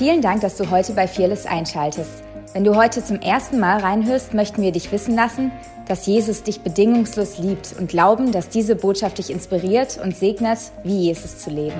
Vielen 0.00 0.22
Dank, 0.22 0.40
dass 0.40 0.56
du 0.56 0.70
heute 0.70 0.94
bei 0.94 1.06
Fearless 1.06 1.44
einschaltest. 1.44 2.24
Wenn 2.54 2.64
du 2.64 2.74
heute 2.74 3.04
zum 3.04 3.20
ersten 3.20 3.60
Mal 3.60 3.80
reinhörst, 3.80 4.32
möchten 4.32 4.62
wir 4.62 4.72
dich 4.72 4.90
wissen 4.92 5.14
lassen, 5.14 5.52
dass 5.88 6.06
Jesus 6.06 6.42
dich 6.42 6.62
bedingungslos 6.62 7.36
liebt 7.36 7.74
und 7.78 7.90
glauben, 7.90 8.32
dass 8.32 8.48
diese 8.48 8.76
Botschaft 8.76 9.18
dich 9.18 9.28
inspiriert 9.28 10.00
und 10.02 10.16
segnet, 10.16 10.58
wie 10.84 11.08
Jesus 11.08 11.40
zu 11.40 11.50
leben. 11.50 11.76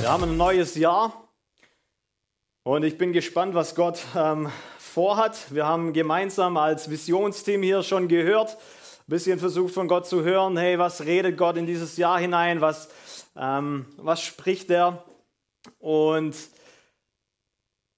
Wir 0.00 0.08
haben 0.08 0.22
ein 0.22 0.36
neues 0.36 0.76
Jahr 0.76 1.12
und 2.62 2.84
ich 2.84 2.98
bin 2.98 3.12
gespannt, 3.12 3.54
was 3.54 3.74
Gott 3.74 3.98
ähm, 4.16 4.48
vorhat. 4.78 5.52
Wir 5.52 5.66
haben 5.66 5.92
gemeinsam 5.92 6.56
als 6.56 6.88
Visionsteam 6.88 7.64
hier 7.64 7.82
schon 7.82 8.06
gehört, 8.06 8.50
ein 8.52 9.10
bisschen 9.10 9.40
versucht 9.40 9.74
von 9.74 9.88
Gott 9.88 10.06
zu 10.06 10.22
hören, 10.22 10.56
hey, 10.56 10.78
was 10.78 11.04
redet 11.04 11.36
Gott 11.36 11.56
in 11.56 11.66
dieses 11.66 11.96
Jahr 11.96 12.20
hinein, 12.20 12.60
was 12.60 12.90
ähm, 13.36 13.86
was 13.96 14.22
spricht 14.22 14.70
er? 14.70 15.04
Und 15.78 16.34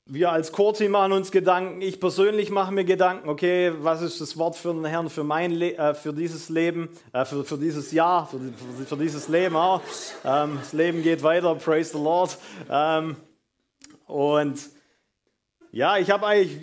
wir 0.06 0.32
als 0.32 0.52
Core-Team 0.52 0.90
machen 0.90 1.12
uns 1.12 1.30
Gedanken, 1.30 1.80
ich 1.80 2.00
persönlich 2.00 2.50
mache 2.50 2.72
mir 2.72 2.84
Gedanken, 2.84 3.28
okay, 3.28 3.72
was 3.78 4.02
ist 4.02 4.20
das 4.20 4.36
Wort 4.36 4.56
für 4.56 4.72
den 4.72 4.84
Herrn 4.84 5.08
für, 5.08 5.24
mein 5.24 5.52
Le 5.52 5.76
äh, 5.76 5.94
für 5.94 6.12
dieses 6.12 6.48
Leben, 6.48 6.90
äh, 7.12 7.24
für, 7.24 7.44
für 7.44 7.56
dieses 7.56 7.92
Jahr, 7.92 8.26
für, 8.26 8.38
für, 8.38 8.86
für 8.86 8.96
dieses 8.96 9.28
Leben 9.28 9.56
auch. 9.56 9.80
Ähm, 10.24 10.58
das 10.60 10.72
Leben 10.72 11.02
geht 11.02 11.22
weiter, 11.22 11.54
praise 11.54 11.92
the 11.92 12.02
Lord. 12.02 12.36
Ähm, 12.68 13.16
und 14.06 14.58
ja, 15.70 15.96
ich 15.96 16.10
habe 16.10 16.26
eigentlich 16.26 16.60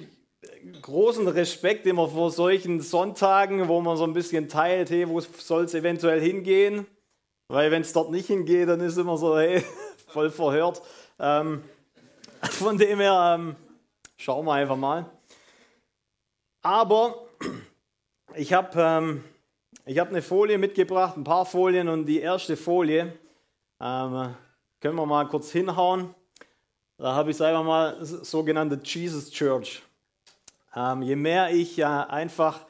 großen 0.82 1.28
Respekt 1.28 1.86
immer 1.86 2.10
vor 2.10 2.32
solchen 2.32 2.82
Sonntagen, 2.82 3.68
wo 3.68 3.82
man 3.82 3.98
so 3.98 4.04
ein 4.04 4.14
bisschen 4.14 4.50
teilt, 4.50 4.90
hey, 4.90 5.08
wo 5.08 5.20
soll 5.22 5.64
es 5.64 5.74
eventuell 5.74 6.22
hingehen? 6.22 6.86
Weil 7.50 7.72
wenn 7.72 7.82
es 7.82 7.94
dort 7.94 8.12
nicht 8.12 8.28
hingeht, 8.28 8.70
dann 8.70 8.80
ist 8.80 8.98
immer 8.98 9.18
so, 9.18 9.38
hey, 9.38 9.66
voll 10.08 10.30
verhört. 10.30 10.82
Ähm, 11.20 11.64
von 12.44 12.78
dem 12.78 13.00
her, 13.00 13.36
ähm, 13.38 13.56
schauen 14.18 14.46
wir 14.46 14.54
einfach 14.54 14.78
mal. 14.78 15.10
Aber 16.62 17.26
ich 18.36 18.54
habe 18.54 18.80
ähm, 18.80 19.24
hab 19.98 20.10
eine 20.10 20.22
Folie 20.22 20.60
mitgebracht, 20.60 21.18
ein 21.18 21.24
paar 21.24 21.46
Folien 21.46 21.90
und 21.90 22.06
die 22.06 22.20
erste 22.20 22.56
Folie 22.56 23.14
ähm, 23.82 24.36
können 24.80 24.96
wir 24.96 25.06
mal 25.08 25.28
kurz 25.28 25.52
hinhauen. 25.52 26.14
Da 26.98 27.16
habe 27.16 27.32
ich 27.32 27.42
einfach 27.42 27.64
mal 27.64 27.98
sogenannte 28.04 28.80
Jesus 28.84 29.32
Church. 29.32 29.82
Ähm, 30.76 31.02
je 31.02 31.16
mehr 31.16 31.50
ich 31.50 31.80
äh, 31.80 31.84
einfach 31.84 32.66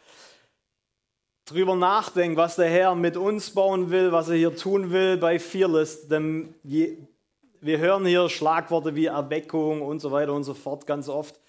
drüber 1.52 1.75
nachdenke, 1.75 2.38
was 2.38 2.55
der 2.55 2.69
Herr 2.69 2.95
mit 2.95 3.17
uns 3.17 3.52
bauen 3.52 3.92
will, 3.92 4.11
was 4.11 4.30
er 4.30 4.36
hier 4.36 4.55
tun 4.55 4.92
will 4.92 5.17
bei 5.17 5.39
Fearless, 5.39 6.08
denn 6.08 6.53
wir 6.64 7.78
hören 7.78 8.06
hier 8.06 8.30
Schlagworte 8.30 8.95
wie 8.95 9.08
Erweckung 9.08 9.81
und 9.81 10.00
so 10.00 10.11
weiter 10.11 10.33
und 10.33 10.44
so 10.44 10.53
fort 10.53 10.86
ganz 10.88 11.09
oft. 11.09 11.39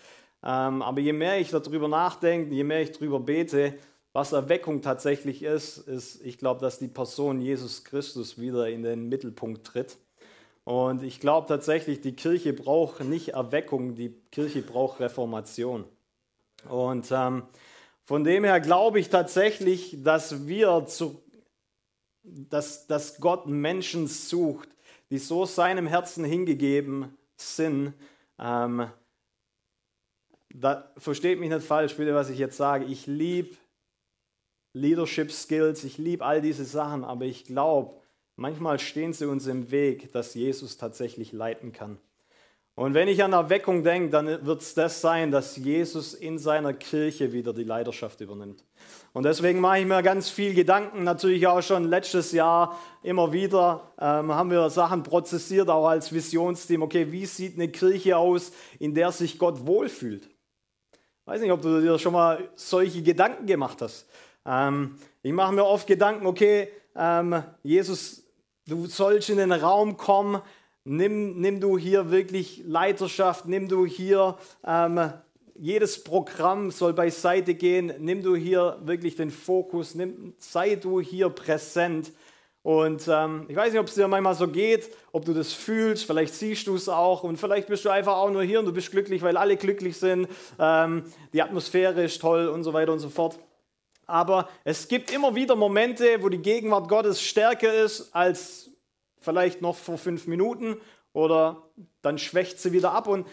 Ähm, 0.43 0.83
aber 0.83 1.01
je 1.01 1.13
mehr 1.13 1.39
ich 1.39 1.51
darüber 1.51 1.89
nachdenke, 1.89 2.55
je 2.55 2.65
mehr 2.65 2.83
ich 2.83 2.93
darüber 2.93 3.21
bete, 3.21 3.75
was 4.13 4.33
Erweckung 4.33 4.83
tatsächlich 4.83 5.43
ist, 5.43 5.79
ist, 5.79 6.25
ich 6.25 6.39
glaube, 6.39 6.61
dass 6.61 6.79
die 6.79 6.89
Person 6.89 7.41
Jesus 7.41 7.85
Christus 7.85 8.41
wieder 8.41 8.69
in 8.69 8.83
den 8.83 9.09
Mittelpunkt 9.09 9.67
tritt. 9.67 9.99
Und 10.65 11.03
ich 11.03 11.21
glaube 11.21 11.47
tatsächlich, 11.47 12.01
die 12.01 12.17
Kirche 12.17 12.53
braucht 12.53 13.05
nicht 13.05 13.31
Erweckung, 13.31 13.95
die 13.95 14.15
Kirche 14.33 14.63
braucht 14.63 15.01
Reformation. 15.01 15.85
Und 16.69 17.09
ähm, 17.13 17.45
von 18.11 18.25
dem 18.25 18.43
her 18.43 18.59
glaube 18.59 18.99
ich 18.99 19.09
tatsächlich, 19.09 20.03
dass 20.03 20.49
wir 20.49 20.85
zu, 20.89 21.23
dass, 22.25 22.89
dass 22.89 23.21
Gott 23.21 23.47
Menschen 23.47 24.09
sucht, 24.09 24.69
die 25.11 25.19
so 25.19 25.47
seinem 25.47 25.87
Herzen 25.87 26.25
hingegeben 26.25 27.17
sind. 27.37 27.95
Ähm, 28.37 28.91
da, 30.53 30.93
versteht 30.97 31.39
mich 31.39 31.51
nicht 31.51 31.65
falsch, 31.65 31.95
bitte, 31.95 32.13
was 32.13 32.31
ich 32.31 32.41
jetzt 32.41 32.57
sage. 32.57 32.85
Ich 32.87 33.07
liebe 33.07 33.57
Leadership 34.73 35.31
Skills, 35.31 35.85
ich 35.85 35.97
liebe 35.97 36.25
all 36.25 36.43
diese 36.43 36.65
Sachen, 36.65 37.05
aber 37.05 37.27
ich 37.27 37.45
glaube, 37.45 37.95
manchmal 38.35 38.81
stehen 38.81 39.13
sie 39.13 39.29
uns 39.29 39.47
im 39.47 39.71
Weg, 39.71 40.11
dass 40.11 40.35
Jesus 40.35 40.77
tatsächlich 40.79 41.31
leiten 41.31 41.71
kann. 41.71 41.97
Und 42.81 42.95
wenn 42.95 43.09
ich 43.09 43.23
an 43.23 43.35
Erweckung 43.35 43.85
denke, 43.85 44.09
dann 44.09 44.47
wird 44.47 44.63
es 44.63 44.73
das 44.73 45.03
sein, 45.03 45.31
dass 45.31 45.55
Jesus 45.59 46.15
in 46.15 46.39
seiner 46.39 46.73
Kirche 46.73 47.31
wieder 47.31 47.53
die 47.53 47.65
Leiterschaft 47.65 48.23
übernimmt. 48.23 48.65
Und 49.13 49.25
deswegen 49.25 49.61
mache 49.61 49.81
ich 49.81 49.85
mir 49.85 50.03
ganz 50.03 50.31
viel 50.31 50.55
Gedanken, 50.55 51.05
natürlich 51.05 51.47
auch 51.47 51.61
schon 51.61 51.85
letztes 51.85 52.33
Jahr 52.33 52.81
immer 53.03 53.35
wieder 53.35 53.93
ähm, 53.99 54.33
haben 54.33 54.51
wir 54.51 54.71
Sachen 54.71 55.03
prozessiert, 55.03 55.69
auch 55.69 55.89
als 55.89 56.11
Visionsteam. 56.11 56.81
Okay, 56.81 57.13
wie 57.13 57.27
sieht 57.27 57.57
eine 57.57 57.69
Kirche 57.69 58.17
aus, 58.17 58.51
in 58.79 58.95
der 58.95 59.13
sich 59.13 59.39
Gott 59.39 59.67
wohlfühlt? 59.67 60.25
Ich 60.25 61.27
weiß 61.27 61.43
nicht, 61.43 61.53
ob 61.53 61.61
du 61.61 61.83
dir 61.83 61.99
schon 61.99 62.15
mal 62.15 62.49
solche 62.55 63.03
Gedanken 63.03 63.45
gemacht 63.45 63.83
hast. 63.83 64.09
Ähm, 64.47 64.97
ich 65.23 65.35
mache 65.35 65.53
mir 65.53 65.67
oft 65.67 65.87
Gedanken, 65.87 66.25
okay, 66.25 66.69
ähm, 66.97 67.43
Jesus, 67.63 68.23
du 68.67 68.87
sollst 68.87 69.29
in 69.29 69.37
den 69.37 69.53
Raum 69.53 69.99
kommen, 69.99 70.41
Nimm, 70.85 71.39
nimm 71.39 71.61
du 71.61 71.77
hier 71.77 72.11
wirklich 72.11 72.63
Leiterschaft, 72.65 73.47
nimm 73.47 73.69
du 73.69 73.85
hier, 73.85 74.39
ähm, 74.67 75.13
jedes 75.55 76.03
Programm 76.03 76.71
soll 76.71 76.95
beiseite 76.95 77.55
gehen, 77.55 77.93
nimm 77.99 78.23
du 78.23 78.35
hier 78.35 78.79
wirklich 78.83 79.15
den 79.15 79.31
Fokus, 79.31 79.95
nimm, 79.95 80.33
sei 80.39 80.77
du 80.77 81.01
hier 81.01 81.29
präsent. 81.29 82.13
Und 82.63 83.07
ähm, 83.09 83.45
ich 83.49 83.57
weiß 83.57 83.73
nicht, 83.73 83.81
ob 83.81 83.89
es 83.89 83.95
dir 83.95 84.09
manchmal 84.09 84.35
so 84.35 84.49
geht, 84.49 84.89
ob 85.13 85.27
du 85.27 85.35
das 85.35 85.53
fühlst, 85.53 86.07
vielleicht 86.07 86.33
siehst 86.33 86.67
du 86.67 86.77
es 86.77 86.89
auch 86.89 87.25
und 87.25 87.37
vielleicht 87.37 87.69
bist 87.69 87.85
du 87.85 87.91
einfach 87.91 88.17
auch 88.17 88.31
nur 88.31 88.43
hier 88.43 88.59
und 88.61 88.65
du 88.65 88.73
bist 88.73 88.91
glücklich, 88.91 89.21
weil 89.21 89.37
alle 89.37 89.57
glücklich 89.59 89.99
sind, 89.99 90.29
ähm, 90.59 91.05
die 91.35 91.43
Atmosphäre 91.43 92.05
ist 92.05 92.23
toll 92.23 92.49
und 92.49 92.65
so 92.65 92.73
weiter 92.73 92.93
und 92.93 93.01
so 93.01 93.11
fort. 93.11 93.39
Aber 94.07 94.49
es 94.65 94.89
gibt 94.89 95.13
immer 95.13 95.35
wieder 95.35 95.57
Momente, 95.57 96.23
wo 96.23 96.31
die 96.31 96.39
Gegenwart 96.39 96.89
Gottes 96.89 97.21
stärker 97.21 97.73
ist 97.73 98.15
als 98.15 98.70
vielleicht 99.21 99.61
noch 99.63 99.77
vor 99.77 99.99
fünf 99.99 100.27
Minuten 100.27 100.77
oder 101.13 101.71
dann 102.03 102.19
schwächt 102.19 102.59
sie 102.59 102.73
wieder 102.73 102.93
ab. 102.93 103.07
Und 103.07 103.27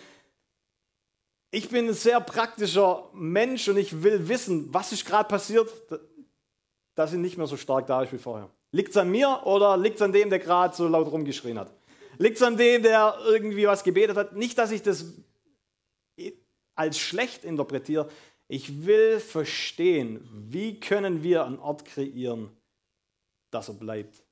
ich 1.51 1.69
bin 1.69 1.87
ein 1.87 1.93
sehr 1.93 2.19
praktischer 2.21 3.09
Mensch 3.13 3.67
und 3.67 3.77
ich 3.77 4.03
will 4.03 4.27
wissen, 4.27 4.73
was 4.73 4.91
ist 4.91 5.05
gerade 5.05 5.27
passiert, 5.27 5.69
dass 6.95 7.11
sie 7.11 7.17
nicht 7.17 7.37
mehr 7.37 7.47
so 7.47 7.57
stark 7.57 7.87
da 7.87 8.03
ist 8.03 8.13
wie 8.13 8.17
vorher. 8.17 8.49
Liegt 8.71 8.89
es 8.89 8.97
an 8.97 9.09
mir 9.09 9.41
oder 9.45 9.77
liegt 9.77 9.95
es 9.95 10.01
an 10.01 10.11
dem, 10.11 10.29
der 10.29 10.39
gerade 10.39 10.75
so 10.75 10.87
laut 10.87 11.11
rumgeschrien 11.11 11.57
hat? 11.57 11.73
Liegt 12.17 12.37
es 12.37 12.43
an 12.43 12.57
dem, 12.57 12.83
der 12.83 13.17
irgendwie 13.25 13.67
was 13.67 13.83
gebetet 13.83 14.17
hat? 14.17 14.35
Nicht, 14.35 14.57
dass 14.57 14.71
ich 14.71 14.81
das 14.81 15.05
als 16.75 16.99
schlecht 16.99 17.43
interpretiere. 17.43 18.09
Ich 18.47 18.85
will 18.85 19.19
verstehen, 19.19 20.27
wie 20.31 20.79
können 20.79 21.23
wir 21.23 21.45
einen 21.45 21.59
Ort 21.59 21.85
kreieren, 21.85 22.49
dass 23.51 23.67
er 23.67 23.75
bleibt. 23.75 24.23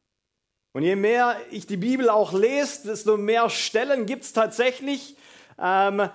Und 0.75 0.83
je 0.83 0.97
mehr 0.97 1.39
ich 1.51 1.67
die 1.67 1.77
Bibel 1.77 2.09
auch 2.09 2.33
lese, 2.33 2.87
desto 2.87 3.15
mehr 3.15 3.49
Stellen 3.49 4.05
gibt 4.05 4.25
es 4.25 4.33
tatsächlich 4.33 5.15
ähm, 5.57 6.09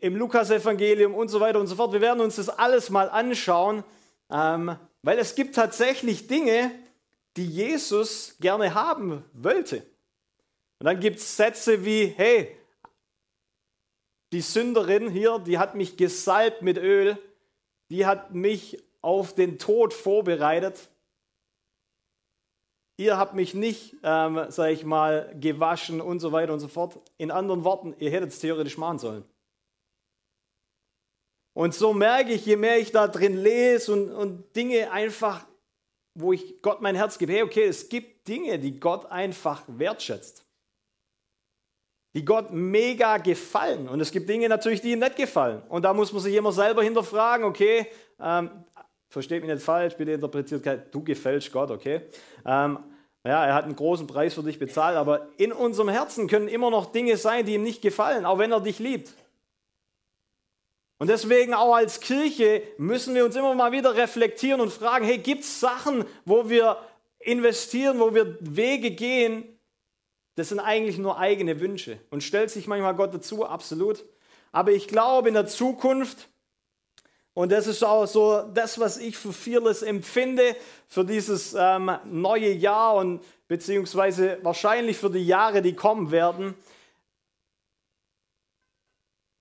im 0.00 0.16
Lukas-Evangelium 0.16 1.14
und 1.14 1.28
so 1.28 1.38
weiter 1.38 1.60
und 1.60 1.66
so 1.66 1.76
fort. 1.76 1.92
Wir 1.92 2.00
werden 2.00 2.22
uns 2.22 2.36
das 2.36 2.48
alles 2.48 2.88
mal 2.88 3.10
anschauen, 3.10 3.84
ähm, 4.30 4.78
weil 5.02 5.18
es 5.18 5.34
gibt 5.34 5.54
tatsächlich 5.54 6.26
Dinge, 6.26 6.70
die 7.36 7.46
Jesus 7.46 8.34
gerne 8.40 8.72
haben 8.72 9.22
wollte. 9.34 9.84
Und 10.78 10.86
dann 10.86 10.98
gibt 10.98 11.18
es 11.18 11.36
Sätze 11.36 11.84
wie, 11.84 12.06
hey, 12.06 12.56
die 14.32 14.40
Sünderin 14.40 15.10
hier, 15.10 15.38
die 15.38 15.58
hat 15.58 15.74
mich 15.74 15.98
gesalbt 15.98 16.62
mit 16.62 16.78
Öl, 16.78 17.18
die 17.90 18.06
hat 18.06 18.32
mich 18.32 18.82
auf 19.02 19.34
den 19.34 19.58
Tod 19.58 19.92
vorbereitet 19.92 20.88
ihr 23.02 23.18
habt 23.18 23.34
mich 23.34 23.54
nicht, 23.54 23.96
ähm, 24.02 24.46
sag 24.48 24.70
ich 24.70 24.84
mal, 24.84 25.34
gewaschen 25.38 26.00
und 26.00 26.20
so 26.20 26.32
weiter 26.32 26.52
und 26.52 26.60
so 26.60 26.68
fort. 26.68 26.98
In 27.18 27.30
anderen 27.30 27.64
Worten, 27.64 27.94
ihr 27.98 28.10
hättet 28.10 28.30
es 28.30 28.38
theoretisch 28.38 28.78
machen 28.78 28.98
sollen. 28.98 29.24
Und 31.54 31.74
so 31.74 31.92
merke 31.92 32.32
ich, 32.32 32.46
je 32.46 32.56
mehr 32.56 32.78
ich 32.78 32.92
da 32.92 33.08
drin 33.08 33.36
lese 33.36 33.92
und, 33.92 34.10
und 34.10 34.56
Dinge 34.56 34.90
einfach, 34.90 35.46
wo 36.14 36.32
ich 36.32 36.62
Gott 36.62 36.80
mein 36.80 36.94
Herz 36.94 37.18
gebe, 37.18 37.32
hey, 37.32 37.42
okay, 37.42 37.64
es 37.64 37.88
gibt 37.88 38.26
Dinge, 38.28 38.58
die 38.58 38.78
Gott 38.78 39.06
einfach 39.06 39.62
wertschätzt. 39.66 40.44
Die 42.14 42.24
Gott 42.24 42.52
mega 42.52 43.18
gefallen. 43.18 43.88
Und 43.88 44.00
es 44.00 44.10
gibt 44.10 44.28
Dinge 44.28 44.48
natürlich, 44.48 44.80
die 44.80 44.92
ihm 44.92 44.98
nicht 44.98 45.16
gefallen. 45.16 45.62
Und 45.68 45.82
da 45.82 45.92
muss 45.92 46.12
man 46.12 46.22
sich 46.22 46.34
immer 46.34 46.52
selber 46.52 46.82
hinterfragen, 46.82 47.44
okay, 47.44 47.86
ähm, 48.20 48.50
versteht 49.08 49.42
mich 49.42 49.52
nicht 49.52 49.62
falsch, 49.62 49.94
bitte 49.94 50.12
interpretiert 50.12 50.94
du 50.94 51.02
gefällst 51.04 51.52
Gott, 51.52 51.70
okay? 51.70 52.02
Ähm, 52.46 52.78
ja, 53.24 53.46
er 53.46 53.54
hat 53.54 53.64
einen 53.64 53.76
großen 53.76 54.06
Preis 54.06 54.34
für 54.34 54.42
dich 54.42 54.58
bezahlt, 54.58 54.96
aber 54.96 55.28
in 55.36 55.52
unserem 55.52 55.88
Herzen 55.88 56.26
können 56.26 56.48
immer 56.48 56.70
noch 56.70 56.86
Dinge 56.86 57.16
sein, 57.16 57.46
die 57.46 57.54
ihm 57.54 57.62
nicht 57.62 57.80
gefallen, 57.80 58.26
auch 58.26 58.38
wenn 58.38 58.50
er 58.50 58.60
dich 58.60 58.78
liebt. 58.78 59.14
Und 60.98 61.08
deswegen 61.08 61.54
auch 61.54 61.74
als 61.74 62.00
Kirche 62.00 62.62
müssen 62.78 63.14
wir 63.14 63.24
uns 63.24 63.34
immer 63.36 63.54
mal 63.54 63.72
wieder 63.72 63.96
reflektieren 63.96 64.60
und 64.60 64.72
fragen, 64.72 65.04
hey, 65.04 65.18
gibt 65.18 65.42
es 65.42 65.60
Sachen, 65.60 66.04
wo 66.24 66.48
wir 66.48 66.78
investieren, 67.18 68.00
wo 68.00 68.14
wir 68.14 68.38
Wege 68.40 68.92
gehen, 68.92 69.58
das 70.34 70.48
sind 70.48 70.60
eigentlich 70.60 70.98
nur 70.98 71.18
eigene 71.18 71.60
Wünsche. 71.60 71.98
Und 72.10 72.22
stellt 72.22 72.50
sich 72.50 72.66
manchmal 72.66 72.94
Gott 72.94 73.14
dazu, 73.14 73.44
absolut. 73.44 74.04
Aber 74.50 74.72
ich 74.72 74.88
glaube 74.88 75.28
in 75.28 75.34
der 75.34 75.46
Zukunft, 75.46 76.28
und 77.34 77.50
das 77.50 77.66
ist 77.66 77.82
auch 77.82 78.06
so 78.06 78.42
das, 78.52 78.78
was 78.78 78.98
ich 78.98 79.16
für 79.16 79.32
vieles 79.32 79.82
empfinde, 79.82 80.54
für 80.86 81.04
dieses 81.04 81.54
ähm, 81.58 81.90
neue 82.04 82.52
Jahr 82.52 82.96
und 82.96 83.22
beziehungsweise 83.48 84.38
wahrscheinlich 84.42 84.98
für 84.98 85.10
die 85.10 85.26
Jahre, 85.26 85.62
die 85.62 85.74
kommen 85.74 86.10
werden. 86.10 86.54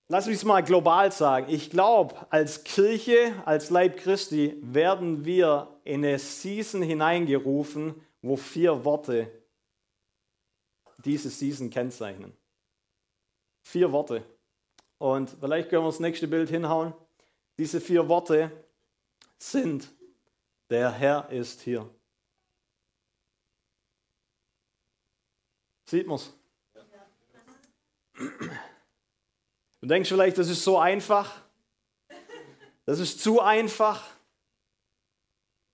Lass 0.07 0.27
mich 0.27 0.35
es 0.35 0.43
mal 0.43 0.61
global 0.61 1.11
sagen. 1.11 1.47
Ich 1.49 1.69
glaube, 1.69 2.15
als 2.29 2.63
Kirche, 2.63 3.33
als 3.45 3.69
Leib 3.69 3.97
Christi 3.97 4.57
werden 4.61 5.25
wir 5.25 5.67
in 5.83 6.05
eine 6.05 6.19
Season 6.19 6.81
hineingerufen, 6.81 7.95
wo 8.21 8.35
vier 8.35 8.83
Worte 8.85 9.31
diese 11.03 11.29
Season 11.29 11.69
kennzeichnen. 11.69 12.33
Vier 13.63 13.91
Worte. 13.91 14.23
Und 14.97 15.35
vielleicht 15.39 15.69
können 15.69 15.83
wir 15.83 15.89
das 15.89 15.99
nächste 15.99 16.27
Bild 16.27 16.49
hinhauen. 16.49 16.93
Diese 17.61 17.79
vier 17.79 18.09
Worte 18.09 18.51
sind, 19.37 19.87
der 20.71 20.91
Herr 20.91 21.29
ist 21.29 21.61
hier. 21.61 21.87
Sieht 25.85 26.07
man 26.07 26.15
es? 26.15 26.33
Du 29.79 29.85
denkst 29.85 30.09
vielleicht, 30.09 30.39
das 30.39 30.49
ist 30.49 30.63
so 30.63 30.79
einfach. 30.79 31.39
Das 32.85 32.97
ist 32.97 33.21
zu 33.21 33.41
einfach. 33.41 34.09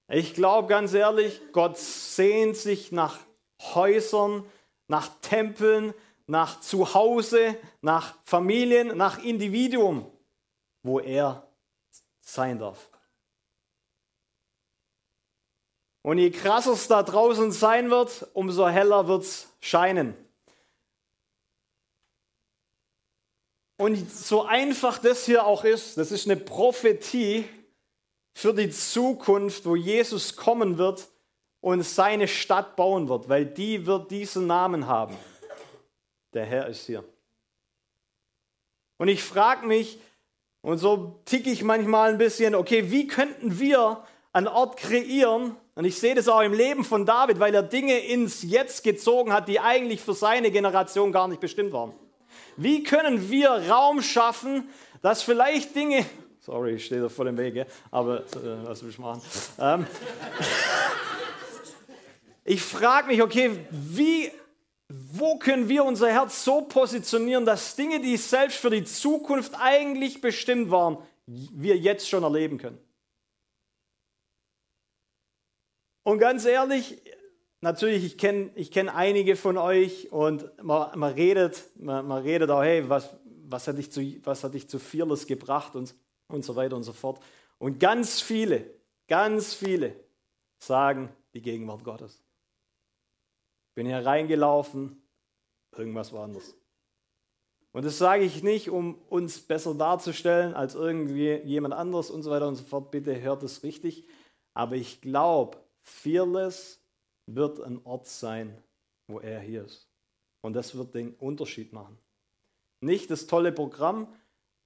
Ich 0.09 0.33
glaube 0.33 0.67
ganz 0.67 0.93
ehrlich, 0.93 1.39
Gott 1.53 1.77
sehnt 1.77 2.57
sich 2.57 2.91
nach 2.91 3.17
Häusern, 3.61 4.45
nach 4.89 5.07
Tempeln, 5.21 5.93
nach 6.25 6.59
Zuhause, 6.59 7.57
nach 7.79 8.17
Familien, 8.25 8.97
nach 8.97 9.23
Individuum, 9.23 10.11
wo 10.83 10.99
er 10.99 11.46
sein 12.27 12.59
darf. 12.59 12.89
Und 16.01 16.19
je 16.19 16.29
krasser 16.29 16.73
es 16.73 16.87
da 16.87 17.03
draußen 17.03 17.51
sein 17.51 17.89
wird, 17.89 18.27
umso 18.33 18.67
heller 18.67 19.07
wird 19.07 19.23
es 19.23 19.51
scheinen. 19.59 20.15
Und 23.77 24.09
so 24.09 24.43
einfach 24.43 24.97
das 24.97 25.25
hier 25.25 25.45
auch 25.45 25.63
ist, 25.63 25.97
das 25.97 26.11
ist 26.11 26.25
eine 26.25 26.37
Prophetie 26.37 27.47
für 28.33 28.53
die 28.53 28.69
Zukunft, 28.69 29.65
wo 29.65 29.75
Jesus 29.75 30.35
kommen 30.35 30.77
wird 30.77 31.07
und 31.61 31.83
seine 31.83 32.27
Stadt 32.27 32.75
bauen 32.75 33.07
wird, 33.09 33.29
weil 33.29 33.45
die 33.45 33.85
wird 33.85 34.11
diesen 34.11 34.47
Namen 34.47 34.87
haben. 34.87 35.17
Der 36.33 36.45
Herr 36.45 36.67
ist 36.67 36.85
hier. 36.85 37.03
Und 38.97 39.09
ich 39.09 39.23
frage 39.23 39.65
mich, 39.67 39.99
und 40.67 40.79
so 40.79 41.21
ticke 41.23 41.49
ich 41.49 41.63
manchmal 41.63 42.09
ein 42.09 42.17
bisschen, 42.17 42.53
okay, 42.53 42.91
wie 42.91 43.07
könnten 43.07 43.57
wir 43.57 44.03
einen 44.33 44.49
Ort 44.49 44.75
kreieren? 44.75 45.55
Und 45.75 45.85
ich 45.85 45.97
sehe 45.97 46.13
das 46.13 46.27
auch 46.27 46.41
im 46.41 46.51
Leben 46.51 46.83
von 46.83 47.05
David, 47.05 47.39
weil 47.39 47.55
er 47.55 47.63
Dinge 47.63 47.97
ins 47.99 48.43
Jetzt 48.43 48.83
gezogen 48.83 49.31
hat, 49.31 49.47
die 49.47 49.61
eigentlich 49.61 50.01
für 50.01 50.13
seine 50.13 50.51
Generation 50.51 51.13
gar 51.13 51.29
nicht 51.29 51.39
bestimmt 51.39 51.71
waren. 51.71 51.93
Wie 52.57 52.83
können 52.83 53.29
wir 53.29 53.49
Raum 53.69 54.01
schaffen, 54.01 54.67
dass 55.01 55.21
vielleicht 55.23 55.73
Dinge, 55.73 56.05
sorry, 56.41 56.73
ich 56.73 56.85
stehe 56.85 56.99
da 56.99 57.07
voll 57.07 57.27
im 57.27 57.37
Wege, 57.37 57.65
aber 57.89 58.19
äh, 58.19 58.65
was 58.65 58.83
will 58.83 58.89
ich 58.89 58.99
machen? 58.99 59.21
Ähm, 59.61 59.87
ich 62.43 62.61
frage 62.61 63.07
mich, 63.07 63.21
okay, 63.21 63.51
wie 63.71 64.31
wo 64.89 65.37
können 65.37 65.67
wir 65.67 65.83
unser 65.83 66.09
Herz 66.09 66.43
so 66.43 66.61
positionieren, 66.61 67.45
dass 67.45 67.75
Dinge, 67.75 67.99
die 67.99 68.15
selbst 68.15 68.57
für 68.57 68.69
die 68.69 68.85
Zukunft 68.85 69.53
eigentlich 69.59 70.21
bestimmt 70.21 70.71
waren, 70.71 70.97
wir 71.25 71.77
jetzt 71.77 72.07
schon 72.07 72.23
erleben 72.23 72.57
können? 72.57 72.79
Und 76.03 76.19
ganz 76.19 76.45
ehrlich, 76.45 77.01
natürlich, 77.59 78.05
ich 78.05 78.17
kenne 78.17 78.49
ich 78.55 78.71
kenn 78.71 78.87
einige 78.87 79.35
von 79.35 79.57
euch 79.57 80.09
und 80.09 80.49
man, 80.63 80.97
man 80.97 81.13
redet, 81.13 81.63
man, 81.75 82.07
man, 82.07 82.23
redet 82.23 82.49
auch, 82.49 82.63
hey, 82.63 82.87
was, 82.87 83.13
was, 83.25 83.67
hat 83.67 83.77
dich 83.77 83.91
zu, 83.91 84.01
was 84.23 84.45
hat 84.45 84.53
dich 84.53 84.69
zu 84.69 84.79
Fearless 84.79 85.27
gebracht 85.27 85.75
und, 85.75 85.95
und 86.29 86.45
so 86.45 86.55
weiter 86.55 86.77
und 86.77 86.83
so 86.83 86.93
fort. 86.93 87.21
Und 87.57 87.81
ganz 87.81 88.21
viele, 88.21 88.69
ganz 89.09 89.53
viele 89.53 89.95
sagen 90.59 91.09
die 91.33 91.41
Gegenwart 91.41 91.83
Gottes. 91.83 92.23
Bin 93.77 93.85
hier 93.85 94.03
reingelaufen, 94.03 95.03
irgendwas 95.77 96.11
war 96.11 96.23
anders. 96.23 96.55
Und 97.73 97.85
das 97.85 97.99
sage 97.99 98.23
ich 98.23 98.41
nicht, 98.41 98.71
um 98.71 98.95
uns 99.07 99.39
besser 99.39 99.75
darzustellen 99.75 100.55
als 100.55 100.73
irgendwie 100.73 101.35
jemand 101.43 101.75
anderes 101.75 102.09
und 102.09 102.23
so 102.23 102.31
weiter 102.31 102.47
und 102.47 102.55
so 102.55 102.63
fort. 102.63 102.89
Bitte 102.89 103.21
hört 103.21 103.43
es 103.43 103.61
richtig. 103.61 104.07
Aber 104.55 104.77
ich 104.77 104.99
glaube, 104.99 105.59
Fearless 105.83 106.81
wird 107.27 107.61
ein 107.61 107.79
Ort 107.85 108.07
sein, 108.07 108.57
wo 109.05 109.19
er 109.19 109.41
hier 109.41 109.65
ist. 109.65 109.87
Und 110.41 110.53
das 110.53 110.75
wird 110.75 110.95
den 110.95 111.13
Unterschied 111.13 111.71
machen. 111.71 111.99
Nicht 112.81 113.11
das 113.11 113.27
tolle 113.27 113.51
Programm, 113.51 114.11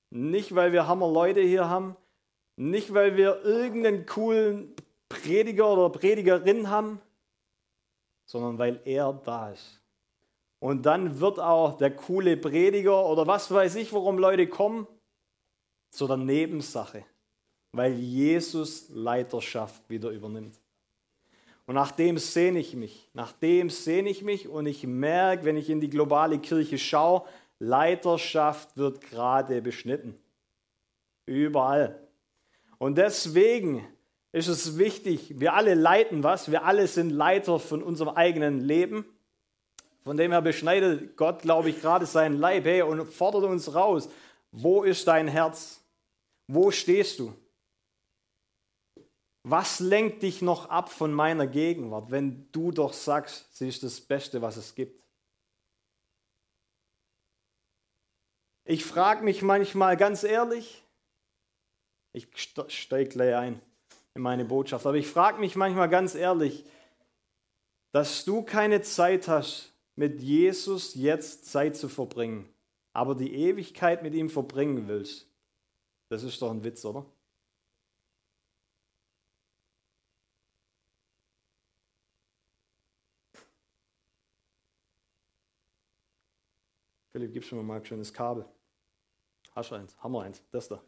nicht 0.10 0.56
weil 0.56 0.72
wir 0.72 0.88
Hammer 0.88 1.12
Leute 1.12 1.42
hier 1.42 1.68
haben, 1.68 1.98
nicht 2.56 2.94
weil 2.94 3.18
wir 3.18 3.44
irgendeinen 3.44 4.06
coolen 4.06 4.74
Prediger 5.10 5.74
oder 5.74 5.90
Predigerin 5.90 6.70
haben, 6.70 7.02
sondern 8.32 8.58
weil 8.58 8.80
er 8.86 9.12
da 9.26 9.52
ist. 9.52 9.82
Und 10.60 10.86
dann 10.86 11.20
wird 11.20 11.38
auch 11.38 11.78
der 11.78 11.92
coole 11.92 12.38
Prediger 12.38 13.06
oder 13.06 13.28
was 13.28 13.52
weiß 13.52 13.76
ich, 13.76 13.92
warum 13.92 14.18
Leute 14.18 14.48
kommen, 14.48 14.88
zu 15.90 16.08
der 16.08 16.16
Nebensache, 16.16 17.04
weil 17.74 17.92
Jesus 17.92 18.88
Leiterschaft 18.88 19.90
wieder 19.90 20.12
übernimmt. 20.12 20.58
Und 21.66 21.76
nach 21.76 21.92
dem 21.92 22.18
sehne 22.18 22.60
ich 22.60 22.74
mich, 22.74 23.10
nach 23.14 23.34
dem 23.34 23.70
sehne 23.70 24.10
ich 24.10 24.22
mich 24.22 24.48
und 24.48 24.66
ich 24.66 24.88
merke, 24.88 25.44
wenn 25.44 25.58
ich 25.58 25.70
in 25.70 25.82
die 25.82 25.90
globale 25.90 26.40
Kirche 26.40 26.78
schaue, 26.78 27.24
Leiterschaft 27.60 28.78
wird 28.78 29.02
gerade 29.02 29.62
beschnitten. 29.62 30.18
Überall. 31.26 32.00
Und 32.78 32.98
deswegen 32.98 33.86
ist 34.32 34.48
es 34.48 34.78
wichtig, 34.78 35.40
wir 35.40 35.54
alle 35.54 35.74
leiten 35.74 36.24
was, 36.24 36.52
wir 36.52 36.64
alle 36.64 36.88
sind 36.88 37.10
Leiter 37.10 37.60
von 37.60 37.84
unserem 37.84 38.16
eigenen 38.16 38.62
Leben. 38.62 39.06
Von 40.04 40.18
dem 40.18 40.32
her 40.32 40.42
beschneidet 40.42 41.16
Gott, 41.18 41.42
glaube 41.42 41.70
ich, 41.70 41.82
gerade 41.82 42.06
seinen 42.06 42.38
Leib 42.38 42.66
hey, 42.66 42.82
und 42.82 43.06
fordert 43.06 43.44
uns 43.44 43.74
raus. 43.76 44.10
Wo 44.52 44.84
ist 44.84 45.08
dein 45.08 45.28
Herz? 45.28 45.84
Wo 46.48 46.72
stehst 46.72 47.20
du? 47.20 47.34
Was 49.44 49.80
lenkt 49.80 50.24
dich 50.24 50.42
noch 50.42 50.70
ab 50.70 50.90
von 50.92 51.14
meiner 51.14 51.48
Gegenwart, 51.48 52.12
wenn 52.12 52.52
du 52.52 52.72
doch 52.72 52.94
sagst, 52.94 53.56
sie 53.56 53.68
ist 53.68 53.84
das 53.84 54.00
Beste, 54.00 54.42
was 54.42 54.56
es 54.56 54.76
gibt? 54.76 55.04
Ich 58.64 58.86
frage 58.86 59.24
mich 59.24 59.42
manchmal 59.42 59.98
ganz 59.98 60.24
ehrlich, 60.24 60.84
ich 62.14 62.28
steige 62.68 63.10
gleich 63.10 63.36
ein 63.36 63.62
in 64.16 64.22
meine 64.22 64.46
Botschaft. 64.46 64.86
Aber 64.86 64.98
ich 64.98 65.08
frage 65.08 65.40
mich 65.40 65.56
manchmal 65.56 65.90
ganz 65.90 66.16
ehrlich, 66.16 66.66
dass 67.92 68.26
du 68.26 68.44
keine 68.44 68.82
Zeit 68.82 69.28
hast, 69.28 69.74
mit 69.96 70.22
Jesus 70.22 70.96
jetzt 70.96 71.46
Zeit 71.46 71.76
zu 71.76 71.90
verbringen, 71.90 72.52
aber 72.94 73.16
die 73.16 73.34
Ewigkeit 73.34 74.04
mit 74.04 74.14
ihm 74.14 74.30
verbringen 74.30 74.88
willst. 74.88 75.28
Das 76.10 76.24
ist 76.24 76.42
doch 76.42 76.52
ein 76.52 76.64
Witz, 76.64 76.84
oder? 76.86 77.06
Philipp, 87.12 87.34
gib 87.34 87.44
schon 87.44 87.66
mal 87.66 87.78
ein 87.78 87.86
schönes 87.86 88.14
Kabel. 88.14 88.46
Hast 89.54 89.72
du 89.72 89.76
eins? 89.76 89.96
Wir 90.02 90.22
eins? 90.22 90.42
Das 90.52 90.70
da. 90.70 90.82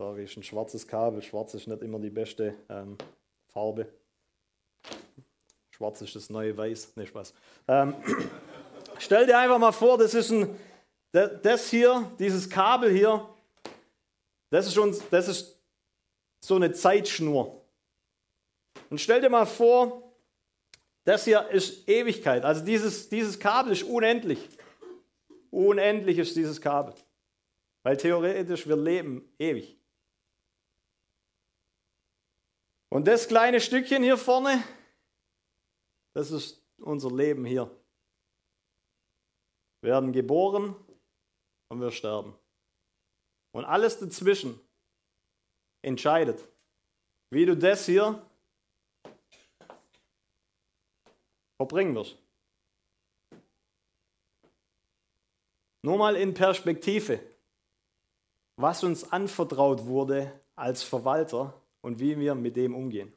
Sorry, 0.00 0.22
ist 0.22 0.36
ein 0.36 0.44
schwarzes 0.44 0.86
Kabel. 0.86 1.20
Schwarz 1.22 1.54
ist 1.54 1.66
nicht 1.66 1.82
immer 1.82 1.98
die 1.98 2.08
beste 2.08 2.54
ähm, 2.68 2.96
Farbe. 3.48 3.88
Schwarz 5.72 6.00
ist 6.02 6.14
das 6.14 6.30
neue 6.30 6.56
Weiß. 6.56 6.94
Ne, 6.94 7.04
Spaß. 7.04 7.34
Ähm, 7.66 7.96
stell 8.98 9.26
dir 9.26 9.36
einfach 9.36 9.58
mal 9.58 9.72
vor, 9.72 9.98
das 9.98 10.14
ist 10.14 10.30
ein, 10.30 10.56
das 11.10 11.68
hier, 11.68 12.12
dieses 12.16 12.48
Kabel 12.48 12.92
hier, 12.92 13.28
das 14.50 14.68
ist, 14.68 14.78
uns, 14.78 15.02
das 15.10 15.26
ist 15.26 15.58
so 16.44 16.54
eine 16.54 16.70
Zeitschnur. 16.70 17.60
Und 18.90 19.00
stell 19.00 19.20
dir 19.20 19.30
mal 19.30 19.46
vor, 19.46 20.12
das 21.02 21.24
hier 21.24 21.48
ist 21.48 21.88
Ewigkeit. 21.88 22.44
Also 22.44 22.64
dieses, 22.64 23.08
dieses 23.08 23.40
Kabel 23.40 23.72
ist 23.72 23.82
unendlich. 23.82 24.48
Unendlich 25.50 26.18
ist 26.18 26.36
dieses 26.36 26.60
Kabel. 26.60 26.94
Weil 27.82 27.96
theoretisch 27.96 28.68
wir 28.68 28.76
leben 28.76 29.28
ewig. 29.40 29.77
Und 32.90 33.06
das 33.06 33.28
kleine 33.28 33.60
Stückchen 33.60 34.02
hier 34.02 34.16
vorne, 34.16 34.62
Das 36.14 36.32
ist 36.32 36.66
unser 36.78 37.14
Leben 37.14 37.44
hier. 37.44 37.70
Wir 39.82 39.92
werden 39.92 40.12
geboren 40.12 40.74
und 41.70 41.80
wir 41.80 41.92
sterben. 41.92 42.36
Und 43.52 43.64
alles 43.64 44.00
dazwischen 44.00 44.58
entscheidet, 45.82 46.42
wie 47.30 47.46
du 47.46 47.56
das 47.56 47.86
hier 47.86 48.26
verbringen 51.60 51.94
wirst. 51.94 52.16
Nur 55.84 55.98
mal 55.98 56.16
in 56.16 56.34
Perspektive, 56.34 57.20
was 58.56 58.82
uns 58.82 59.12
anvertraut 59.12 59.84
wurde 59.84 60.44
als 60.56 60.82
Verwalter 60.82 61.54
und 61.88 62.00
wie 62.00 62.18
wir 62.18 62.34
mit 62.34 62.54
dem 62.54 62.74
umgehen. 62.74 63.10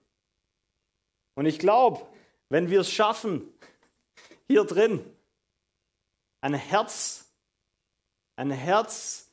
Und 1.35 1.45
ich 1.45 1.59
glaube, 1.59 2.07
wenn 2.47 2.69
wir 2.69 2.79
es 2.79 2.89
schaffen, 2.89 3.51
hier 4.47 4.63
drin 4.63 5.03
ein 6.39 6.53
Herz, 6.53 7.29
ein 8.37 8.49
Herz, 8.49 9.29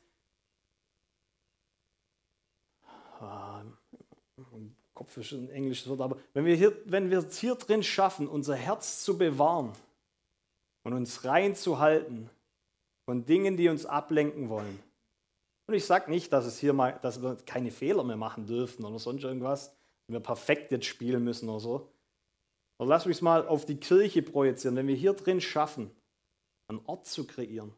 ah, 3.20 3.62
Kopf 4.92 5.16
ist 5.18 5.30
ein 5.30 5.50
englisches 5.50 5.88
Wort, 5.88 6.00
aber 6.00 6.18
wenn 6.34 6.44
wir, 6.44 6.56
hier, 6.56 6.76
wenn 6.86 7.08
wir 7.08 7.18
es 7.18 7.38
hier 7.38 7.54
drin 7.54 7.84
schaffen, 7.84 8.26
unser 8.26 8.56
Herz 8.56 9.04
zu 9.04 9.16
bewahren 9.16 9.70
und 10.82 10.94
uns 10.94 11.24
reinzuhalten 11.24 12.28
von 13.04 13.24
Dingen, 13.24 13.56
die 13.56 13.68
uns 13.68 13.86
ablenken 13.86 14.48
wollen. 14.48 14.82
Und 15.68 15.74
ich 15.74 15.84
sage 15.84 16.10
nicht, 16.10 16.32
dass, 16.32 16.46
es 16.46 16.58
hier 16.58 16.72
mal, 16.72 16.98
dass 17.02 17.20
wir 17.20 17.36
keine 17.44 17.70
Fehler 17.70 18.02
mehr 18.02 18.16
machen 18.16 18.46
dürfen 18.46 18.86
oder 18.86 18.98
sonst 18.98 19.22
irgendwas, 19.22 19.76
wir 20.06 20.20
perfekt 20.20 20.72
jetzt 20.72 20.86
spielen 20.86 21.22
müssen 21.22 21.48
oder 21.50 21.60
so. 21.60 21.92
Aber 22.78 22.88
lass 22.88 23.04
mich 23.04 23.20
mal 23.20 23.46
auf 23.46 23.66
die 23.66 23.76
Kirche 23.76 24.22
projizieren. 24.22 24.76
Wenn 24.76 24.86
wir 24.86 24.94
hier 24.94 25.12
drin 25.12 25.42
schaffen, 25.42 25.90
einen 26.68 26.80
Ort 26.86 27.06
zu 27.06 27.26
kreieren. 27.26 27.74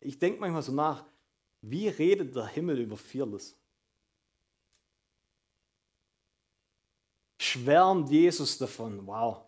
Ich 0.00 0.18
denke 0.18 0.40
manchmal 0.40 0.62
so 0.62 0.72
nach, 0.72 1.04
wie 1.60 1.88
redet 1.88 2.34
der 2.34 2.46
Himmel 2.46 2.80
über 2.80 2.96
Fearless? 2.96 3.56
Schwärmt 7.40 8.10
Jesus 8.10 8.58
davon? 8.58 9.06
Wow. 9.06 9.44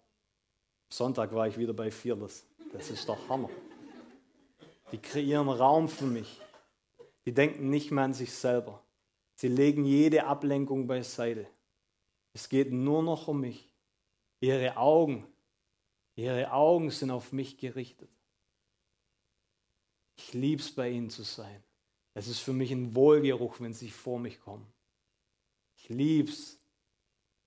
Sonntag 0.93 1.35
war 1.35 1.49
ich 1.49 1.59
wieder 1.59 1.73
bei 1.73 1.91
Fearless. 1.91 2.47
Das 2.73 2.89
ist 2.91 3.09
doch 3.09 3.29
Hammer. 3.29 3.51
Die 4.93 4.99
kreieren 4.99 5.49
Raum 5.49 5.89
für 5.89 6.07
mich. 6.07 6.41
Die 7.27 7.33
denken 7.33 7.71
nicht 7.71 7.91
mehr 7.91 8.05
an 8.05 8.15
sich 8.15 8.33
selber. 8.33 8.83
Sie 9.35 9.49
legen 9.49 9.85
jede 9.85 10.25
Ablenkung 10.25 10.87
beiseite. 10.87 11.47
Es 12.33 12.49
geht 12.49 12.73
nur 12.73 13.03
noch 13.03 13.29
um 13.29 13.41
mich. 13.41 13.69
Ihre 14.41 14.77
Augen, 14.77 15.27
ihre 16.15 16.53
Augen 16.53 16.91
sind 16.91 17.11
auf 17.11 17.33
mich 17.33 17.59
gerichtet. 17.59 18.11
Ich 20.17 20.35
liebe 20.35 20.63
es, 20.63 20.75
bei 20.75 20.91
ihnen 20.91 21.11
zu 21.11 21.23
sein. 21.23 21.63
Es 22.15 22.29
ist 22.29 22.41
für 22.41 22.53
mich 22.53 22.71
ein 22.73 22.95
Wohlgeruch, 22.95 23.61
wenn 23.61 23.73
sie 23.73 23.91
vor 23.91 24.19
mich 24.19 24.41
kommen. 24.41 24.67
Ich 25.77 25.89
liebe 25.89 26.31
es, 26.31 26.59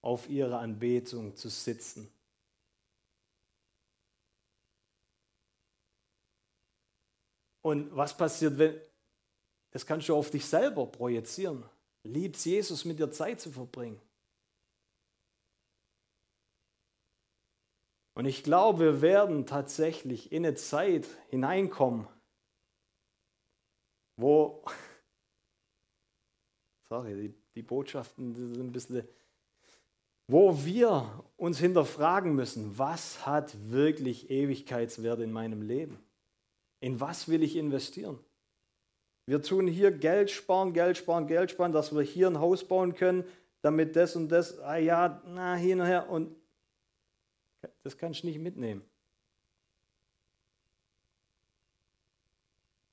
auf 0.01 0.29
ihrer 0.29 0.59
Anbetung 0.59 1.35
zu 1.35 1.49
sitzen. 1.49 2.11
Und 7.63 7.95
was 7.95 8.15
passiert, 8.15 8.59
wenn, 8.59 8.79
das 9.71 9.87
kannst 9.87 10.07
du 10.07 10.15
auf 10.15 10.29
dich 10.29 10.45
selber 10.45 10.85
projizieren. 10.85 11.63
Liebst 12.03 12.45
Jesus 12.45 12.85
mit 12.85 12.99
dir 12.99 13.09
Zeit 13.09 13.39
zu 13.41 13.51
verbringen. 13.51 13.99
Und 18.13 18.25
ich 18.25 18.43
glaube, 18.43 18.79
wir 18.79 19.01
werden 19.01 19.47
tatsächlich 19.47 20.31
in 20.31 20.45
eine 20.45 20.55
Zeit 20.55 21.07
hineinkommen, 21.29 22.05
wo, 24.17 24.63
sorry, 26.89 27.15
die, 27.15 27.33
die 27.55 27.63
Botschaften 27.63 28.35
sind 28.35 28.59
ein 28.59 28.71
bisschen, 28.73 29.07
wo 30.27 30.63
wir 30.65 31.23
uns 31.37 31.59
hinterfragen 31.59 32.35
müssen, 32.35 32.77
was 32.77 33.25
hat 33.25 33.55
wirklich 33.71 34.29
Ewigkeitswert 34.29 35.21
in 35.21 35.31
meinem 35.31 35.61
Leben? 35.61 36.02
In 36.83 36.99
was 36.99 37.29
will 37.29 37.43
ich 37.43 37.55
investieren? 37.55 38.19
Wir 39.25 39.41
tun 39.41 39.67
hier 39.67 39.89
Geld 39.89 40.29
sparen, 40.29 40.73
Geld 40.73 40.97
sparen, 40.97 41.27
Geld 41.27 41.49
sparen, 41.49 41.71
dass 41.71 41.95
wir 41.95 42.01
hier 42.01 42.27
ein 42.27 42.41
Haus 42.41 42.67
bauen 42.67 42.93
können, 42.93 43.23
damit 43.61 43.95
das 43.95 44.17
und 44.17 44.27
das, 44.27 44.59
ah 44.59 44.75
ja, 44.75 45.21
na, 45.25 45.55
hin 45.55 45.79
und 45.79 45.85
her. 45.87 46.09
Und 46.09 46.35
das 47.83 47.97
kannst 47.97 48.23
du 48.23 48.27
nicht 48.27 48.37
mitnehmen. 48.37 48.83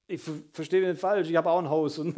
Ich 0.07 0.23
verstehe 0.53 0.83
den 0.83 0.97
falsch, 0.97 1.29
ich 1.29 1.35
habe 1.35 1.51
auch 1.51 1.59
ein 1.59 1.69
Haus 1.69 1.99
und 1.99 2.17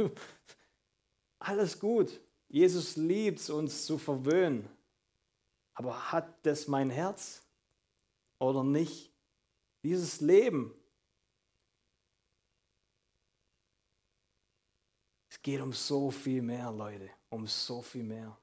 alles 1.38 1.80
gut. 1.80 2.20
Jesus 2.50 2.96
liebt 2.96 3.38
es, 3.38 3.48
uns 3.48 3.86
zu 3.86 3.96
verwöhnen. 3.96 4.68
Aber 5.72 6.12
hat 6.12 6.28
das 6.44 6.68
mein 6.68 6.90
Herz 6.90 7.42
oder 8.38 8.62
nicht? 8.62 9.10
Dieses 9.82 10.20
Leben. 10.20 10.74
Es 15.42 15.44
geht 15.44 15.60
um 15.60 15.72
so 15.72 16.12
viel 16.12 16.40
mehr, 16.40 16.70
Leute, 16.70 17.10
um 17.28 17.48
so 17.48 17.82
viel 17.82 18.04
mehr. 18.04 18.38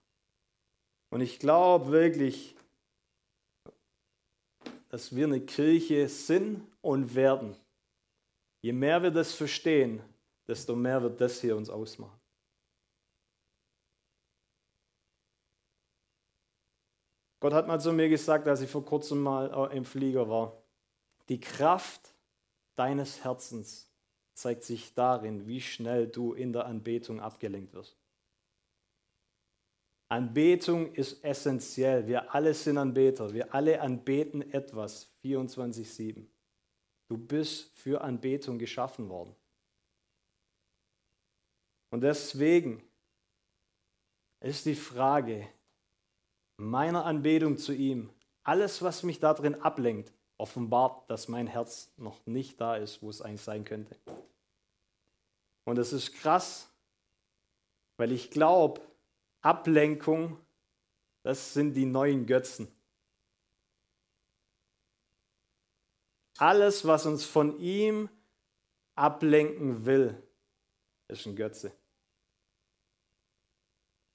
Und 1.11 1.21
ich 1.21 1.39
glaube 1.39 1.93
wirklich, 1.93 2.57
dass 4.89 5.15
wir 5.15 5.25
eine 5.25 5.39
Kirche 5.39 6.09
sind 6.09 6.67
und 6.81 7.15
werden. 7.15 7.55
Je 8.59 8.73
mehr 8.73 9.01
wir 9.01 9.11
das 9.11 9.33
verstehen, 9.33 10.01
desto 10.45 10.75
mehr 10.75 11.01
wird 11.01 11.21
das 11.21 11.39
hier 11.39 11.55
uns 11.55 11.69
ausmachen. 11.69 12.19
Gott 17.39 17.53
hat 17.53 17.65
mal 17.65 17.79
zu 17.79 17.93
mir 17.93 18.09
gesagt, 18.09 18.45
als 18.45 18.59
ich 18.59 18.69
vor 18.69 18.83
kurzem 18.83 19.21
mal 19.21 19.71
im 19.71 19.85
Flieger 19.85 20.27
war, 20.27 20.61
die 21.29 21.39
Kraft 21.39 22.13
deines 22.75 23.23
Herzens 23.23 23.88
zeigt 24.39 24.63
sich 24.63 24.93
darin, 24.93 25.47
wie 25.47 25.59
schnell 25.59 26.07
du 26.07 26.33
in 26.33 26.53
der 26.53 26.65
Anbetung 26.65 27.19
abgelenkt 27.19 27.73
wirst. 27.73 27.97
Anbetung 30.07 30.93
ist 30.93 31.23
essentiell. 31.23 32.07
Wir 32.07 32.33
alle 32.33 32.53
sind 32.53 32.77
Anbeter. 32.77 33.33
Wir 33.33 33.53
alle 33.53 33.79
anbeten 33.81 34.41
etwas 34.53 35.11
24-7. 35.23 36.25
Du 37.09 37.17
bist 37.17 37.77
für 37.77 38.01
Anbetung 38.01 38.57
geschaffen 38.57 39.09
worden. 39.09 39.35
Und 41.91 42.01
deswegen 42.01 42.81
ist 44.39 44.65
die 44.65 44.75
Frage 44.75 45.47
meiner 46.57 47.05
Anbetung 47.05 47.57
zu 47.57 47.73
ihm, 47.73 48.09
alles, 48.43 48.81
was 48.81 49.03
mich 49.03 49.19
darin 49.19 49.55
ablenkt, 49.55 50.13
offenbart, 50.39 51.09
dass 51.09 51.27
mein 51.27 51.47
Herz 51.47 51.91
noch 51.97 52.25
nicht 52.25 52.59
da 52.59 52.75
ist, 52.75 53.01
wo 53.03 53.09
es 53.09 53.21
eigentlich 53.21 53.41
sein 53.41 53.65
könnte. 53.65 53.95
Und 55.65 55.77
es 55.77 55.93
ist 55.93 56.13
krass, 56.13 56.71
weil 57.97 58.11
ich 58.11 58.31
glaube, 58.31 58.81
Ablenkung, 59.41 60.39
das 61.23 61.53
sind 61.53 61.73
die 61.73 61.85
neuen 61.85 62.25
Götzen. 62.25 62.67
Alles, 66.37 66.87
was 66.87 67.05
uns 67.05 67.25
von 67.25 67.59
ihm 67.59 68.09
ablenken 68.95 69.85
will, 69.85 70.23
ist 71.09 71.25
ein 71.25 71.35
Götze. 71.35 71.73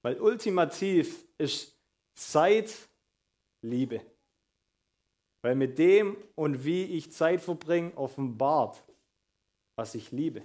Weil 0.01 0.19
ultimativ 0.19 1.23
ist 1.37 1.77
Zeit 2.15 2.73
Liebe. 3.61 4.01
Weil 5.45 5.53
mit 5.53 5.77
dem 5.77 6.17
und 6.33 6.65
wie 6.65 6.85
ich 6.85 7.11
Zeit 7.11 7.39
verbringe, 7.39 7.95
offenbart, 7.95 8.83
was 9.75 9.93
ich 9.93 10.11
liebe. 10.11 10.41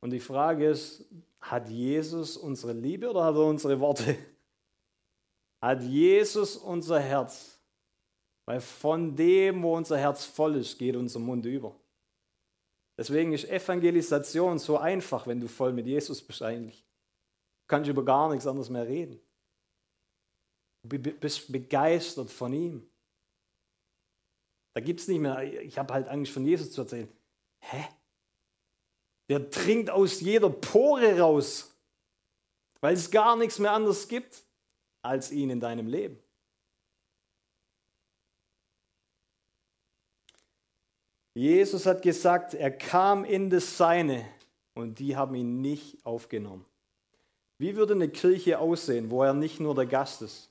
Und 0.00 0.10
die 0.10 0.20
Frage 0.20 0.70
ist, 0.70 1.04
hat 1.40 1.68
Jesus 1.68 2.36
unsere 2.36 2.74
Liebe 2.74 3.10
oder 3.10 3.24
hat 3.24 3.34
er 3.34 3.44
unsere 3.44 3.80
Worte? 3.80 4.16
Hat 5.60 5.82
Jesus 5.82 6.54
unser 6.54 7.00
Herz? 7.00 7.58
Weil 8.44 8.60
von 8.60 9.16
dem, 9.16 9.64
wo 9.64 9.76
unser 9.76 9.98
Herz 9.98 10.24
voll 10.24 10.54
ist, 10.54 10.78
geht 10.78 10.94
unser 10.94 11.18
Mund 11.18 11.44
über. 11.44 11.74
Deswegen 12.96 13.32
ist 13.32 13.50
Evangelisation 13.50 14.60
so 14.60 14.78
einfach, 14.78 15.26
wenn 15.26 15.40
du 15.40 15.48
voll 15.48 15.72
mit 15.72 15.88
Jesus 15.88 16.22
bist 16.22 16.40
eigentlich. 16.40 16.86
Du 17.62 17.66
kannst 17.66 17.90
über 17.90 18.04
gar 18.04 18.30
nichts 18.30 18.46
anderes 18.46 18.70
mehr 18.70 18.86
reden. 18.86 19.25
Du 20.88 20.98
bist 20.98 21.50
begeistert 21.50 22.30
von 22.30 22.52
ihm. 22.52 22.88
Da 24.74 24.80
gibt 24.80 25.00
es 25.00 25.08
nicht 25.08 25.20
mehr, 25.20 25.42
ich 25.42 25.78
habe 25.78 25.94
halt 25.94 26.08
Angst 26.08 26.32
von 26.32 26.44
Jesus 26.44 26.70
zu 26.72 26.82
erzählen. 26.82 27.08
Hä? 27.60 27.84
Der 29.28 29.50
trinkt 29.50 29.90
aus 29.90 30.20
jeder 30.20 30.50
Pore 30.50 31.18
raus. 31.18 31.72
weil 32.80 32.94
es 32.94 33.10
gar 33.10 33.36
nichts 33.36 33.58
mehr 33.58 33.72
anderes 33.72 34.06
gibt 34.06 34.44
als 35.02 35.30
ihn 35.32 35.50
in 35.50 35.60
deinem 35.60 35.86
Leben. 35.88 36.22
Jesus 41.34 41.84
hat 41.84 42.00
gesagt, 42.02 42.54
er 42.54 42.70
kam 42.70 43.24
in 43.24 43.50
das 43.50 43.76
Seine 43.76 44.26
und 44.74 44.98
die 44.98 45.16
haben 45.16 45.34
ihn 45.34 45.60
nicht 45.60 46.04
aufgenommen. 46.06 46.64
Wie 47.58 47.76
würde 47.76 47.94
eine 47.94 48.08
Kirche 48.08 48.58
aussehen, 48.58 49.10
wo 49.10 49.22
er 49.22 49.34
nicht 49.34 49.60
nur 49.60 49.74
der 49.74 49.86
Gast 49.86 50.22
ist, 50.22 50.50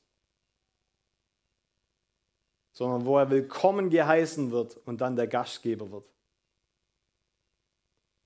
sondern 2.75 3.05
wo 3.05 3.17
er 3.17 3.29
willkommen 3.29 3.89
geheißen 3.89 4.51
wird 4.51 4.77
und 4.85 4.99
dann 4.99 5.15
der 5.15 5.27
Gastgeber 5.27 5.89
wird? 5.91 6.05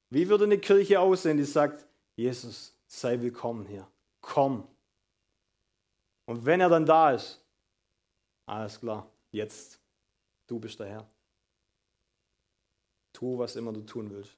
Wie 0.10 0.28
würde 0.28 0.46
eine 0.46 0.58
Kirche 0.58 1.00
aussehen, 1.00 1.38
die 1.38 1.44
sagt, 1.44 1.86
Jesus, 2.16 2.76
sei 2.88 3.22
willkommen 3.22 3.68
hier, 3.68 3.88
komm. 4.22 4.68
Und 6.26 6.46
wenn 6.46 6.62
er 6.62 6.70
dann 6.70 6.86
da 6.86 7.12
ist, 7.12 7.40
alles 8.48 8.80
klar, 8.80 9.08
jetzt, 9.32 9.80
du 10.48 10.60
bist 10.60 10.80
der 10.80 10.88
Herr. 10.88 11.10
Tu, 13.14 13.38
was 13.38 13.56
immer 13.56 13.72
du 13.72 13.82
tun 13.82 14.10
willst. 14.10 14.36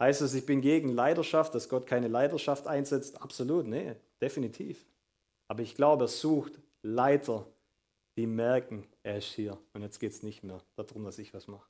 Heißt 0.00 0.20
es, 0.20 0.34
ich 0.34 0.44
bin 0.44 0.60
gegen 0.60 0.88
Leidenschaft, 0.88 1.54
dass 1.54 1.68
Gott 1.68 1.86
keine 1.86 2.08
Leidenschaft 2.08 2.66
einsetzt? 2.66 3.22
Absolut, 3.22 3.66
nee, 3.66 3.94
definitiv. 4.20 4.84
Aber 5.46 5.62
ich 5.62 5.76
glaube, 5.76 6.04
er 6.04 6.08
sucht 6.08 6.58
Leiter, 6.82 7.46
die 8.16 8.26
merken, 8.26 8.86
er 9.02 9.18
ist 9.18 9.32
hier. 9.32 9.58
Und 9.74 9.82
jetzt 9.82 9.98
geht 9.98 10.12
es 10.12 10.22
nicht 10.22 10.42
mehr 10.42 10.62
darum, 10.74 11.04
dass 11.04 11.18
ich 11.18 11.34
was 11.34 11.46
mache. 11.46 11.68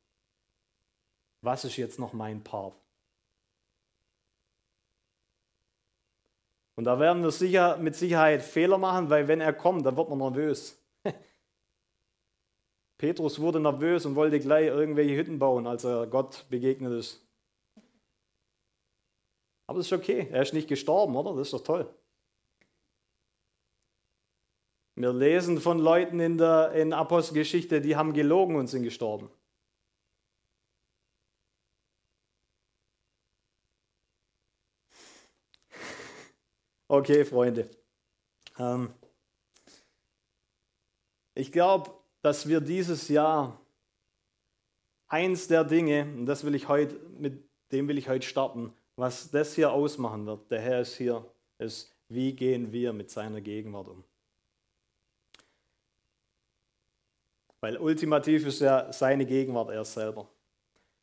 Was 1.43 1.65
ist 1.65 1.77
jetzt 1.77 1.99
noch 1.99 2.13
mein 2.13 2.43
Part? 2.43 2.75
Und 6.77 6.85
da 6.85 7.01
werden 7.01 7.23
wir 7.23 7.31
sicher, 7.31 7.79
mit 7.79 7.97
Sicherheit 7.97 8.43
Fehler 8.43 8.79
machen, 8.79 9.09
weil 9.09 9.29
wenn 9.29 9.41
er 9.41 9.53
kommt, 9.53 9.87
dann 9.87 9.97
wird 9.97 10.09
man 10.11 10.19
nervös. 10.19 10.79
Petrus 12.99 13.41
wurde 13.41 13.61
nervös 13.61 14.05
und 14.05 14.15
wollte 14.15 14.39
gleich 14.39 14.67
irgendwelche 14.67 15.17
Hütten 15.17 15.39
bauen, 15.39 15.67
als 15.67 15.85
er 15.85 16.07
Gott 16.07 16.45
begegnet 16.51 16.93
ist. 16.93 17.27
Aber 19.67 19.79
das 19.79 19.87
ist 19.87 19.93
okay, 19.93 20.29
er 20.31 20.43
ist 20.43 20.53
nicht 20.53 20.69
gestorben, 20.69 21.17
oder? 21.17 21.35
Das 21.35 21.49
ist 21.49 21.55
doch 21.55 21.65
toll. 21.65 21.93
Wir 24.97 25.13
lesen 25.13 25.61
von 25.61 25.79
Leuten 25.79 26.21
in 26.21 26.39
der 26.39 26.73
in 26.73 26.95
Apostelgeschichte, 26.95 27.83
die 27.83 27.97
haben 27.97 28.15
gelogen 28.15 28.57
und 28.57 28.67
sind 28.69 28.83
gestorben. 28.83 29.31
Okay, 36.89 37.27
Freunde. 37.27 37.69
Ähm, 38.59 38.95
ich 41.35 41.53
glaube, 41.53 41.91
dass 42.23 42.49
wir 42.49 42.63
dieses 42.63 43.09
Jahr 43.09 43.61
eins 45.09 45.47
der 45.47 45.65
Dinge, 45.65 46.05
und 46.05 46.25
das 46.25 46.45
will 46.45 46.55
ich 46.55 46.69
heute, 46.69 46.95
mit 47.19 47.47
dem 47.71 47.87
will 47.89 47.99
ich 47.99 48.09
heute 48.09 48.27
starten, 48.27 48.73
was 48.97 49.31
das 49.31 49.55
hier 49.55 49.73
ausmachen 49.73 50.25
wird, 50.25 50.51
der 50.51 50.61
Herr 50.61 50.81
ist 50.81 50.97
hier, 50.97 51.23
ist, 51.59 51.95
wie 52.09 52.33
gehen 52.33 52.73
wir 52.73 52.95
mit 52.95 53.11
seiner 53.11 53.43
Gegenwart 53.43 53.89
um? 53.89 54.05
Weil 57.67 57.79
ultimativ 57.79 58.47
ist 58.47 58.61
ja 58.61 58.93
seine 58.93 59.27
Gegenwart 59.27 59.71
er 59.71 59.85
selber. 59.85 60.29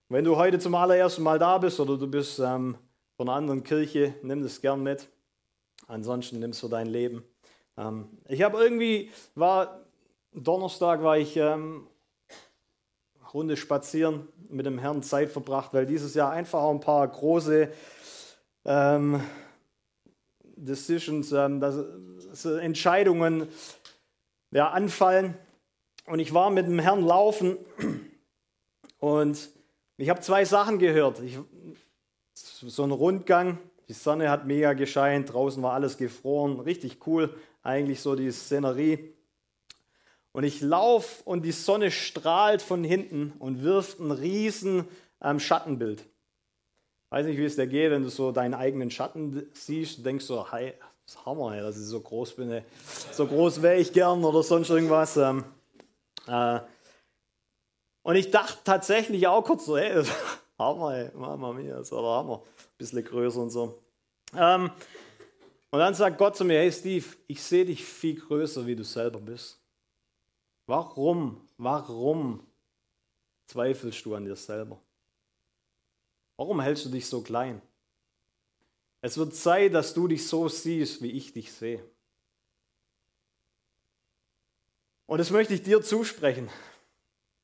Wenn 0.08 0.24
du 0.24 0.38
heute 0.38 0.60
zum 0.60 0.74
allerersten 0.75 1.22
Mal 1.22 1.38
da 1.38 1.58
bist 1.58 1.77
oder 1.82 1.98
du 1.98 2.08
bist 2.08 2.39
ähm, 2.39 2.77
von 3.17 3.27
einer 3.27 3.36
anderen 3.36 3.65
Kirche, 3.65 4.13
nimm 4.22 4.41
das 4.41 4.62
gern 4.62 4.82
mit. 4.82 5.10
Ansonsten 5.88 6.39
nimmst 6.39 6.63
du 6.63 6.70
dein 6.70 6.88
Leben. 6.88 7.22
Ähm, 7.75 8.08
ich 8.29 8.41
habe 8.43 8.63
irgendwie, 8.63 9.12
war 9.36 9.82
Donnerstag 10.31 11.03
war 11.03 11.18
ich 11.18 11.35
ähm, 11.35 11.85
Runde 13.33 13.57
spazieren 13.57 14.29
mit 14.48 14.66
dem 14.66 14.79
Herrn 14.79 15.03
Zeit 15.03 15.31
verbracht, 15.31 15.74
weil 15.74 15.85
dieses 15.85 16.14
Jahr 16.14 16.31
einfach 16.31 16.61
auch 16.61 16.72
ein 16.72 16.79
paar 16.79 17.05
große 17.05 17.74
ähm, 18.64 19.22
Decisions, 20.55 21.29
ähm, 21.33 21.59
das, 21.59 21.75
das 22.29 22.46
Entscheidungen 22.46 23.50
ja, 24.51 24.70
anfallen. 24.70 25.37
Und 26.05 26.20
ich 26.20 26.33
war 26.33 26.50
mit 26.50 26.68
dem 26.68 26.79
Herrn 26.79 27.05
laufen 27.05 27.57
und 29.00 29.50
ich 29.98 30.09
habe 30.09 30.20
zwei 30.22 30.44
Sachen 30.44 30.79
gehört. 30.79 31.22
Ich, 31.22 31.37
so 32.33 32.83
ein 32.83 32.92
Rundgang, 32.92 33.57
die 33.87 33.94
Sonne 33.94 34.29
hat 34.29 34.46
mega 34.46 34.74
gescheint, 34.74 35.31
draußen 35.31 35.61
war 35.63 35.74
alles 35.74 35.98
gefroren, 35.98 36.59
richtig 36.59 37.05
cool, 37.07 37.33
eigentlich 37.61 38.01
so 38.01 38.16
die 38.16 38.31
Szenerie. 38.31 39.13
Und 40.33 40.44
ich 40.44 40.61
laufe 40.61 41.24
und 41.25 41.44
die 41.44 41.51
Sonne 41.51 41.92
strahlt 41.92 42.61
von 42.61 42.83
hinten 42.83 43.33
und 43.39 43.63
wirft 43.63 44.00
ein 44.00 44.11
riesen 44.11 44.85
ähm, 45.22 45.39
Schattenbild. 45.39 46.03
Weiß 47.11 47.27
nicht, 47.27 47.37
wie 47.37 47.46
es 47.46 47.55
dir 47.55 47.68
geht, 47.68 47.92
wenn 47.92 48.01
du 48.01 48.09
so 48.09 48.31
deinen 48.31 48.55
eigenen 48.55 48.89
Schatten 48.89 49.48
siehst, 49.53 50.00
du 50.00 50.01
denkst 50.01 50.25
so, 50.25 50.51
hey, 50.51 50.74
das 51.05 51.16
ist 51.16 51.25
Hammer, 51.27 51.55
dass 51.61 51.77
ich 51.77 51.85
so 51.85 52.00
groß 52.00 52.35
bin. 52.35 52.63
So 53.11 53.27
groß 53.27 53.61
wäre 53.61 53.77
ich 53.77 53.94
gern 53.94 54.24
oder 54.24 54.42
sonst 54.42 54.72
irgendwas. 54.72 55.18
Ähm, 55.18 55.39
äh, 55.39 55.62
und 56.27 58.16
ich 58.16 58.31
dachte 58.31 58.59
tatsächlich 58.64 59.27
auch 59.27 59.44
kurz 59.44 59.66
so, 59.66 59.77
hey, 59.77 60.03
Hammer, 60.57 60.96
ey, 60.96 61.12
Mama 61.16 61.53
mia, 61.53 61.79
ist 61.79 61.94
aber 61.94 62.18
Hammer. 62.18 62.44
Ein 62.44 62.77
bisschen 62.77 63.03
größer 63.03 63.42
und 63.42 63.50
so. 63.50 63.83
Ähm, 64.36 64.72
und 65.72 65.79
dann 65.79 65.96
sagt 65.96 66.18
Gott 66.18 66.36
zu 66.36 66.46
mir, 66.46 66.59
hey 66.59 66.72
Steve, 66.72 67.05
ich 67.27 67.42
sehe 67.42 67.66
dich 67.66 67.83
viel 67.83 68.20
größer, 68.20 68.66
wie 68.68 68.75
du 68.75 68.83
selber 68.83 69.20
bist. 69.20 69.59
Warum, 70.68 71.48
warum 71.57 72.46
zweifelst 73.48 74.05
du 74.05 74.16
an 74.16 74.25
dir 74.25 74.36
selber? 74.36 74.79
Warum 76.38 76.62
hältst 76.62 76.86
du 76.86 76.90
dich 76.90 77.07
so 77.07 77.22
klein? 77.22 77.62
Es 79.01 79.18
wird 79.18 79.36
Zeit, 79.36 79.74
dass 79.74 79.94
du 79.94 80.07
dich 80.07 80.27
so 80.27 80.48
siehst, 80.48 81.01
wie 81.01 81.12
ich 81.12 81.33
dich 81.33 81.51
sehe. 81.51 81.83
Und 85.05 85.18
das 85.18 85.31
möchte 85.31 85.53
ich 85.53 85.63
dir 85.63 85.81
zusprechen. 85.81 86.50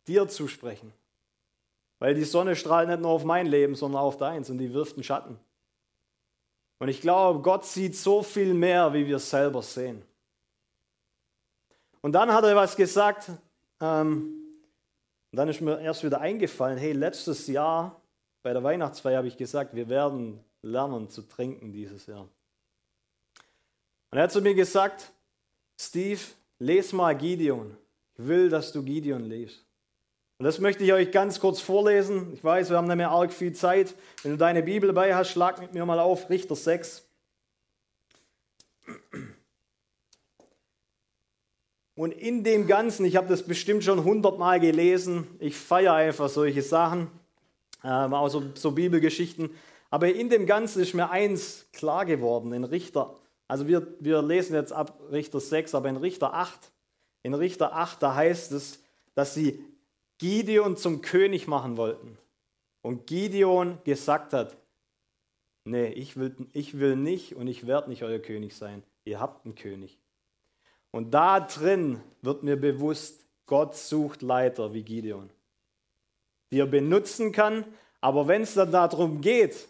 Dir 0.08 0.28
zusprechen. 0.28 0.93
Weil 2.00 2.15
die 2.15 2.24
Sonne 2.24 2.56
strahlt 2.56 2.88
nicht 2.88 3.02
nur 3.02 3.12
auf 3.12 3.26
mein 3.26 3.45
Leben, 3.45 3.76
sondern 3.76 4.02
auf 4.02 4.17
deins 4.17 4.50
und 4.50 4.58
die 4.58 4.74
wirft 4.74 4.95
einen 4.95 5.04
Schatten. 5.04 5.39
Und 6.80 6.88
ich 6.88 7.02
glaube, 7.02 7.41
Gott 7.41 7.65
sieht 7.65 7.95
so 7.95 8.24
viel 8.24 8.54
mehr, 8.54 8.93
wie 8.93 9.06
wir 9.06 9.19
selber 9.19 9.62
sehen. 9.62 10.02
Und 12.02 12.13
dann 12.13 12.34
hat 12.34 12.45
er 12.45 12.56
was 12.56 12.78
gesagt, 12.78 13.30
ähm, 13.82 14.39
und 15.32 15.38
dann 15.38 15.50
ist 15.50 15.62
mir 15.62 15.80
erst 15.80 16.04
wieder 16.04 16.22
eingefallen, 16.22 16.78
hey, 16.78 16.93
letztes 16.93 17.48
Jahr 17.48 18.02
bei 18.41 18.54
der 18.54 18.63
Weihnachtsfeier 18.63 19.17
habe 19.17 19.28
ich 19.28 19.38
gesagt, 19.38 19.76
wir 19.76 19.89
werden 19.89 20.43
lernen 20.62 21.10
zu 21.10 21.22
trinken 21.22 21.72
dieses 21.72 22.08
Jahr. 22.08 22.28
Und 24.12 24.17
er 24.17 24.24
hat 24.24 24.32
zu 24.32 24.41
mir 24.41 24.56
gesagt, 24.56 25.12
Steve, 25.80 26.22
les 26.60 26.93
mal 26.93 27.15
Gideon. 27.15 27.76
Ich 28.17 28.28
will, 28.28 28.50
dass 28.50 28.72
du 28.72 28.84
Gideon 28.84 29.24
liest. 29.24 29.65
Und 30.38 30.45
das 30.45 30.60
möchte 30.60 30.84
ich 30.84 30.93
euch 30.93 31.12
ganz 31.12 31.39
kurz 31.39 31.60
vorlesen. 31.60 32.34
Ich 32.34 32.43
weiß, 32.43 32.69
wir 32.69 32.78
haben 32.78 32.88
nicht 32.88 32.95
mehr 32.95 33.12
arg 33.12 33.34
viel 33.34 33.54
Zeit. 33.54 33.93
Wenn 34.24 34.32
du 34.32 34.38
deine 34.38 34.63
Bibel 34.63 34.88
dabei 34.88 35.15
hast, 35.15 35.32
schlag 35.32 35.60
mit 35.60 35.74
mir 35.74 35.86
mal 35.86 36.00
auf, 36.00 36.30
Richter 36.30 36.56
6. 36.56 37.04
Und 41.95 42.13
in 42.13 42.45
dem 42.45 42.67
Ganzen, 42.67 43.04
ich 43.04 43.17
habe 43.17 43.28
das 43.28 43.43
bestimmt 43.43 43.84
schon 43.84 44.06
hundertmal 44.06 44.62
gelesen, 44.62 45.28
ich 45.39 45.58
feiere 45.58 45.95
einfach 45.95 46.30
solche 46.30 46.62
Sachen, 46.62 47.08
ähm, 47.84 48.13
auch 48.13 48.30
so, 48.30 48.43
so 48.54 48.72
Bibelgeschichten. 48.72 49.50
Aber 49.89 50.08
in 50.08 50.30
dem 50.30 50.45
Ganzen 50.45 50.82
ist 50.82 50.93
mir 50.93 51.10
eins 51.10 51.67
klar 51.74 52.06
geworden, 52.06 52.54
in 52.54 52.63
Richter, 52.63 53.18
also 53.50 53.68
wir, 53.68 53.96
wir 54.00 54.22
lesen 54.22 54.54
jetzt 54.54 54.72
ab 54.72 55.02
Richter 55.12 55.40
6, 55.40 55.74
aber 55.74 55.90
in 55.90 55.98
Richter 55.98 56.36
8, 56.36 56.72
in 57.24 57.34
Richter 57.34 57.74
8, 57.74 58.02
da 58.02 58.14
heißt 58.14 58.52
es, 58.52 58.80
dass 59.16 59.34
sie 59.34 59.66
Gideon 60.20 60.78
zum 60.78 61.02
König 61.02 61.48
machen 61.48 61.76
wollten. 61.76 62.20
Und 62.84 63.08
Gideon 63.08 63.80
gesagt 63.86 64.34
hat, 64.34 64.56
nee, 65.64 65.88
ich 65.88 66.16
will, 66.16 66.36
ich 66.54 66.80
will 66.80 66.96
nicht 66.96 67.36
und 67.36 67.48
ich 67.48 67.66
werde 67.66 67.90
nicht 67.90 68.04
euer 68.04 68.20
König 68.20 68.56
sein. 68.56 68.84
Ihr 69.04 69.20
habt 69.20 69.46
einen 69.46 69.56
König. 69.56 69.98
Und 70.92 71.12
da 71.12 71.40
drin 71.40 72.00
wird 72.22 72.44
mir 72.44 72.56
bewusst, 72.56 73.26
Gott 73.48 73.76
sucht 73.76 74.22
Leiter 74.22 74.76
wie 74.76 74.84
Gideon, 74.84 75.32
die 76.52 76.60
er 76.60 76.68
benutzen 76.68 77.32
kann. 77.32 77.66
Aber 78.00 78.28
wenn 78.28 78.44
es 78.44 78.54
dann 78.54 78.72
darum 78.72 79.22
geht, 79.22 79.68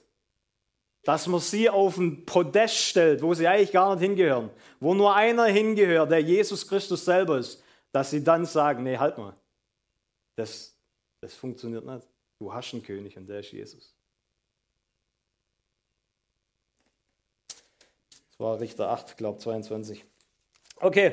dass 1.04 1.28
man 1.28 1.40
sie 1.40 1.70
auf 1.70 1.98
ein 1.98 2.26
Podest 2.26 2.76
stellt, 2.76 3.22
wo 3.22 3.34
sie 3.34 3.48
eigentlich 3.48 3.72
gar 3.72 3.96
nicht 3.96 4.04
hingehören, 4.04 4.50
wo 4.80 4.94
nur 4.94 5.16
einer 5.16 5.46
hingehört, 5.46 6.12
der 6.12 6.22
Jesus 6.22 6.68
Christus 6.68 7.06
selber 7.06 7.38
ist, 7.38 7.64
dass 7.92 8.12
sie 8.12 8.24
dann 8.24 8.46
sagen, 8.46 8.84
nee, 8.84 8.98
halt 8.98 9.18
mal, 9.18 9.34
das, 10.36 10.76
das 11.22 11.34
funktioniert 11.34 11.86
nicht. 11.86 12.08
Du 12.38 12.54
hast 12.54 12.74
einen 12.74 12.84
König 12.84 13.18
und 13.18 13.28
der 13.28 13.40
ist 13.40 13.52
Jesus. 13.52 13.94
war 18.40 18.60
Richter 18.60 18.90
8, 18.90 19.18
glaube 19.18 19.38
22. 19.38 20.04
Okay, 20.78 21.12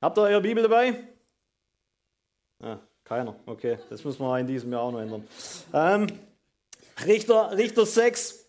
habt 0.00 0.16
ihr 0.16 0.22
eure 0.22 0.40
Bibel 0.40 0.62
dabei? 0.62 0.94
Ah, 2.60 2.78
keiner. 3.02 3.36
Okay, 3.44 3.78
das 3.90 4.04
müssen 4.04 4.22
wir 4.22 4.38
in 4.38 4.46
diesem 4.46 4.72
Jahr 4.72 4.82
auch 4.82 4.92
noch 4.92 5.00
ändern. 5.00 5.28
Ähm, 5.72 6.06
Richter, 7.04 7.56
Richter 7.56 7.84
6. 7.84 8.43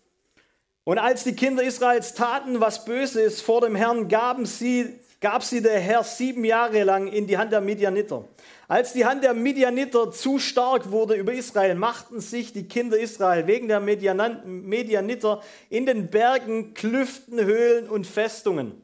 Und 0.86 0.98
als 0.98 1.24
die 1.24 1.34
Kinder 1.34 1.64
Israels 1.64 2.14
taten, 2.14 2.60
was 2.60 2.84
böse 2.84 3.20
ist 3.20 3.42
vor 3.42 3.60
dem 3.60 3.74
Herrn, 3.74 4.06
gaben 4.06 4.46
sie, 4.46 5.00
gab 5.20 5.42
sie 5.42 5.60
der 5.60 5.80
Herr 5.80 6.04
sieben 6.04 6.44
Jahre 6.44 6.84
lang 6.84 7.08
in 7.08 7.26
die 7.26 7.36
Hand 7.36 7.50
der 7.50 7.60
Midianiter. 7.60 8.22
Als 8.68 8.92
die 8.92 9.04
Hand 9.04 9.24
der 9.24 9.34
Midianiter 9.34 10.12
zu 10.12 10.38
stark 10.38 10.92
wurde 10.92 11.14
über 11.14 11.32
Israel, 11.32 11.74
machten 11.74 12.20
sich 12.20 12.52
die 12.52 12.68
Kinder 12.68 12.96
Israel 12.96 13.48
wegen 13.48 13.66
der 13.66 13.80
Midianiter 13.80 15.42
in 15.70 15.86
den 15.86 16.06
Bergen 16.06 16.72
Klüften, 16.72 17.44
Höhlen 17.44 17.88
und 17.88 18.06
Festungen. 18.06 18.80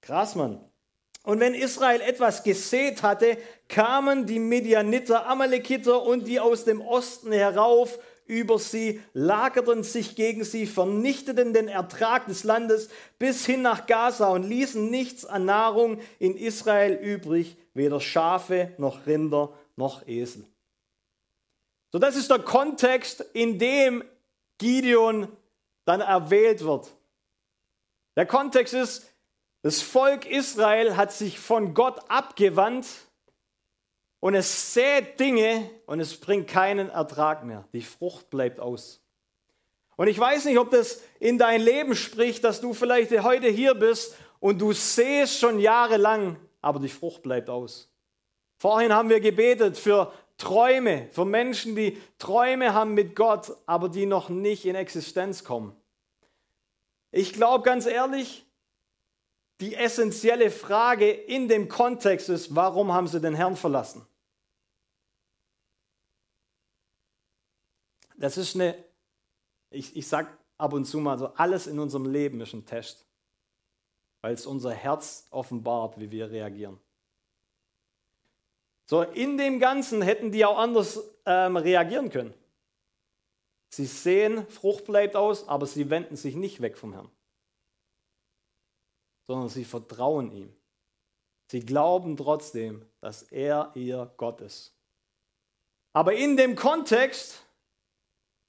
Krass, 0.00 0.34
Mann. 0.34 0.58
Und 1.22 1.38
wenn 1.38 1.54
Israel 1.54 2.00
etwas 2.00 2.42
gesät 2.42 3.04
hatte, 3.04 3.38
kamen 3.68 4.26
die 4.26 4.40
Midianiter, 4.40 5.28
Amalekiter 5.28 6.02
und 6.02 6.26
die 6.26 6.40
aus 6.40 6.64
dem 6.64 6.80
Osten 6.80 7.30
herauf 7.30 8.00
über 8.30 8.60
sie, 8.60 9.02
lagerten 9.12 9.82
sich 9.82 10.14
gegen 10.14 10.44
sie, 10.44 10.66
vernichteten 10.66 11.52
den 11.52 11.66
Ertrag 11.66 12.26
des 12.28 12.44
Landes 12.44 12.88
bis 13.18 13.44
hin 13.44 13.60
nach 13.60 13.86
Gaza 13.86 14.28
und 14.28 14.44
ließen 14.44 14.88
nichts 14.88 15.26
an 15.26 15.46
Nahrung 15.46 16.00
in 16.20 16.36
Israel 16.36 16.94
übrig, 16.94 17.56
weder 17.74 18.00
Schafe 18.00 18.72
noch 18.78 19.06
Rinder 19.06 19.52
noch 19.74 20.06
Esel. 20.06 20.44
So, 21.90 21.98
das 21.98 22.14
ist 22.16 22.30
der 22.30 22.38
Kontext, 22.38 23.24
in 23.32 23.58
dem 23.58 24.04
Gideon 24.58 25.26
dann 25.84 26.00
erwählt 26.00 26.64
wird. 26.64 26.88
Der 28.14 28.26
Kontext 28.26 28.74
ist, 28.74 29.12
das 29.62 29.82
Volk 29.82 30.24
Israel 30.24 30.96
hat 30.96 31.12
sich 31.12 31.40
von 31.40 31.74
Gott 31.74 31.98
abgewandt 32.08 32.86
und 34.20 34.34
es 34.34 34.74
sät 34.74 35.18
Dinge 35.18 35.70
und 35.86 35.98
es 35.98 36.18
bringt 36.18 36.46
keinen 36.46 36.90
Ertrag 36.90 37.44
mehr. 37.44 37.64
Die 37.72 37.82
Frucht 37.82 38.30
bleibt 38.30 38.60
aus. 38.60 39.02
Und 39.96 40.08
ich 40.08 40.18
weiß 40.18 40.44
nicht, 40.46 40.58
ob 40.58 40.70
das 40.70 41.02
in 41.18 41.38
dein 41.38 41.60
Leben 41.60 41.94
spricht, 41.94 42.44
dass 42.44 42.60
du 42.60 42.72
vielleicht 42.72 43.10
heute 43.22 43.48
hier 43.48 43.74
bist 43.74 44.14
und 44.38 44.60
du 44.60 44.72
sähst 44.72 45.38
schon 45.38 45.58
jahrelang, 45.58 46.36
aber 46.62 46.80
die 46.80 46.88
Frucht 46.88 47.22
bleibt 47.22 47.50
aus. 47.50 47.90
Vorhin 48.56 48.92
haben 48.92 49.08
wir 49.08 49.20
gebetet 49.20 49.78
für 49.78 50.12
Träume, 50.36 51.08
für 51.12 51.24
Menschen, 51.24 51.76
die 51.76 51.98
Träume 52.18 52.72
haben 52.72 52.94
mit 52.94 53.14
Gott, 53.14 53.56
aber 53.66 53.88
die 53.88 54.06
noch 54.06 54.28
nicht 54.28 54.64
in 54.64 54.74
Existenz 54.74 55.44
kommen. 55.44 55.74
Ich 57.10 57.32
glaube 57.32 57.64
ganz 57.64 57.86
ehrlich, 57.86 58.46
die 59.60 59.74
essentielle 59.74 60.50
Frage 60.50 61.10
in 61.10 61.48
dem 61.48 61.68
Kontext 61.68 62.28
ist, 62.30 62.54
warum 62.54 62.92
haben 62.92 63.06
sie 63.06 63.20
den 63.20 63.34
Herrn 63.34 63.56
verlassen? 63.56 64.06
Das 68.20 68.36
ist 68.36 68.54
eine, 68.54 68.76
ich, 69.70 69.96
ich 69.96 70.06
sage 70.06 70.28
ab 70.58 70.74
und 70.74 70.84
zu 70.84 70.98
mal 70.98 71.18
so, 71.18 71.28
alles 71.28 71.66
in 71.66 71.78
unserem 71.78 72.04
Leben 72.04 72.40
ist 72.42 72.52
ein 72.52 72.66
Test, 72.66 73.06
weil 74.20 74.34
es 74.34 74.44
unser 74.44 74.72
Herz 74.72 75.26
offenbart, 75.30 75.98
wie 75.98 76.10
wir 76.10 76.30
reagieren. 76.30 76.78
So, 78.84 79.02
in 79.02 79.38
dem 79.38 79.58
Ganzen 79.58 80.02
hätten 80.02 80.32
die 80.32 80.44
auch 80.44 80.58
anders 80.58 81.02
ähm, 81.24 81.56
reagieren 81.56 82.10
können. 82.10 82.34
Sie 83.70 83.86
sehen, 83.86 84.46
Frucht 84.48 84.84
bleibt 84.84 85.16
aus, 85.16 85.48
aber 85.48 85.64
sie 85.64 85.88
wenden 85.88 86.16
sich 86.16 86.34
nicht 86.34 86.60
weg 86.60 86.76
vom 86.76 86.92
Herrn, 86.92 87.10
sondern 89.28 89.48
sie 89.48 89.64
vertrauen 89.64 90.30
ihm. 90.32 90.54
Sie 91.50 91.60
glauben 91.60 92.18
trotzdem, 92.18 92.84
dass 93.00 93.22
er 93.22 93.70
ihr 93.74 94.12
Gott 94.18 94.42
ist. 94.42 94.74
Aber 95.92 96.14
in 96.14 96.36
dem 96.36 96.54
Kontext 96.54 97.46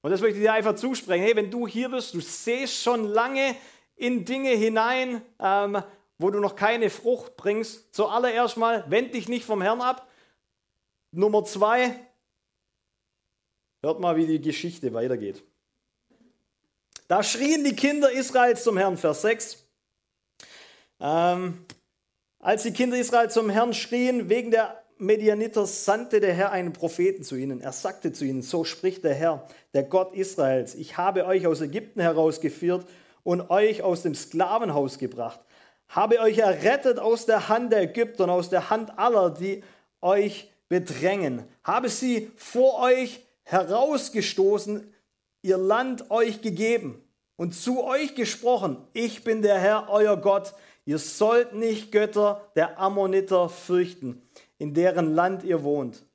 und 0.02 0.10
das 0.10 0.20
möchte 0.20 0.38
ich 0.38 0.44
dir 0.44 0.52
einfach 0.52 0.74
zusprechen. 0.74 1.22
Hey, 1.22 1.36
wenn 1.36 1.50
du 1.50 1.66
hier 1.66 1.88
bist, 1.88 2.12
du 2.14 2.20
siehst 2.20 2.82
schon 2.82 3.04
lange 3.04 3.56
in 3.94 4.24
Dinge 4.24 4.50
hinein, 4.50 5.22
ähm, 5.38 5.82
wo 6.18 6.30
du 6.30 6.40
noch 6.40 6.56
keine 6.56 6.90
Frucht 6.90 7.36
bringst. 7.36 7.94
Zuallererst 7.94 8.56
mal, 8.56 8.84
wend 8.88 9.14
dich 9.14 9.28
nicht 9.28 9.44
vom 9.44 9.62
Herrn 9.62 9.80
ab. 9.80 10.08
Nummer 11.12 11.44
zwei, 11.44 11.94
hört 13.80 14.00
mal, 14.00 14.16
wie 14.16 14.26
die 14.26 14.40
Geschichte 14.40 14.92
weitergeht. 14.92 15.44
Da 17.06 17.22
schrien 17.22 17.62
die 17.62 17.76
Kinder 17.76 18.10
Israels 18.10 18.64
zum 18.64 18.76
Herrn, 18.78 18.96
Vers 18.96 19.22
6. 19.22 19.64
Ähm, 20.98 21.64
als 22.40 22.64
die 22.64 22.72
Kinder 22.72 22.96
Israels 22.96 23.34
zum 23.34 23.50
Herrn 23.50 23.74
schrien, 23.74 24.28
wegen 24.28 24.50
der 24.50 24.81
Medianiter 24.98 25.66
sandte 25.66 26.20
der 26.20 26.34
Herr 26.34 26.52
einen 26.52 26.72
Propheten 26.72 27.24
zu 27.24 27.36
ihnen. 27.36 27.60
Er 27.60 27.72
sagte 27.72 28.12
zu 28.12 28.24
ihnen, 28.24 28.42
so 28.42 28.64
spricht 28.64 29.04
der 29.04 29.14
Herr, 29.14 29.46
der 29.74 29.82
Gott 29.82 30.14
Israels, 30.14 30.74
ich 30.74 30.96
habe 30.96 31.26
euch 31.26 31.46
aus 31.46 31.60
Ägypten 31.60 32.00
herausgeführt 32.00 32.86
und 33.22 33.50
euch 33.50 33.82
aus 33.82 34.02
dem 34.02 34.14
Sklavenhaus 34.14 34.98
gebracht, 34.98 35.40
habe 35.88 36.20
euch 36.20 36.38
errettet 36.38 36.98
aus 36.98 37.26
der 37.26 37.48
Hand 37.48 37.72
der 37.72 37.82
Ägypter 37.82 38.24
und 38.24 38.30
aus 38.30 38.48
der 38.48 38.70
Hand 38.70 38.98
aller, 38.98 39.30
die 39.30 39.62
euch 40.00 40.50
bedrängen, 40.68 41.44
habe 41.64 41.88
sie 41.88 42.30
vor 42.36 42.80
euch 42.80 43.20
herausgestoßen, 43.44 44.92
ihr 45.42 45.58
Land 45.58 46.10
euch 46.10 46.40
gegeben 46.40 47.02
und 47.36 47.52
zu 47.52 47.84
euch 47.84 48.14
gesprochen, 48.14 48.76
ich 48.92 49.24
bin 49.24 49.42
der 49.42 49.58
Herr, 49.58 49.88
euer 49.90 50.16
Gott, 50.16 50.54
ihr 50.84 50.98
sollt 50.98 51.54
nicht 51.54 51.92
Götter 51.92 52.50
der 52.56 52.78
Ammoniter 52.78 53.48
fürchten 53.48 54.22
in 54.62 54.74
deren 54.74 55.12
Land 55.12 55.42
ihr 55.42 55.64
wohnt. 55.64 56.06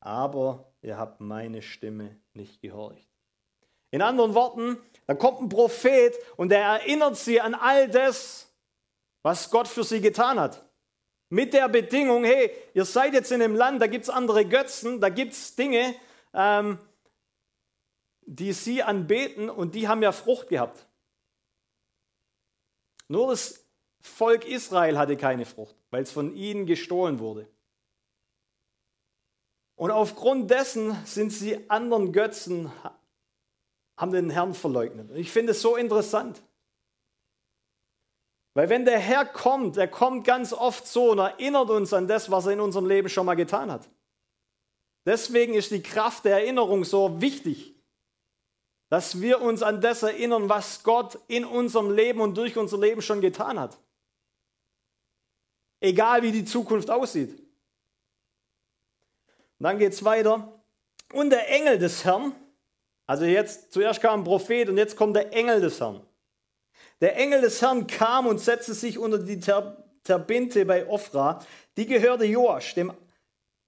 Aber 0.00 0.74
ihr 0.82 0.98
habt 0.98 1.22
meine 1.22 1.62
Stimme 1.62 2.20
nicht 2.34 2.60
gehorcht. 2.60 3.08
In 3.90 4.02
anderen 4.02 4.34
Worten, 4.34 4.76
da 5.06 5.14
kommt 5.14 5.40
ein 5.40 5.48
Prophet 5.48 6.14
und 6.36 6.52
er 6.52 6.60
erinnert 6.60 7.16
sie 7.16 7.40
an 7.40 7.54
all 7.54 7.88
das, 7.88 8.52
was 9.22 9.50
Gott 9.50 9.68
für 9.68 9.84
sie 9.84 10.02
getan 10.02 10.38
hat. 10.38 10.62
Mit 11.30 11.54
der 11.54 11.66
Bedingung, 11.70 12.24
hey, 12.24 12.50
ihr 12.74 12.84
seid 12.84 13.14
jetzt 13.14 13.32
in 13.32 13.40
einem 13.40 13.56
Land, 13.56 13.80
da 13.80 13.86
gibt 13.86 14.04
es 14.04 14.10
andere 14.10 14.44
Götzen, 14.44 15.00
da 15.00 15.08
gibt 15.08 15.32
es 15.32 15.56
Dinge, 15.56 15.94
ähm, 16.34 16.78
die 18.20 18.52
sie 18.52 18.82
anbeten 18.82 19.48
und 19.48 19.74
die 19.74 19.88
haben 19.88 20.02
ja 20.02 20.12
Frucht 20.12 20.48
gehabt. 20.48 20.86
Nur 23.08 23.28
das 23.28 23.64
Volk 24.02 24.44
Israel 24.44 24.98
hatte 24.98 25.16
keine 25.16 25.46
Frucht, 25.46 25.76
weil 25.90 26.02
es 26.02 26.12
von 26.12 26.36
ihnen 26.36 26.66
gestohlen 26.66 27.18
wurde. 27.18 27.48
Und 29.76 29.90
aufgrund 29.90 30.50
dessen 30.50 30.96
sind 31.04 31.30
sie 31.30 31.68
anderen 31.70 32.12
Götzen, 32.12 32.70
haben 33.96 34.12
den 34.12 34.30
Herrn 34.30 34.54
verleugnet. 34.54 35.10
Und 35.10 35.16
ich 35.16 35.30
finde 35.30 35.52
es 35.52 35.62
so 35.62 35.76
interessant. 35.76 36.42
Weil 38.54 38.68
wenn 38.68 38.84
der 38.84 38.98
Herr 38.98 39.24
kommt, 39.24 39.76
er 39.76 39.88
kommt 39.88 40.24
ganz 40.24 40.52
oft 40.52 40.86
so 40.86 41.12
und 41.12 41.18
erinnert 41.18 41.70
uns 41.70 41.92
an 41.92 42.06
das, 42.06 42.30
was 42.30 42.46
er 42.46 42.52
in 42.52 42.60
unserem 42.60 42.86
Leben 42.86 43.08
schon 43.08 43.26
mal 43.26 43.34
getan 43.34 43.70
hat. 43.70 43.88
Deswegen 45.06 45.54
ist 45.54 45.70
die 45.70 45.82
Kraft 45.82 46.24
der 46.24 46.38
Erinnerung 46.38 46.84
so 46.84 47.20
wichtig, 47.20 47.74
dass 48.90 49.20
wir 49.20 49.40
uns 49.40 49.62
an 49.62 49.80
das 49.80 50.02
erinnern, 50.02 50.48
was 50.48 50.82
Gott 50.82 51.18
in 51.26 51.44
unserem 51.44 51.90
Leben 51.90 52.20
und 52.20 52.36
durch 52.36 52.58
unser 52.58 52.78
Leben 52.78 53.00
schon 53.00 53.22
getan 53.22 53.58
hat. 53.58 53.78
Egal 55.80 56.22
wie 56.22 56.30
die 56.30 56.44
Zukunft 56.44 56.90
aussieht. 56.90 57.42
Dann 59.62 59.78
geht 59.78 59.92
es 59.92 60.04
weiter. 60.04 60.60
Und 61.12 61.30
der 61.30 61.48
Engel 61.48 61.78
des 61.78 62.04
Herrn, 62.04 62.34
also 63.06 63.24
jetzt 63.24 63.72
zuerst 63.72 64.00
kam 64.00 64.20
ein 64.20 64.24
Prophet 64.24 64.68
und 64.68 64.76
jetzt 64.76 64.96
kommt 64.96 65.14
der 65.14 65.32
Engel 65.32 65.60
des 65.60 65.80
Herrn. 65.80 66.04
Der 67.00 67.16
Engel 67.16 67.42
des 67.42 67.62
Herrn 67.62 67.86
kam 67.86 68.26
und 68.26 68.40
setzte 68.40 68.74
sich 68.74 68.98
unter 68.98 69.18
die 69.18 69.38
Ter 69.38 69.78
Terbinte 70.04 70.66
bei 70.66 70.88
Ophra. 70.88 71.38
Die 71.76 71.86
gehörte 71.86 72.24
Joasch, 72.24 72.74
dem 72.74 72.92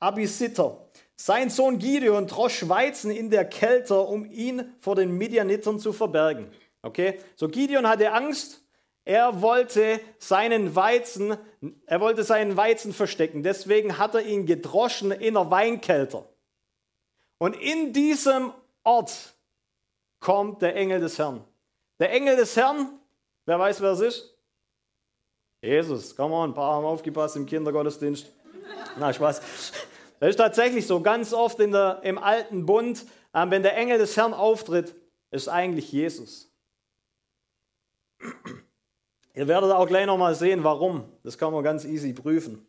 Abisiter. 0.01 0.85
Sein 1.15 1.49
Sohn 1.49 1.79
Gideon 1.79 2.27
drosch 2.27 2.69
Weizen 2.69 3.13
in 3.13 3.31
der 3.31 3.45
Kälte, 3.45 4.01
um 4.01 4.25
ihn 4.25 4.75
vor 4.81 4.97
den 4.97 5.17
Midianitern 5.17 5.79
zu 5.79 5.93
verbergen. 5.93 6.51
Okay, 6.83 7.21
so 7.37 7.49
Gideon 7.49 7.87
hatte 7.87 8.11
Angst 8.11 8.64
er 9.05 9.43
wollte 9.43 10.01
seinen 10.19 10.75
Weizen, 10.75 11.37
er 11.87 12.01
wollte 12.01 12.25
seinen 12.25 12.57
Weizen 12.57 12.93
verstecken. 12.95 13.43
Deswegen 13.43 13.99
hat 13.99 14.15
er 14.15 14.23
ihn 14.23 14.47
gedroschen 14.47 15.11
in 15.11 15.35
der 15.35 15.51
Weinkelter. 15.51 16.25
Und 17.39 17.55
in 17.55 17.93
diesem 17.93 18.53
Ort 18.83 19.35
kommt 20.21 20.63
der 20.63 20.75
Engel 20.75 21.01
des 21.01 21.19
Herrn. 21.19 21.45
Der 21.99 22.11
Engel 22.13 22.37
des 22.37 22.57
Herrn, 22.57 22.99
wer 23.45 23.59
weiß, 23.59 23.81
wer 23.83 23.93
es 23.93 24.01
ist? 24.01 24.39
Jesus, 25.61 26.17
come 26.17 26.35
on, 26.35 26.51
ein 26.51 26.55
paar 26.55 26.75
haben 26.75 26.85
aufgepasst 26.85 27.37
im 27.37 27.47
Kindergottesdienst. 27.47 28.33
Na, 28.99 29.13
Spaß. 29.13 29.41
Das 30.21 30.31
ist 30.31 30.37
tatsächlich 30.37 30.87
so, 30.87 31.01
ganz 31.01 31.33
oft 31.33 31.59
in 31.61 31.73
der, 31.73 32.01
im 32.03 32.19
alten 32.19 32.65
Bund, 32.65 33.05
äh, 33.33 33.45
wenn 33.51 33.63
der 33.63 33.77
Engel 33.77 33.99
des 33.99 34.17
Herrn 34.17 34.33
auftritt, 34.33 34.95
ist 35.31 35.49
eigentlich 35.49 35.93
Jesus. 35.93 36.51
Ihr 39.35 39.49
werdet 39.49 39.73
auch 39.73 39.87
gleich 39.87 40.07
nochmal 40.07 40.35
sehen, 40.35 40.63
warum. 40.63 41.05
Das 41.25 41.37
kann 41.37 41.53
man 41.53 41.65
ganz 41.65 41.85
easy 41.85 42.13
prüfen. 42.13 42.67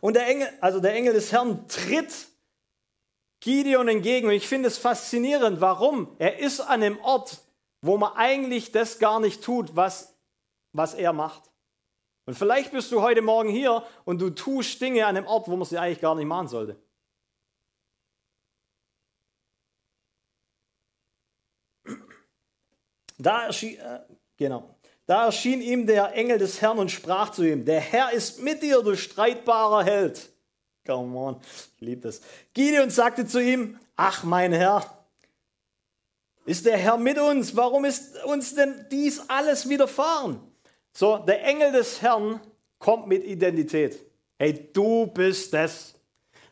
Und 0.00 0.14
der 0.14 0.26
Engel, 0.26 0.48
also 0.60 0.80
der 0.80 0.94
Engel 0.94 1.12
des 1.12 1.32
Herrn 1.32 1.66
tritt 1.68 2.28
Gideon 3.40 3.88
entgegen. 3.88 4.26
Und 4.26 4.34
ich 4.34 4.48
finde 4.48 4.68
es 4.68 4.76
faszinierend. 4.76 5.60
Warum? 5.60 6.14
Er 6.18 6.38
ist 6.38 6.60
an 6.60 6.82
einem 6.82 6.98
Ort, 7.00 7.38
wo 7.80 7.96
man 7.96 8.12
eigentlich 8.14 8.72
das 8.72 8.98
gar 8.98 9.20
nicht 9.20 9.42
tut, 9.42 9.76
was, 9.76 10.16
was 10.72 10.94
er 10.94 11.12
macht. 11.12 11.44
Und 12.26 12.34
vielleicht 12.34 12.72
bist 12.72 12.92
du 12.92 13.00
heute 13.00 13.22
Morgen 13.22 13.48
hier 13.48 13.84
und 14.04 14.20
du 14.20 14.30
tust 14.30 14.80
Dinge 14.80 15.06
an 15.06 15.16
einem 15.16 15.26
Ort, 15.26 15.48
wo 15.48 15.56
man 15.56 15.66
sie 15.66 15.78
eigentlich 15.78 16.00
gar 16.00 16.14
nicht 16.14 16.26
machen 16.26 16.48
sollte. 16.48 16.76
Da 23.16 23.46
erschien, 23.46 23.78
äh, 23.78 24.00
genau, 24.36 24.77
da 25.08 25.24
erschien 25.24 25.62
ihm 25.62 25.86
der 25.86 26.14
Engel 26.14 26.36
des 26.36 26.60
Herrn 26.60 26.78
und 26.78 26.90
sprach 26.90 27.30
zu 27.30 27.42
ihm, 27.42 27.64
der 27.64 27.80
Herr 27.80 28.12
ist 28.12 28.42
mit 28.42 28.62
dir, 28.62 28.82
du 28.82 28.94
streitbarer 28.94 29.82
Held. 29.82 30.28
Come 30.86 31.18
on, 31.18 31.40
ich 31.76 31.80
liebe 31.80 32.02
das. 32.02 32.20
Gideon 32.52 32.90
sagte 32.90 33.26
zu 33.26 33.42
ihm, 33.42 33.80
ach 33.96 34.22
mein 34.22 34.52
Herr, 34.52 34.84
ist 36.44 36.66
der 36.66 36.76
Herr 36.76 36.98
mit 36.98 37.18
uns? 37.18 37.56
Warum 37.56 37.86
ist 37.86 38.22
uns 38.24 38.54
denn 38.54 38.84
dies 38.90 39.22
alles 39.28 39.70
widerfahren? 39.70 40.40
So, 40.92 41.16
der 41.16 41.42
Engel 41.42 41.72
des 41.72 42.02
Herrn 42.02 42.38
kommt 42.78 43.06
mit 43.06 43.24
Identität. 43.24 43.98
Hey, 44.38 44.68
du 44.74 45.06
bist 45.06 45.54
es. 45.54 45.94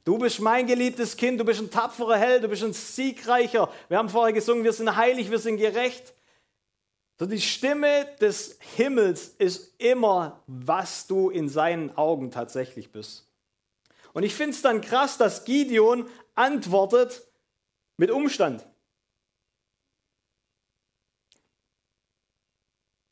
Du 0.02 0.16
bist 0.16 0.40
mein 0.40 0.66
geliebtes 0.66 1.14
Kind, 1.14 1.38
du 1.38 1.44
bist 1.44 1.60
ein 1.60 1.70
tapferer 1.70 2.16
Held, 2.16 2.44
du 2.44 2.48
bist 2.48 2.64
ein 2.64 2.72
siegreicher. 2.72 3.70
Wir 3.90 3.98
haben 3.98 4.08
vorher 4.08 4.32
gesungen, 4.32 4.64
wir 4.64 4.72
sind 4.72 4.96
heilig, 4.96 5.30
wir 5.30 5.38
sind 5.38 5.58
gerecht. 5.58 6.14
So 7.18 7.24
die 7.24 7.40
Stimme 7.40 8.06
des 8.20 8.58
Himmels 8.76 9.28
ist 9.28 9.74
immer, 9.78 10.42
was 10.46 11.06
du 11.06 11.30
in 11.30 11.48
seinen 11.48 11.96
Augen 11.96 12.30
tatsächlich 12.30 12.92
bist. 12.92 13.26
Und 14.12 14.22
ich 14.22 14.34
finde 14.34 14.52
es 14.52 14.62
dann 14.62 14.80
krass, 14.80 15.16
dass 15.16 15.44
Gideon 15.44 16.08
antwortet 16.34 17.26
mit 17.96 18.10
Umstand. 18.10 18.66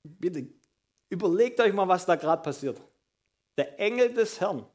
Bitte 0.03 0.53
überlegt 1.09 1.61
euch 1.61 1.73
mal, 1.73 1.89
was 1.89 2.05
da 2.05 2.17
gerade 2.17 2.43
passiert. 2.43 2.81
Der 3.57 3.79
Engel 3.81 4.13
des 4.13 4.41
Herrn, 4.41 4.67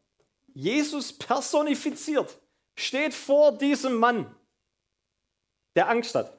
Jesus 0.53 1.13
personifiziert, 1.13 2.39
steht 2.75 3.13
vor 3.13 3.57
diesem 3.57 3.95
Mann, 3.95 4.35
der 5.75 5.89
Angst 5.89 6.15
hat, 6.15 6.35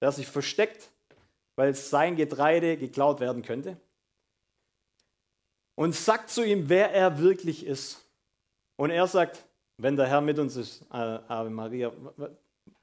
der 0.00 0.12
sich 0.12 0.26
versteckt, 0.26 0.90
weil 1.56 1.74
sein 1.74 2.16
Getreide 2.16 2.76
geklaut 2.76 3.20
werden 3.20 3.42
könnte, 3.42 3.76
und 5.74 5.94
sagt 5.94 6.30
zu 6.30 6.44
ihm, 6.44 6.68
wer 6.68 6.92
er 6.92 7.18
wirklich 7.18 7.66
ist. 7.66 8.00
Und 8.76 8.90
er 8.90 9.06
sagt, 9.06 9.44
wenn 9.76 9.96
der 9.96 10.06
Herr 10.06 10.20
mit 10.20 10.38
uns 10.38 10.56
ist, 10.56 10.82
äh, 10.92 10.96
Ave 10.96 11.50
Maria, 11.50 11.92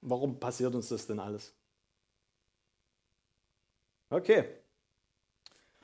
warum 0.01 0.39
passiert 0.39 0.73
uns 0.75 0.89
das 0.89 1.07
denn 1.07 1.19
alles? 1.19 1.53
Okay. 4.09 4.45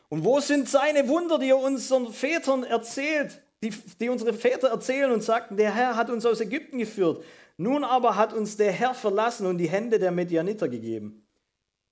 Und 0.09 0.23
wo 0.23 0.39
sind 0.39 0.67
seine 0.67 1.07
Wunder, 1.07 1.39
die 1.39 1.49
er 1.49 1.57
unseren 1.57 2.11
Vätern 2.11 2.63
erzählt, 2.63 3.41
die, 3.63 3.69
die 3.99 4.09
unsere 4.09 4.33
Väter 4.33 4.69
erzählen 4.69 5.11
und 5.11 5.21
sagten, 5.21 5.57
der 5.57 5.73
Herr 5.73 5.95
hat 5.95 6.09
uns 6.09 6.25
aus 6.25 6.41
Ägypten 6.41 6.77
geführt. 6.77 7.23
Nun 7.57 7.83
aber 7.83 8.15
hat 8.15 8.33
uns 8.33 8.55
der 8.55 8.71
Herr 8.71 8.93
verlassen 8.93 9.47
und 9.47 9.57
die 9.57 9.69
Hände 9.69 9.97
der 9.97 10.11
Medianiter 10.11 10.69
gegeben. 10.69 11.26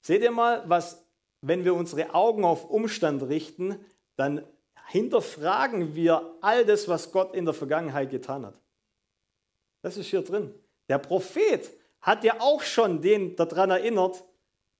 Seht 0.06 0.22
ihr 0.22 0.30
mal, 0.30 0.62
was 0.68 1.04
wenn 1.41 1.65
wir 1.65 1.74
unsere 1.74 2.13
Augen 2.13 2.46
auf 2.46 2.70
Umstand 2.70 3.24
richten, 3.24 3.84
dann 4.18 4.44
hinterfragen 4.89 5.96
wir 5.96 6.36
all 6.41 6.63
das, 6.63 6.88
was 6.88 7.12
Gott 7.12 7.34
in 7.34 7.46
der 7.46 7.56
Vergangenheit 7.56 8.12
getan 8.12 8.46
hat. 8.46 8.54
Das 9.82 9.98
ist 9.98 10.06
hier 10.06 10.22
drin. 10.22 10.54
Der 10.89 11.00
Prophet 11.00 11.72
hat 12.02 12.24
ja 12.24 12.36
auch 12.39 12.62
schon 12.62 13.02
den 13.02 13.36
daran 13.36 13.72
erinnert, 13.72 14.24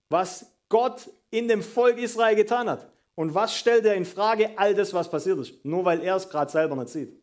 was 0.10 0.46
Gott 0.70 1.10
in 1.32 1.48
dem 1.48 1.64
Volk 1.64 1.98
Israel 1.98 2.36
getan 2.36 2.70
hat. 2.70 2.88
Und 3.16 3.34
was 3.34 3.58
stellt 3.58 3.84
er 3.86 3.96
in 3.96 4.06
Frage? 4.06 4.52
All 4.58 4.76
das, 4.76 4.94
was 4.94 5.10
passiert 5.10 5.40
ist. 5.40 5.66
Nur 5.66 5.86
weil 5.86 6.04
er 6.04 6.18
es 6.18 6.30
gerade 6.30 6.52
selber 6.52 6.76
nicht 6.76 6.90
sieht. 6.90 7.20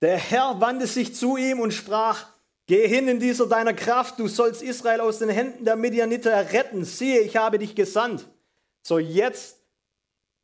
Der 0.00 0.18
Herr 0.18 0.60
wandte 0.60 0.86
sich 0.86 1.16
zu 1.16 1.36
ihm 1.36 1.58
und 1.58 1.72
sprach, 1.72 2.28
Geh 2.70 2.86
hin 2.86 3.08
in 3.08 3.18
dieser 3.18 3.48
deiner 3.48 3.74
Kraft, 3.74 4.20
du 4.20 4.28
sollst 4.28 4.62
Israel 4.62 5.00
aus 5.00 5.18
den 5.18 5.28
Händen 5.28 5.64
der 5.64 5.74
Midianiter 5.74 6.52
retten. 6.52 6.84
Siehe, 6.84 7.18
ich 7.18 7.36
habe 7.36 7.58
dich 7.58 7.74
gesandt. 7.74 8.28
So 8.80 9.00
jetzt, 9.00 9.58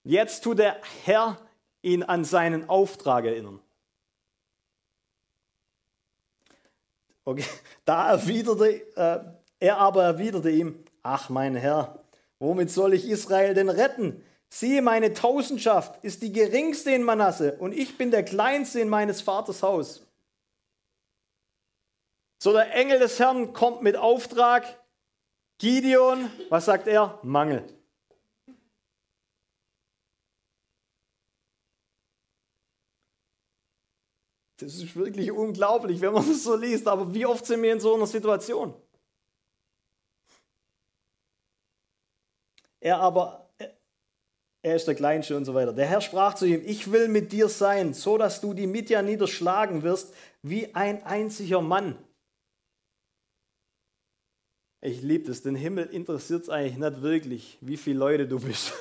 jetzt 0.02 0.42
tut 0.42 0.58
der 0.58 0.80
Herr 1.04 1.38
ihn 1.82 2.02
an 2.02 2.24
seinen 2.24 2.68
Auftrag 2.68 3.26
erinnern. 3.26 3.60
Okay. 7.24 7.44
Da 7.84 8.10
erwiderte, 8.10 8.82
äh, 8.96 9.20
er 9.60 9.78
aber 9.78 10.02
erwiderte 10.02 10.50
ihm, 10.50 10.82
ach 11.04 11.28
mein 11.28 11.54
Herr, 11.54 12.02
womit 12.40 12.72
soll 12.72 12.94
ich 12.94 13.08
Israel 13.08 13.54
denn 13.54 13.68
retten? 13.68 14.20
Siehe, 14.48 14.82
meine 14.82 15.12
Tausendschaft 15.12 16.02
ist 16.02 16.22
die 16.22 16.32
geringste 16.32 16.90
in 16.90 17.04
Manasse 17.04 17.52
und 17.60 17.72
ich 17.72 17.96
bin 17.96 18.10
der 18.10 18.24
kleinste 18.24 18.80
in 18.80 18.88
meines 18.88 19.20
Vaters 19.20 19.62
Haus. 19.62 20.06
So, 22.46 22.52
der 22.52 22.72
Engel 22.76 23.00
des 23.00 23.18
Herrn 23.18 23.52
kommt 23.54 23.82
mit 23.82 23.96
Auftrag. 23.96 24.80
Gideon, 25.59 26.30
was 26.48 26.66
sagt 26.66 26.87
er? 26.87 27.18
Mangel. 27.24 27.64
Das 34.59 34.76
ist 34.76 34.94
wirklich 34.94 35.32
unglaublich, 35.32 36.00
wenn 36.00 36.12
man 36.12 36.24
das 36.24 36.44
so 36.44 36.54
liest. 36.54 36.87
Aber 36.87 37.12
wie 37.12 37.26
oft 37.26 37.44
sind 37.44 37.64
wir 37.64 37.72
in 37.72 37.80
so 37.80 37.96
einer 37.96 38.06
Situation? 38.06 38.72
Er 42.78 43.00
aber, 43.00 43.50
er 44.62 44.76
ist 44.76 44.87
der 44.87 44.94
Kleinste 44.94 45.37
und 45.37 45.46
so 45.46 45.52
weiter. 45.52 45.72
Der 45.72 45.87
Herr 45.87 46.00
sprach 46.00 46.35
zu 46.35 46.46
ihm, 46.46 46.62
ich 46.64 46.92
will 46.92 47.09
mit 47.09 47.32
dir 47.32 47.48
sein, 47.48 47.92
so 47.92 48.16
dass 48.16 48.40
du 48.40 48.54
die 48.54 48.68
Midian 48.68 49.06
niederschlagen 49.06 49.82
wirst, 49.82 50.14
wie 50.42 50.72
ein 50.76 51.04
einziger 51.04 51.61
Mann. 51.61 52.06
Ich 54.80 55.02
liebe 55.02 55.26
das. 55.26 55.42
Den 55.42 55.54
Himmel 55.54 55.86
interessiert 55.86 56.42
es 56.42 56.48
eigentlich 56.48 56.78
nicht 56.78 57.02
wirklich, 57.02 57.58
wie 57.60 57.76
viele 57.76 57.98
Leute 57.98 58.28
du 58.28 58.38
bist. 58.38 58.72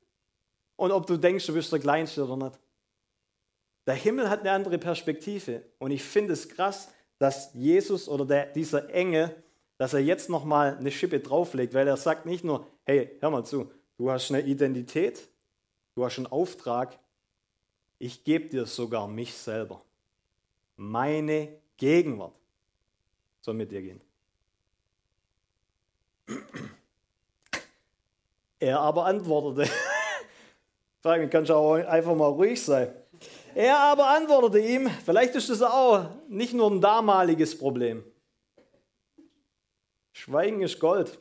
Und 0.76 0.92
ob 0.92 1.06
du 1.06 1.16
denkst, 1.16 1.46
du 1.46 1.54
bist 1.54 1.72
der 1.72 1.80
Kleinste 1.80 2.24
oder 2.24 2.36
nicht. 2.36 2.58
Der 3.86 3.94
Himmel 3.94 4.28
hat 4.28 4.40
eine 4.40 4.52
andere 4.52 4.78
Perspektive. 4.78 5.62
Und 5.78 5.90
ich 5.90 6.04
finde 6.04 6.34
es 6.34 6.48
krass, 6.48 6.88
dass 7.18 7.52
Jesus 7.54 8.08
oder 8.08 8.24
der, 8.24 8.46
dieser 8.46 8.90
Engel, 8.90 9.34
dass 9.76 9.94
er 9.94 10.00
jetzt 10.00 10.28
nochmal 10.28 10.76
eine 10.76 10.90
Schippe 10.90 11.20
drauflegt, 11.20 11.74
weil 11.74 11.88
er 11.88 11.96
sagt 11.96 12.26
nicht 12.26 12.44
nur, 12.44 12.66
hey, 12.84 13.16
hör 13.20 13.30
mal 13.30 13.44
zu, 13.44 13.70
du 13.96 14.10
hast 14.10 14.30
eine 14.30 14.42
Identität, 14.42 15.28
du 15.94 16.04
hast 16.04 16.18
einen 16.18 16.26
Auftrag, 16.26 16.98
ich 17.98 18.22
gebe 18.24 18.48
dir 18.48 18.66
sogar 18.66 19.08
mich 19.08 19.34
selber. 19.34 19.82
Meine 20.76 21.48
Gegenwart 21.76 22.34
soll 23.40 23.54
mit 23.54 23.72
dir 23.72 23.82
gehen. 23.82 24.00
Er 28.60 28.80
aber 28.80 29.04
antwortete, 29.04 29.70
frage 31.00 31.22
mich, 31.22 31.30
kannst 31.30 31.50
du 31.50 31.54
auch 31.54 31.74
einfach 31.74 32.14
mal 32.14 32.26
ruhig 32.26 32.62
sein. 32.62 32.92
Er 33.54 33.78
aber 33.78 34.08
antwortete 34.08 34.58
ihm, 34.58 34.90
vielleicht 35.04 35.34
ist 35.34 35.50
das 35.50 35.62
auch 35.62 36.10
nicht 36.28 36.54
nur 36.54 36.70
ein 36.70 36.80
damaliges 36.80 37.56
Problem. 37.56 38.04
Schweigen 40.12 40.62
ist 40.62 40.80
Gold. 40.80 41.18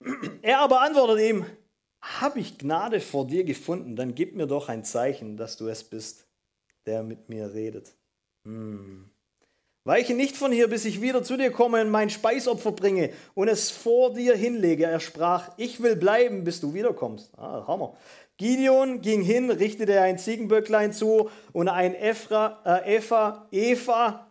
Er 0.42 0.60
aber 0.60 0.80
antwortete 0.80 1.22
ihm, 1.22 1.46
habe 2.00 2.40
ich 2.40 2.56
Gnade 2.58 3.00
vor 3.00 3.26
dir 3.26 3.44
gefunden, 3.44 3.96
dann 3.96 4.14
gib 4.14 4.34
mir 4.34 4.46
doch 4.46 4.68
ein 4.68 4.84
Zeichen, 4.84 5.36
dass 5.36 5.56
du 5.56 5.68
es 5.68 5.84
bist, 5.84 6.26
der 6.86 7.02
mit 7.02 7.28
mir 7.28 7.52
redet. 7.52 7.94
Hm. 8.44 9.10
Weiche 9.84 10.14
nicht 10.14 10.36
von 10.36 10.52
hier, 10.52 10.68
bis 10.68 10.84
ich 10.84 11.00
wieder 11.00 11.22
zu 11.22 11.38
dir 11.38 11.50
komme 11.50 11.80
und 11.80 11.90
mein 11.90 12.10
Speisopfer 12.10 12.72
bringe 12.72 13.10
und 13.34 13.48
es 13.48 13.70
vor 13.70 14.12
dir 14.12 14.36
hinlege. 14.36 14.84
Er 14.84 15.00
sprach, 15.00 15.50
ich 15.56 15.82
will 15.82 15.96
bleiben, 15.96 16.44
bis 16.44 16.60
du 16.60 16.74
wiederkommst. 16.74 17.32
Ah, 17.38 17.66
Hammer. 17.66 17.96
Gideon 18.36 19.00
ging 19.00 19.22
hin, 19.22 19.50
richtete 19.50 20.00
ein 20.00 20.18
Ziegenböcklein 20.18 20.92
zu 20.92 21.30
und 21.52 21.68
ein 21.68 21.94
Ephra, 21.94 22.58
äh, 22.64 22.96
Eva, 22.96 23.46
Eva, 23.50 24.30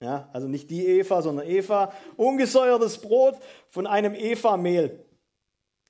ja, 0.00 0.28
also 0.32 0.46
nicht 0.46 0.70
die 0.70 0.86
Eva, 0.86 1.22
sondern 1.22 1.46
Eva, 1.46 1.92
ungesäuertes 2.16 2.98
Brot 2.98 3.38
von 3.68 3.86
einem 3.86 4.14
Eva-Mehl. 4.14 5.04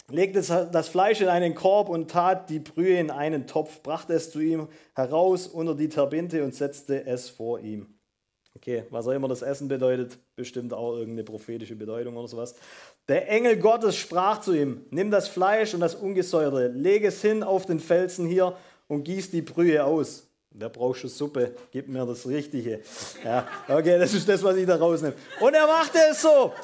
Legte 0.08 0.68
das 0.70 0.88
Fleisch 0.88 1.20
in 1.20 1.28
einen 1.28 1.56
Korb 1.56 1.88
und 1.88 2.08
tat 2.08 2.48
die 2.48 2.60
Brühe 2.60 2.98
in 2.98 3.10
einen 3.10 3.48
Topf, 3.48 3.82
brachte 3.82 4.14
es 4.14 4.30
zu 4.30 4.38
ihm 4.38 4.68
heraus 4.94 5.48
unter 5.48 5.74
die 5.74 5.88
Terbinte 5.88 6.44
und 6.44 6.54
setzte 6.54 7.04
es 7.04 7.28
vor 7.28 7.58
ihm. 7.58 7.95
Okay, 8.56 8.84
was 8.88 9.06
auch 9.06 9.12
immer 9.12 9.28
das 9.28 9.42
Essen 9.42 9.68
bedeutet, 9.68 10.16
bestimmt 10.34 10.72
auch 10.72 10.94
irgendeine 10.96 11.24
prophetische 11.24 11.76
Bedeutung 11.76 12.16
oder 12.16 12.26
sowas. 12.26 12.54
Der 13.06 13.28
Engel 13.28 13.58
Gottes 13.58 13.96
sprach 13.96 14.40
zu 14.40 14.54
ihm, 14.54 14.86
nimm 14.88 15.10
das 15.10 15.28
Fleisch 15.28 15.74
und 15.74 15.80
das 15.80 15.94
Ungesäuerte, 15.94 16.68
lege 16.68 17.08
es 17.08 17.20
hin 17.20 17.42
auf 17.42 17.66
den 17.66 17.80
Felsen 17.80 18.26
hier 18.26 18.56
und 18.88 19.04
gieß 19.04 19.30
die 19.30 19.42
Brühe 19.42 19.84
aus. 19.84 20.26
Wer 20.52 20.70
braucht 20.70 21.00
schon 21.00 21.10
Suppe? 21.10 21.54
Gib 21.70 21.88
mir 21.88 22.06
das 22.06 22.26
Richtige. 22.26 22.80
Ja, 23.22 23.46
okay, 23.68 23.98
das 23.98 24.14
ist 24.14 24.26
das, 24.26 24.42
was 24.42 24.56
ich 24.56 24.66
da 24.66 24.76
rausnehme. 24.76 25.14
Und 25.38 25.52
er 25.52 25.66
machte 25.66 25.98
es 26.10 26.22
so. 26.22 26.54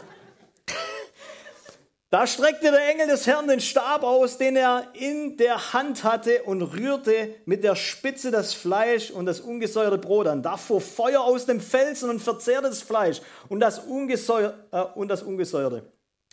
Da 2.12 2.26
streckte 2.26 2.70
der 2.70 2.90
Engel 2.90 3.06
des 3.06 3.26
Herrn 3.26 3.48
den 3.48 3.58
Stab 3.60 4.02
aus, 4.02 4.36
den 4.36 4.54
er 4.54 4.86
in 4.92 5.38
der 5.38 5.72
Hand 5.72 6.04
hatte, 6.04 6.42
und 6.42 6.60
rührte 6.60 7.34
mit 7.46 7.64
der 7.64 7.74
Spitze 7.74 8.30
das 8.30 8.52
Fleisch 8.52 9.10
und 9.10 9.24
das 9.24 9.40
ungesäuerte 9.40 9.96
Brot 9.96 10.26
an. 10.26 10.42
Da 10.42 10.58
fuhr 10.58 10.82
Feuer 10.82 11.22
aus 11.22 11.46
dem 11.46 11.58
Felsen 11.58 12.10
und 12.10 12.20
verzehrte 12.20 12.68
das 12.68 12.82
Fleisch 12.82 13.22
und 13.48 13.60
das, 13.60 13.78
Ungesäu 13.78 14.52
äh, 14.72 14.82
und 14.94 15.08
das 15.08 15.22
Ungesäuerte. 15.22 15.90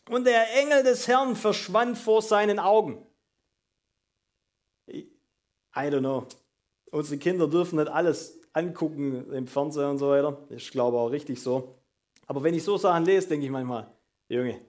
Und 0.10 0.28
der 0.28 0.54
Engel 0.58 0.84
des 0.84 1.08
Herrn 1.08 1.38
verschwand 1.38 1.98
vor 1.98 2.22
seinen 2.22 2.60
Augen. 2.60 3.02
I 4.90 5.06
don't 5.74 6.00
know. 6.00 6.26
Unsere 6.92 7.20
Kinder 7.20 7.48
dürfen 7.48 7.80
nicht 7.80 7.90
alles 7.90 8.38
angucken 8.52 9.32
im 9.32 9.48
Fernseher 9.48 9.90
und 9.90 9.98
so 9.98 10.10
weiter. 10.10 10.46
Ich 10.50 10.72
glaube 10.72 10.98
auch 10.98 11.08
richtig 11.08 11.42
so. 11.42 11.80
Aber 12.28 12.44
wenn 12.44 12.54
ich 12.54 12.66
so 12.66 12.76
Sachen 12.76 13.06
lese, 13.06 13.30
denke 13.30 13.46
ich 13.46 13.52
manchmal, 13.52 13.90
Junge, 14.28 14.60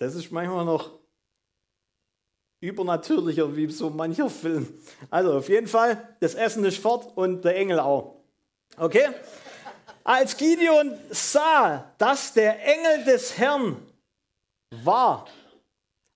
das 0.00 0.14
ist 0.14 0.32
manchmal 0.32 0.64
noch 0.64 0.98
übernatürlicher 2.60 3.54
wie 3.54 3.70
so 3.70 3.90
mancher 3.90 4.30
Film. 4.30 4.66
Also 5.10 5.34
auf 5.34 5.48
jeden 5.48 5.68
Fall, 5.68 6.16
das 6.20 6.34
Essen 6.34 6.64
ist 6.64 6.78
fort 6.78 7.16
und 7.16 7.44
der 7.44 7.54
Engel 7.56 7.78
auch. 7.78 8.16
Okay? 8.78 9.10
Als 10.02 10.36
Gideon 10.38 10.98
sah, 11.10 11.92
dass 11.98 12.32
der 12.32 12.64
Engel 12.66 13.04
des 13.04 13.36
Herrn 13.36 13.76
war, 14.70 15.26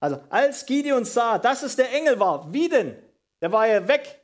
also 0.01 0.19
als 0.31 0.65
Gideon 0.65 1.05
sah, 1.05 1.39
dass 1.39 1.63
es 1.63 1.77
der 1.77 1.93
Engel 1.93 2.19
war, 2.19 2.51
wie 2.53 2.71
denn? 2.71 2.97
Der 3.43 3.53
war 3.53 3.67
ja 3.67 3.87
weg. 3.87 4.19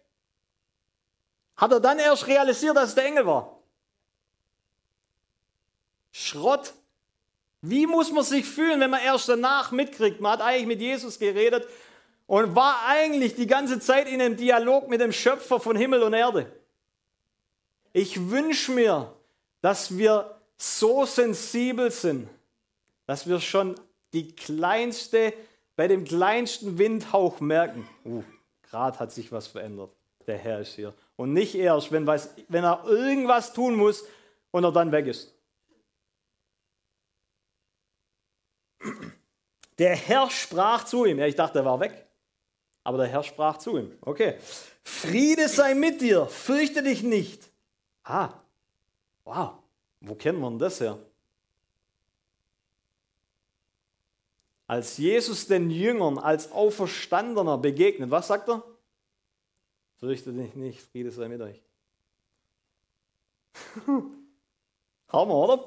Hat 1.57 1.71
er 1.71 1.81
dann 1.81 1.99
erst 1.99 2.27
realisiert, 2.27 2.77
dass 2.77 2.91
es 2.91 2.95
der 2.95 3.05
Engel 3.05 3.27
war? 3.27 3.59
Schrott. 6.13 6.73
Wie 7.63 7.87
muss 7.87 8.11
man 8.11 8.25
sich 8.25 8.47
fühlen, 8.47 8.81
wenn 8.81 8.91
man 8.91 9.03
erst 9.03 9.29
danach 9.29 9.71
mitkriegt, 9.71 10.21
man 10.21 10.33
hat 10.33 10.41
eigentlich 10.41 10.67
mit 10.67 10.81
Jesus 10.81 11.19
geredet 11.19 11.67
und 12.27 12.55
war 12.55 12.87
eigentlich 12.87 13.35
die 13.35 13.47
ganze 13.47 13.81
Zeit 13.81 14.09
in 14.09 14.21
einem 14.21 14.37
Dialog 14.37 14.89
mit 14.89 15.01
dem 15.01 15.13
Schöpfer 15.13 15.61
von 15.61 15.77
Himmel 15.77 16.03
und 16.03 16.15
Erde. 16.15 16.51
Ich 17.93 18.31
wünsche 18.31 18.73
mir, 18.73 19.13
dass 19.61 19.99
wir 19.99 20.39
so 20.57 21.05
sensibel 21.05 21.91
sind, 21.91 22.29
dass 23.07 23.29
wir 23.29 23.41
schon 23.41 23.75
die 24.13 24.35
kleinste, 24.35 25.33
bei 25.77 25.89
dem 25.89 26.05
kleinsten 26.05 26.79
Windhauch 26.79 27.41
merken, 27.41 27.89
uh, 28.05 28.23
gerade 28.71 28.99
hat 28.99 29.13
sich 29.13 29.33
was 29.33 29.47
verändert. 29.47 29.91
Der 30.27 30.39
Herr 30.39 30.61
ist 30.61 30.75
hier. 30.75 30.95
Und 31.17 31.33
nicht 31.33 31.55
erst, 31.55 31.93
wenn, 31.93 32.07
was, 32.07 32.31
wenn 32.49 32.65
er 32.65 32.85
irgendwas 32.87 33.53
tun 33.53 33.75
muss 33.75 34.05
und 34.51 34.65
er 34.65 34.73
dann 34.73 34.93
weg 34.93 35.07
ist. 35.07 35.35
Der 39.81 39.97
Herr 39.97 40.31
sprach 40.31 40.85
zu 40.85 41.07
ihm. 41.07 41.19
Ja, 41.19 41.27
ich 41.27 41.35
dachte, 41.35 41.61
er 41.61 41.65
war 41.65 41.81
weg. 41.81 42.07
Aber 42.85 42.99
der 42.99 43.07
Herr 43.07 43.23
sprach 43.23 43.57
zu 43.57 43.79
ihm. 43.79 43.97
Okay. 44.03 44.37
Friede 44.83 45.49
sei 45.49 45.73
mit 45.73 46.03
dir, 46.03 46.27
fürchte 46.27 46.83
dich 46.83 47.03
nicht. 47.03 47.51
Ah, 48.05 48.35
wow. 49.25 49.55
Wo 50.03 50.15
kennt 50.15 50.39
man 50.39 50.59
das 50.59 50.81
her? 50.81 50.99
Als 54.67 54.99
Jesus 54.99 55.47
den 55.47 55.71
Jüngern 55.71 56.19
als 56.19 56.53
Auferstandener 56.53 57.57
begegnet, 57.57 58.11
was 58.11 58.27
sagt 58.27 58.51
er? 58.51 58.63
Fürchte 59.97 60.31
dich 60.33 60.55
nicht, 60.55 60.83
Friede 60.83 61.11
sei 61.11 61.29
mit 61.29 61.41
euch. 61.41 61.63
Hammer, 65.09 65.35
oder? 65.35 65.65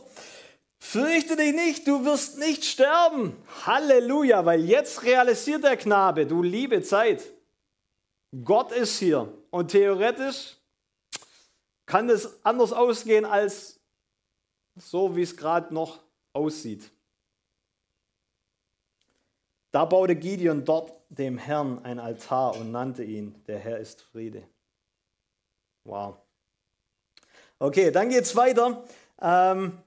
Fürchte 0.93 1.35
dich 1.35 1.55
nicht, 1.55 1.87
du 1.87 2.05
wirst 2.05 2.37
nicht 2.37 2.63
sterben. 2.63 3.35
Halleluja, 3.65 4.45
weil 4.45 4.63
jetzt 4.63 5.01
realisiert 5.01 5.63
der 5.63 5.75
Knabe, 5.75 6.27
du 6.27 6.43
liebe 6.43 6.83
Zeit. 6.83 7.23
Gott 8.43 8.71
ist 8.71 8.99
hier. 8.99 9.27
Und 9.49 9.69
theoretisch 9.69 10.55
kann 11.87 12.11
es 12.11 12.45
anders 12.45 12.73
ausgehen 12.73 13.25
als 13.25 13.79
so, 14.75 15.15
wie 15.15 15.23
es 15.23 15.35
gerade 15.35 15.73
noch 15.73 15.99
aussieht. 16.31 16.91
Da 19.71 19.85
baute 19.85 20.15
Gideon 20.15 20.63
dort 20.63 20.93
dem 21.09 21.39
Herrn 21.39 21.83
ein 21.83 21.97
Altar 21.97 22.55
und 22.55 22.71
nannte 22.71 23.03
ihn, 23.03 23.43
der 23.47 23.57
Herr 23.57 23.79
ist 23.79 24.03
Friede. 24.03 24.47
Wow. 25.85 26.17
Okay, 27.57 27.89
dann 27.89 28.09
geht 28.09 28.25
es 28.25 28.35
weiter. 28.35 28.83
Ähm, 29.19 29.79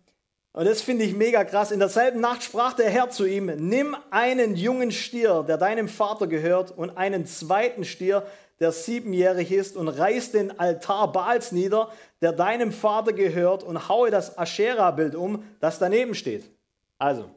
und 0.57 0.65
das 0.65 0.81
finde 0.81 1.05
ich 1.05 1.15
mega 1.15 1.45
krass. 1.45 1.71
In 1.71 1.81
derselben 1.81 2.23
Nacht 2.23 2.43
sprach 2.43 2.73
der 2.73 2.89
Herr 2.89 3.11
zu 3.11 3.27
ihm, 3.27 3.53
nimm 3.59 3.95
einen 4.11 4.57
jungen 4.57 4.91
Stier, 4.91 5.45
der 5.47 5.59
deinem 5.59 5.87
Vater 5.87 6.27
gehört, 6.27 6.71
und 6.71 6.97
einen 6.97 7.27
zweiten 7.27 7.85
Stier, 7.85 8.27
der 8.59 8.73
siebenjährig 8.73 9.53
ist, 9.53 9.77
und 9.77 9.89
reiß 9.89 10.33
den 10.33 10.59
Altar 10.59 11.13
Baals 11.13 11.53
nieder, 11.53 11.91
der 12.23 12.33
deinem 12.33 12.73
Vater 12.73 13.13
gehört, 13.13 13.65
und 13.65 13.91
haue 13.91 14.11
das 14.11 14.39
Aschera-Bild 14.39 15.15
um, 15.15 15.45
das 15.61 15.79
daneben 15.79 16.15
steht. 16.15 16.51
Also, 16.97 17.29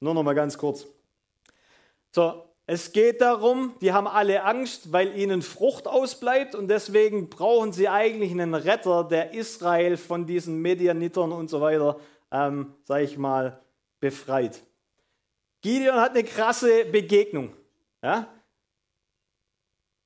nur 0.00 0.14
noch 0.14 0.24
mal 0.24 0.34
ganz 0.34 0.58
kurz. 0.58 0.88
So, 2.10 2.42
es 2.66 2.90
geht 2.90 3.20
darum, 3.20 3.74
die 3.80 3.92
haben 3.92 4.08
alle 4.08 4.42
Angst, 4.42 4.92
weil 4.92 5.16
ihnen 5.16 5.42
Frucht 5.42 5.86
ausbleibt 5.86 6.56
und 6.56 6.66
deswegen 6.66 7.30
brauchen 7.30 7.72
sie 7.72 7.88
eigentlich 7.88 8.32
einen 8.32 8.56
Retter, 8.56 9.04
der 9.04 9.34
Israel 9.34 9.96
von 9.96 10.26
diesen 10.26 10.60
Medianitern 10.60 11.30
und 11.30 11.48
so 11.48 11.60
weiter 11.60 12.00
ähm, 12.30 12.74
sage 12.84 13.04
ich 13.04 13.18
mal, 13.18 13.60
befreit. 14.00 14.62
Gideon 15.62 16.00
hat 16.00 16.10
eine 16.12 16.24
krasse 16.24 16.84
Begegnung. 16.84 17.52
Ja, 18.02 18.26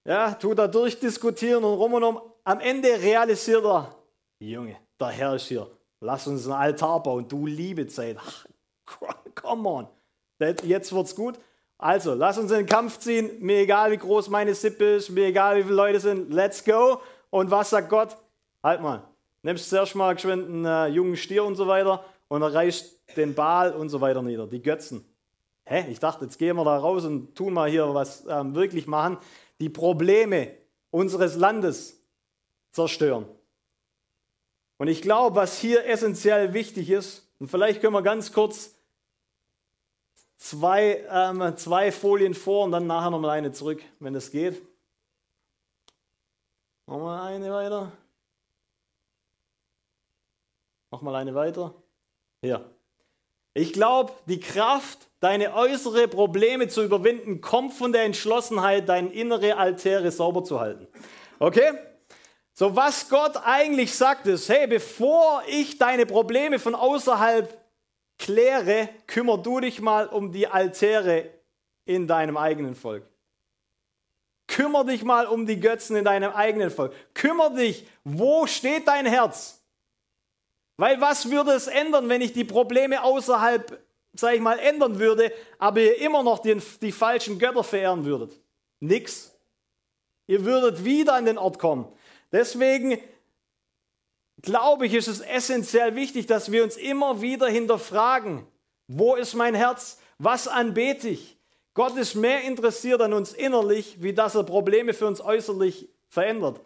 ja 0.07 0.35
tut 0.35 0.59
da 0.59 0.69
durchdiskutieren 0.69 1.65
und 1.65 1.75
rum 1.75 1.95
und 1.95 2.05
um. 2.05 2.21
Am 2.45 2.61
Ende 2.61 2.89
realisiert 2.89 3.65
er, 3.65 3.95
Junge, 4.41 4.77
der 4.99 5.09
Herr 5.09 5.35
ist 5.35 5.49
hier. 5.49 5.71
Lass 6.01 6.27
uns 6.27 6.47
einen 6.47 6.55
Altar 6.55 7.03
bauen. 7.03 7.29
Du 7.29 7.47
liebe 7.47 7.87
Zeit. 7.87 8.17
Come 9.35 9.69
on. 9.69 9.89
Jetzt 10.63 10.93
wird's 10.93 11.15
gut. 11.15 11.39
Also, 11.77 12.15
lass 12.15 12.39
uns 12.39 12.51
in 12.51 12.59
den 12.59 12.67
Kampf 12.67 12.99
ziehen. 12.99 13.31
Mir 13.41 13.61
egal, 13.61 13.91
wie 13.91 13.99
groß 13.99 14.29
meine 14.29 14.55
Sippe 14.55 14.97
ist. 14.97 15.11
Mir 15.11 15.27
egal, 15.27 15.59
wie 15.59 15.63
viele 15.63 15.75
Leute 15.75 16.01
sind. 16.01 16.33
Let's 16.33 16.65
go. 16.65 17.01
Und 17.29 17.51
was 17.51 17.71
sagt 17.71 17.91
Gott? 17.91 18.17
Halt 18.63 18.81
mal. 18.81 19.03
Nimmst 19.43 19.71
zuerst 19.71 19.95
mal 19.95 20.15
geschwind 20.15 20.49
einen 20.49 20.65
äh, 20.65 20.87
jungen 20.89 21.17
Stier 21.17 21.45
und 21.45 21.57
so 21.57 21.67
weiter 21.67 22.05
und 22.29 22.43
er 22.43 22.53
reißt 22.53 23.17
den 23.17 23.35
Baal 23.35 23.73
und 23.73 23.89
so 23.89 24.01
weiter 24.01 24.23
nieder, 24.23 24.47
die 24.47 24.63
Götzen. 24.63 25.05
Hä? 25.65 25.87
Ich 25.91 26.01
dachte, 26.01 26.25
jetzt 26.25 26.39
gehen 26.39 26.57
wir 26.57 26.65
da 26.65 26.77
raus 26.77 27.05
und 27.05 27.35
tun 27.35 27.55
mal 27.55 27.71
hier 27.71 27.95
was 27.95 28.27
ähm, 28.29 28.55
wirklich 28.55 28.87
machen. 28.87 29.19
Die 29.61 29.69
Probleme 29.69 30.53
unseres 30.91 31.37
Landes 31.37 32.03
zerstören. 32.73 33.27
Und 34.79 34.89
ich 34.89 35.03
glaube, 35.03 35.37
was 35.37 35.59
hier 35.59 35.87
essentiell 35.87 36.55
wichtig 36.55 36.91
ist, 36.91 37.27
und 37.39 37.49
vielleicht 37.49 37.81
können 37.81 37.95
wir 37.95 38.03
ganz 38.03 38.33
kurz 38.33 38.75
zwei, 40.37 41.05
ähm, 41.11 41.57
zwei 41.57 41.93
Folien 41.93 42.35
vor 42.35 42.65
und 42.65 42.73
dann 42.73 42.87
nachher 42.87 43.11
nochmal 43.11 43.31
eine 43.31 43.53
zurück, 43.53 43.83
wenn 43.99 44.15
es 44.15 44.31
geht. 44.31 44.61
Nochmal 46.87 47.35
eine 47.35 47.53
weiter. 47.53 47.93
Nochmal 50.91 51.17
eine 51.17 51.35
weiter. 51.35 51.75
Ja. 52.43 52.63
Ich 53.55 53.73
glaube, 53.73 54.13
die 54.27 54.41
Kraft, 54.41 55.09
deine 55.21 55.55
äußere 55.55 56.09
Probleme 56.09 56.69
zu 56.69 56.83
überwinden, 56.83 57.41
kommt 57.41 57.73
von 57.73 57.93
der 57.93 58.05
Entschlossenheit, 58.05 58.89
deine 58.89 59.13
innere 59.13 59.57
Altäre 59.57 60.11
sauber 60.11 60.45
zu 60.45 60.61
halten. 60.61 60.87
Okay? 61.39 61.73
So, 62.55 62.77
was 62.77 63.09
Gott 63.09 63.37
eigentlich 63.43 63.95
sagt, 63.95 64.27
ist, 64.27 64.49
hey, 64.49 64.67
bevor 64.67 65.43
ich 65.49 65.79
deine 65.79 66.07
Probleme 66.07 66.59
von 66.59 66.75
außerhalb 66.75 67.57
kläre, 68.19 68.89
kümmer 69.07 69.39
du 69.39 69.61
dich 69.61 69.81
mal 69.81 70.07
um 70.07 70.31
die 70.31 70.47
Altäre 70.47 71.31
in 71.85 72.07
deinem 72.07 72.37
eigenen 72.37 72.75
Volk. 72.75 73.05
Kümmer 74.47 74.85
dich 74.85 75.05
mal 75.05 75.27
um 75.27 75.47
die 75.47 75.61
Götzen 75.61 75.97
in 75.97 76.05
deinem 76.05 76.33
eigenen 76.33 76.71
Volk. 76.71 76.93
Kümmer 77.15 77.51
dich, 77.51 77.87
wo 78.05 78.47
steht 78.47 78.87
dein 78.89 79.07
Herz? 79.07 79.60
Weil 80.81 80.99
was 80.99 81.31
würde 81.31 81.51
es 81.51 81.67
ändern, 81.67 82.09
wenn 82.09 82.23
ich 82.23 82.33
die 82.33 82.45
Probleme 82.45 83.03
außerhalb, 83.03 83.79
sage 84.15 84.37
ich 84.37 84.41
mal, 84.41 84.59
ändern 84.59 84.99
würde, 84.99 85.31
aber 85.59 85.81
ihr 85.81 85.99
immer 85.99 86.23
noch 86.23 86.39
die, 86.39 86.57
die 86.81 86.91
falschen 86.91 87.39
Götter 87.39 87.63
verehren 87.63 88.07
würdet? 88.07 88.41
Nix. 88.81 89.31
Ihr 90.27 90.43
würdet 90.47 90.83
wieder 90.83 91.13
an 91.13 91.27
den 91.27 91.37
Ort 91.37 91.59
kommen. 91.59 91.87
Deswegen 92.33 92.99
glaube 94.41 94.87
ich, 94.87 94.95
ist 94.95 95.09
es 95.09 95.21
essentiell 95.21 95.97
wichtig, 95.97 96.25
dass 96.25 96.51
wir 96.51 96.65
uns 96.65 96.79
immer 96.79 97.21
wieder 97.21 97.49
hinterfragen, 97.49 98.47
Wo 98.89 99.17
ist 99.17 99.35
mein 99.35 99.55
Herz? 99.55 99.99
Was 100.17 100.49
anbete 100.49 101.11
ich? 101.11 101.37
Gott 101.75 101.95
ist 101.99 102.15
mehr 102.15 102.41
interessiert 102.45 103.03
an 103.03 103.13
uns 103.13 103.35
innerlich, 103.35 103.99
wie 104.01 104.15
dass 104.15 104.35
er 104.35 104.45
Probleme 104.45 104.95
für 104.95 105.07
uns 105.07 105.21
äußerlich 105.21 105.91
verändert. 106.09 106.59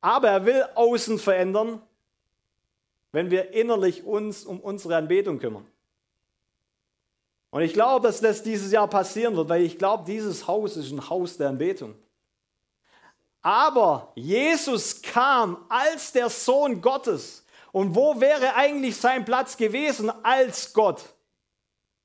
Aber 0.00 0.28
er 0.28 0.46
will 0.46 0.64
außen 0.76 1.18
verändern, 1.18 1.82
wenn 3.16 3.30
wir 3.30 3.54
innerlich 3.54 4.04
uns 4.04 4.44
um 4.44 4.60
unsere 4.60 4.94
Anbetung 4.94 5.38
kümmern. 5.38 5.66
Und 7.48 7.62
ich 7.62 7.72
glaube, 7.72 8.06
dass 8.06 8.20
das 8.20 8.42
dieses 8.42 8.70
Jahr 8.70 8.88
passieren 8.88 9.34
wird, 9.36 9.48
weil 9.48 9.62
ich 9.62 9.78
glaube, 9.78 10.04
dieses 10.04 10.46
Haus 10.46 10.76
ist 10.76 10.92
ein 10.92 11.08
Haus 11.08 11.38
der 11.38 11.48
Anbetung. 11.48 11.94
Aber 13.40 14.12
Jesus 14.16 15.00
kam 15.00 15.64
als 15.70 16.12
der 16.12 16.28
Sohn 16.28 16.82
Gottes. 16.82 17.46
Und 17.72 17.94
wo 17.94 18.20
wäre 18.20 18.54
eigentlich 18.54 18.98
sein 18.98 19.24
Platz 19.24 19.56
gewesen 19.56 20.12
als 20.22 20.74
Gott? 20.74 21.02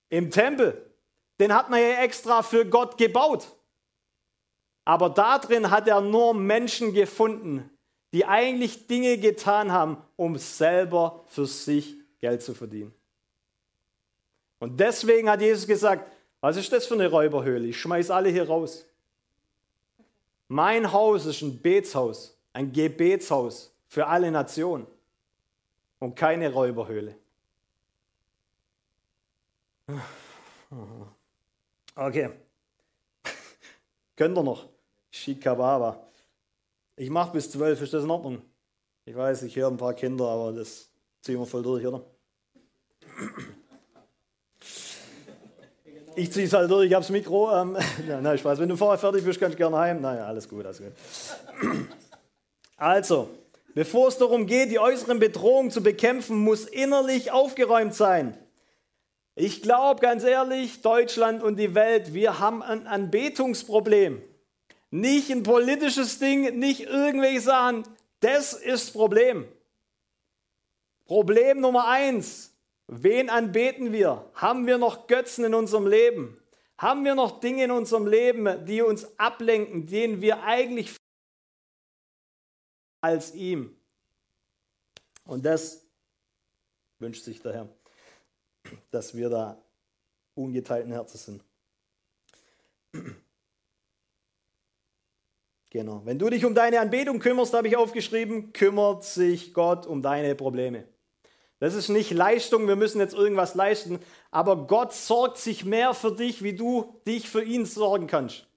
Im 0.07 0.31
Tempel. 0.31 0.95
Den 1.41 1.53
hat 1.53 1.69
man 1.69 1.81
ja 1.81 2.03
extra 2.03 2.41
für 2.41 2.65
Gott 2.65 2.97
gebaut. 2.97 3.47
Aber 4.85 5.09
da 5.09 5.39
drin 5.39 5.71
hat 5.71 5.89
er 5.89 5.99
nur 5.99 6.33
Menschen 6.33 6.93
gefunden, 6.93 7.69
die 8.13 8.25
eigentlich 8.25 8.87
Dinge 8.87 9.17
getan 9.17 9.73
haben, 9.73 9.97
um 10.21 10.37
selber 10.37 11.23
für 11.25 11.47
sich 11.47 11.95
Geld 12.19 12.43
zu 12.43 12.53
verdienen. 12.53 12.93
Und 14.59 14.79
deswegen 14.79 15.27
hat 15.27 15.41
Jesus 15.41 15.65
gesagt, 15.65 16.11
was 16.41 16.57
ist 16.57 16.71
das 16.71 16.85
für 16.85 16.93
eine 16.93 17.07
Räuberhöhle? 17.07 17.65
Ich 17.65 17.81
schmeiß 17.81 18.11
alle 18.11 18.29
hier 18.29 18.47
raus. 18.47 18.85
Mein 20.47 20.91
Haus 20.93 21.25
ist 21.25 21.41
ein 21.41 21.59
Betshaus, 21.59 22.37
ein 22.53 22.71
Gebetshaus 22.71 23.73
für 23.87 24.05
alle 24.05 24.29
Nationen 24.29 24.85
und 25.97 26.13
keine 26.13 26.53
Räuberhöhle. 26.53 27.15
Okay. 31.95 32.29
Könnt 34.15 34.37
ihr 34.37 34.43
noch? 34.43 34.69
Shikababa. 35.09 36.05
Ich 36.95 37.09
mache 37.09 37.31
bis 37.31 37.49
zwölf, 37.49 37.81
ist 37.81 37.93
das 37.93 38.03
in 38.03 38.11
Ordnung? 38.11 38.50
Ich 39.05 39.15
weiß, 39.15 39.43
ich 39.43 39.55
höre 39.55 39.67
ein 39.67 39.77
paar 39.77 39.93
Kinder, 39.93 40.25
aber 40.25 40.51
das 40.51 40.89
ziehen 41.21 41.39
wir 41.39 41.45
voll 41.45 41.63
durch, 41.63 41.85
oder? 41.85 42.03
Ich 46.15 46.31
ziehe 46.31 46.45
es 46.45 46.53
halt 46.53 46.69
durch, 46.69 46.87
ich 46.87 46.93
habe 46.93 47.03
das 47.03 47.09
Mikro. 47.09 47.51
Ähm, 47.51 47.77
nein, 48.21 48.37
Spaß. 48.37 48.59
Wenn 48.59 48.69
du 48.69 48.75
vorher 48.75 48.99
fertig 48.99 49.23
bist, 49.23 49.39
kannst 49.39 49.55
du 49.55 49.57
gerne 49.57 49.77
heim. 49.77 50.01
Naja, 50.01 50.25
alles 50.25 50.47
gut, 50.47 50.65
alles 50.65 50.79
gut. 50.79 50.91
Also, 52.77 53.29
bevor 53.73 54.09
es 54.09 54.17
darum 54.17 54.45
geht, 54.45 54.69
die 54.69 54.79
äußeren 54.79 55.19
Bedrohungen 55.19 55.71
zu 55.71 55.81
bekämpfen, 55.81 56.37
muss 56.37 56.65
innerlich 56.65 57.31
aufgeräumt 57.31 57.95
sein. 57.95 58.37
Ich 59.33 59.61
glaube 59.61 60.01
ganz 60.01 60.23
ehrlich, 60.23 60.81
Deutschland 60.81 61.41
und 61.41 61.55
die 61.55 61.73
Welt, 61.73 62.13
wir 62.13 62.39
haben 62.39 62.61
ein 62.61 62.85
Anbetungsproblem. 62.85 64.21
Nicht 64.91 65.31
ein 65.31 65.43
politisches 65.43 66.19
Ding, 66.19 66.59
nicht 66.59 66.81
irgendwelche 66.81 67.41
Sachen. 67.41 67.83
Das 68.21 68.53
ist 68.53 68.91
Problem. 68.91 69.51
Problem 71.05 71.59
Nummer 71.59 71.87
eins. 71.87 72.53
Wen 72.87 73.29
anbeten 73.29 73.91
wir? 73.91 74.29
Haben 74.33 74.65
wir 74.67 74.77
noch 74.77 75.07
Götzen 75.07 75.43
in 75.43 75.53
unserem 75.53 75.87
Leben? 75.87 76.41
Haben 76.77 77.03
wir 77.03 77.15
noch 77.15 77.39
Dinge 77.39 77.65
in 77.65 77.71
unserem 77.71 78.07
Leben, 78.07 78.65
die 78.65 78.81
uns 78.81 79.19
ablenken, 79.19 79.87
denen 79.87 80.21
wir 80.21 80.43
eigentlich 80.43 80.95
als 83.01 83.33
ihm? 83.33 83.75
Und 85.25 85.45
das 85.45 85.85
wünscht 86.99 87.23
sich 87.23 87.41
der 87.41 87.53
Herr, 87.53 87.69
dass 88.91 89.15
wir 89.15 89.29
da 89.29 89.61
ungeteilten 90.35 90.91
Herzens 90.91 91.25
sind. 91.25 91.43
Genau. 95.71 96.01
Wenn 96.03 96.19
du 96.19 96.29
dich 96.29 96.43
um 96.43 96.53
deine 96.53 96.81
Anbetung 96.81 97.19
kümmerst, 97.19 97.53
habe 97.53 97.69
ich 97.69 97.77
aufgeschrieben, 97.77 98.51
kümmert 98.51 99.05
sich 99.05 99.53
Gott 99.53 99.87
um 99.87 100.01
deine 100.01 100.35
Probleme. 100.35 100.85
Das 101.59 101.75
ist 101.75 101.87
nicht 101.87 102.11
Leistung, 102.11 102.67
wir 102.67 102.75
müssen 102.75 102.99
jetzt 102.99 103.13
irgendwas 103.13 103.55
leisten, 103.55 103.99
aber 104.31 104.67
Gott 104.67 104.93
sorgt 104.93 105.37
sich 105.37 105.63
mehr 105.63 105.93
für 105.93 106.11
dich, 106.11 106.43
wie 106.43 106.55
du 106.55 106.99
dich 107.07 107.29
für 107.29 107.41
ihn 107.41 107.65
sorgen 107.65 108.07
kannst. 108.07 108.47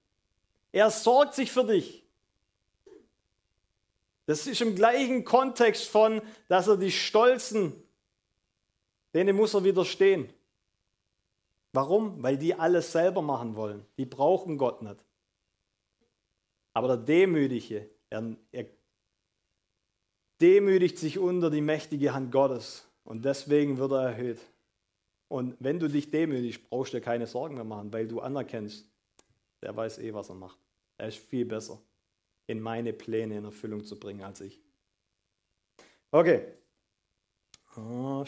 Er 0.72 0.90
sorgt 0.90 1.34
sich 1.34 1.52
für 1.52 1.64
dich. 1.64 2.04
Das 4.26 4.48
ist 4.48 4.60
im 4.60 4.74
gleichen 4.74 5.24
Kontext 5.24 5.86
von, 5.86 6.20
dass 6.48 6.66
er 6.66 6.78
die 6.78 6.90
Stolzen, 6.90 7.74
denen 9.14 9.36
muss 9.36 9.54
er 9.54 9.62
widerstehen. 9.62 10.32
Warum? 11.72 12.20
Weil 12.22 12.38
die 12.38 12.54
alles 12.54 12.90
selber 12.90 13.22
machen 13.22 13.54
wollen. 13.54 13.86
Die 13.98 14.06
brauchen 14.06 14.58
Gott 14.58 14.82
nicht. 14.82 14.96
Aber 16.74 16.88
der 16.88 16.96
Demütige, 16.98 17.88
er, 18.10 18.36
er 18.52 18.66
demütigt 20.40 20.98
sich 20.98 21.18
unter 21.18 21.50
die 21.50 21.60
mächtige 21.60 22.12
Hand 22.12 22.32
Gottes 22.32 22.86
und 23.04 23.24
deswegen 23.24 23.78
wird 23.78 23.92
er 23.92 24.10
erhöht. 24.10 24.40
Und 25.28 25.56
wenn 25.60 25.78
du 25.78 25.88
dich 25.88 26.10
demütigst, 26.10 26.68
brauchst 26.68 26.92
du 26.92 26.98
dir 26.98 27.02
keine 27.02 27.26
Sorgen 27.26 27.54
mehr 27.54 27.64
machen, 27.64 27.92
weil 27.92 28.06
du 28.06 28.20
anerkennst, 28.20 28.86
der 29.62 29.74
weiß 29.74 29.98
eh, 29.98 30.12
was 30.12 30.28
er 30.28 30.34
macht. 30.34 30.58
Er 30.98 31.08
ist 31.08 31.18
viel 31.18 31.44
besser, 31.44 31.80
in 32.46 32.60
meine 32.60 32.92
Pläne 32.92 33.38
in 33.38 33.44
Erfüllung 33.44 33.84
zu 33.84 33.98
bringen 33.98 34.22
als 34.22 34.40
ich. 34.40 34.60
Okay. 36.10 36.44
Oh, 37.76 38.24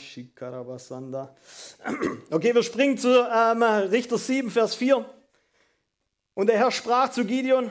okay, 2.30 2.54
wir 2.54 2.62
springen 2.64 2.98
zu 2.98 3.08
ähm, 3.08 3.62
Richter 3.62 4.18
7, 4.18 4.50
Vers 4.50 4.74
4. 4.74 5.08
Und 6.34 6.48
der 6.48 6.58
Herr 6.58 6.72
sprach 6.72 7.10
zu 7.10 7.24
Gideon. 7.24 7.70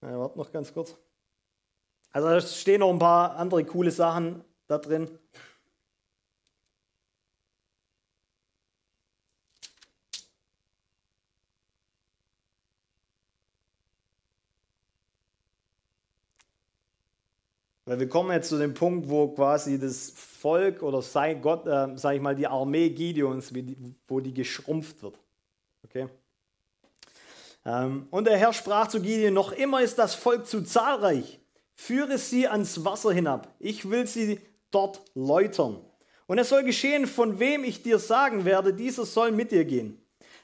Na, 0.00 0.18
warte 0.18 0.38
noch 0.38 0.50
ganz 0.50 0.72
kurz. 0.72 0.96
Also 2.12 2.28
da 2.28 2.40
stehen 2.40 2.80
noch 2.80 2.90
ein 2.90 2.98
paar 2.98 3.36
andere 3.36 3.64
coole 3.64 3.90
Sachen 3.90 4.44
da 4.66 4.78
drin. 4.78 5.08
Weil 17.84 17.98
wir 17.98 18.08
kommen 18.08 18.30
jetzt 18.30 18.48
zu 18.48 18.56
dem 18.56 18.72
Punkt, 18.72 19.08
wo 19.08 19.28
quasi 19.28 19.78
das 19.78 20.10
Volk 20.10 20.82
oder 20.82 21.02
sei 21.02 21.34
Gott, 21.34 21.66
äh, 21.66 21.96
sage 21.96 22.16
ich 22.16 22.22
mal, 22.22 22.36
die 22.36 22.46
Armee 22.46 22.90
Gideons, 22.90 23.52
wo 24.06 24.20
die 24.20 24.32
geschrumpft 24.32 25.02
wird. 25.02 25.18
Okay? 25.84 26.08
Ähm, 27.70 28.08
und 28.10 28.26
der 28.26 28.36
Herr 28.36 28.52
sprach 28.52 28.88
zu 28.88 29.00
Gideon, 29.00 29.34
noch 29.34 29.52
immer 29.52 29.80
ist 29.80 29.98
das 29.98 30.14
Volk 30.14 30.46
zu 30.46 30.62
zahlreich. 30.62 31.38
Führe 31.74 32.18
sie 32.18 32.48
ans 32.48 32.84
Wasser 32.84 33.12
hinab. 33.12 33.54
Ich 33.58 33.88
will 33.88 34.06
sie 34.06 34.40
dort 34.70 35.00
läutern. 35.14 35.80
Und 36.26 36.38
es 36.38 36.48
soll 36.48 36.64
geschehen, 36.64 37.06
von 37.06 37.38
wem 37.38 37.64
ich 37.64 37.82
dir 37.82 37.98
sagen 37.98 38.44
werde, 38.44 38.74
dieser 38.74 39.04
soll 39.04 39.32
mit 39.32 39.52
dir 39.52 39.64
gehen. 39.64 40.00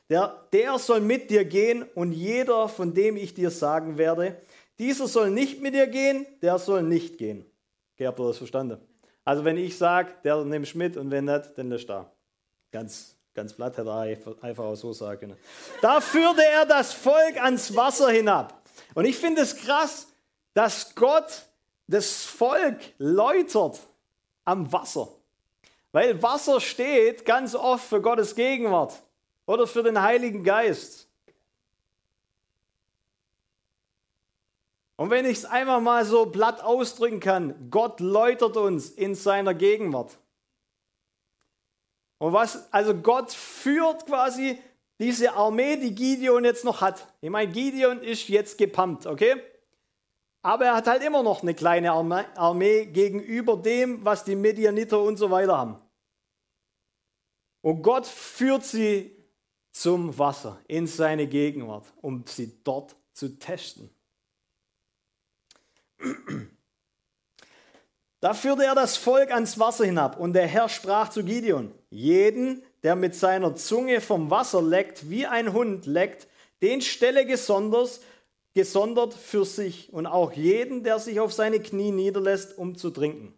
Der, 0.09 0.47
der 0.53 0.79
soll 0.79 1.01
mit 1.01 1.31
dir 1.31 1.45
gehen 1.45 1.85
und 1.95 2.13
jeder, 2.13 2.69
von 2.69 2.95
dem 2.95 3.17
ich 3.17 3.35
dir 3.35 3.51
sagen 3.51 3.99
werde, 3.99 4.41
dieser 4.79 5.09
soll 5.09 5.31
nicht 5.31 5.61
mit 5.61 5.75
dir 5.75 5.89
gehen, 5.89 6.27
der 6.43 6.59
soll 6.59 6.83
nicht 6.83 7.19
gehen. 7.19 7.45
Okay, 7.95 8.07
habt 8.07 8.19
das 8.19 8.39
verstanden? 8.39 8.79
Also 9.25 9.45
wenn 9.45 9.57
ich 9.57 9.77
sage, 9.77 10.13
der 10.23 10.45
nimmst 10.45 10.77
mit 10.77 10.97
und 10.97 11.11
wenn 11.11 11.25
nicht, 11.25 11.57
dann 11.57 11.71
lässt 11.71 11.89
da. 11.89 12.13
Ganz, 12.71 13.16
ganz 13.37 13.53
platt 13.53 13.77
hätte 13.77 13.91
er 13.91 14.43
einfach 14.43 14.65
auch 14.65 14.75
so 14.75 14.93
sagen 14.93 15.21
können. 15.21 15.37
Da 15.83 16.01
führte 16.01 16.45
er 16.45 16.67
das 16.67 16.93
Volk 16.93 17.37
ans 17.37 17.77
Wasser 17.77 18.11
hinab. 18.11 18.61
Und 18.95 19.05
ich 19.05 19.17
finde 19.17 19.43
es 19.43 19.57
krass, 19.57 20.09
dass 20.55 20.95
Gott 20.95 21.43
das 21.87 22.25
Volk 22.25 22.81
läutert 22.99 23.79
am 24.45 24.73
Wasser. 24.73 25.09
Weil 25.93 26.21
Wasser 26.23 26.61
steht 26.61 27.25
ganz 27.25 27.55
oft 27.55 27.87
für 27.87 28.01
Gottes 28.01 28.35
Gegenwart 28.35 28.95
oder 29.47 29.67
für 29.67 29.83
den 29.83 30.01
Heiligen 30.01 30.43
Geist. 30.43 31.07
Und 34.97 35.11
wenn 35.11 35.27
ich 35.27 35.39
es 35.39 35.45
einmal 35.45 35.81
mal 35.81 36.05
so 36.07 36.27
platt 36.27 36.63
ausdrücken 36.63 37.21
kann, 37.21 37.71
Gott 37.71 38.01
läutert 38.01 38.57
uns 38.57 38.89
in 38.89 39.15
seiner 39.15 39.53
Gegenwart. 39.53 40.17
Und 42.19 42.33
was, 42.33 42.73
also 42.73 42.95
Gott 42.95 43.33
führt 43.33 44.07
quasi 44.07 44.59
diese 44.99 45.35
Armee, 45.35 45.77
die 45.77 45.95
Gideon 45.95 46.45
jetzt 46.45 46.65
noch 46.65 46.81
hat. 46.81 47.13
Ich 47.21 47.31
meine, 47.31 47.53
Gideon 47.53 48.03
ist 48.03 48.29
jetzt 48.29 48.57
gepumpt, 48.57 49.07
okay? 49.07 49.37
Aber 50.43 50.67
er 50.67 50.75
hat 50.77 50.87
halt 50.87 51.03
immer 51.03 51.23
noch 51.23 51.43
eine 51.43 51.55
kleine 51.55 51.93
Armee 51.93 52.87
gegenüber 52.87 53.57
dem, 53.57 54.05
was 54.05 54.25
die 54.25 54.37
Medianiter 54.37 55.01
und 55.01 55.17
so 55.17 55.31
weiter 55.31 55.59
haben. 55.59 55.79
Und 57.63 57.83
Gott 57.83 58.07
führt 58.07 58.65
sie 58.65 59.13
zum 59.73 60.17
Wasser, 60.19 60.59
in 60.69 60.87
seine 60.87 61.27
Gegenwart, 61.27 61.85
um 62.01 62.25
sie 62.27 62.63
dort 62.63 62.97
zu 63.13 63.39
testen. 63.39 63.91
Da 68.21 68.33
führte 68.33 68.65
er 68.65 68.75
das 68.75 68.97
Volk 68.97 69.31
ans 69.31 69.59
Wasser 69.59 69.85
hinab 69.85 70.19
und 70.19 70.33
der 70.33 70.47
Herr 70.47 70.69
sprach 70.71 71.11
zu 71.11 71.23
Gideon, 71.23 71.73
jeden, 71.97 72.63
der 72.83 72.95
mit 72.95 73.15
seiner 73.15 73.55
Zunge 73.57 74.01
vom 74.01 74.31
Wasser 74.31 74.63
leckt, 74.63 75.09
wie 75.09 75.27
ein 75.27 75.53
Hund 75.53 75.87
leckt, 75.87 76.29
den 76.63 76.81
stelle 76.81 77.27
gesondert, 77.27 78.01
gesondert 78.55 79.15
für 79.15 79.45
sich 79.45 79.93
und 79.93 80.07
auch 80.07 80.33
jeden, 80.33 80.83
der 80.85 80.99
sich 80.99 81.21
auf 81.21 81.33
seine 81.33 81.61
Knie 81.61 81.91
niederlässt, 81.91 82.57
um 82.59 82.77
zu 82.77 82.91
trinken. 82.91 83.35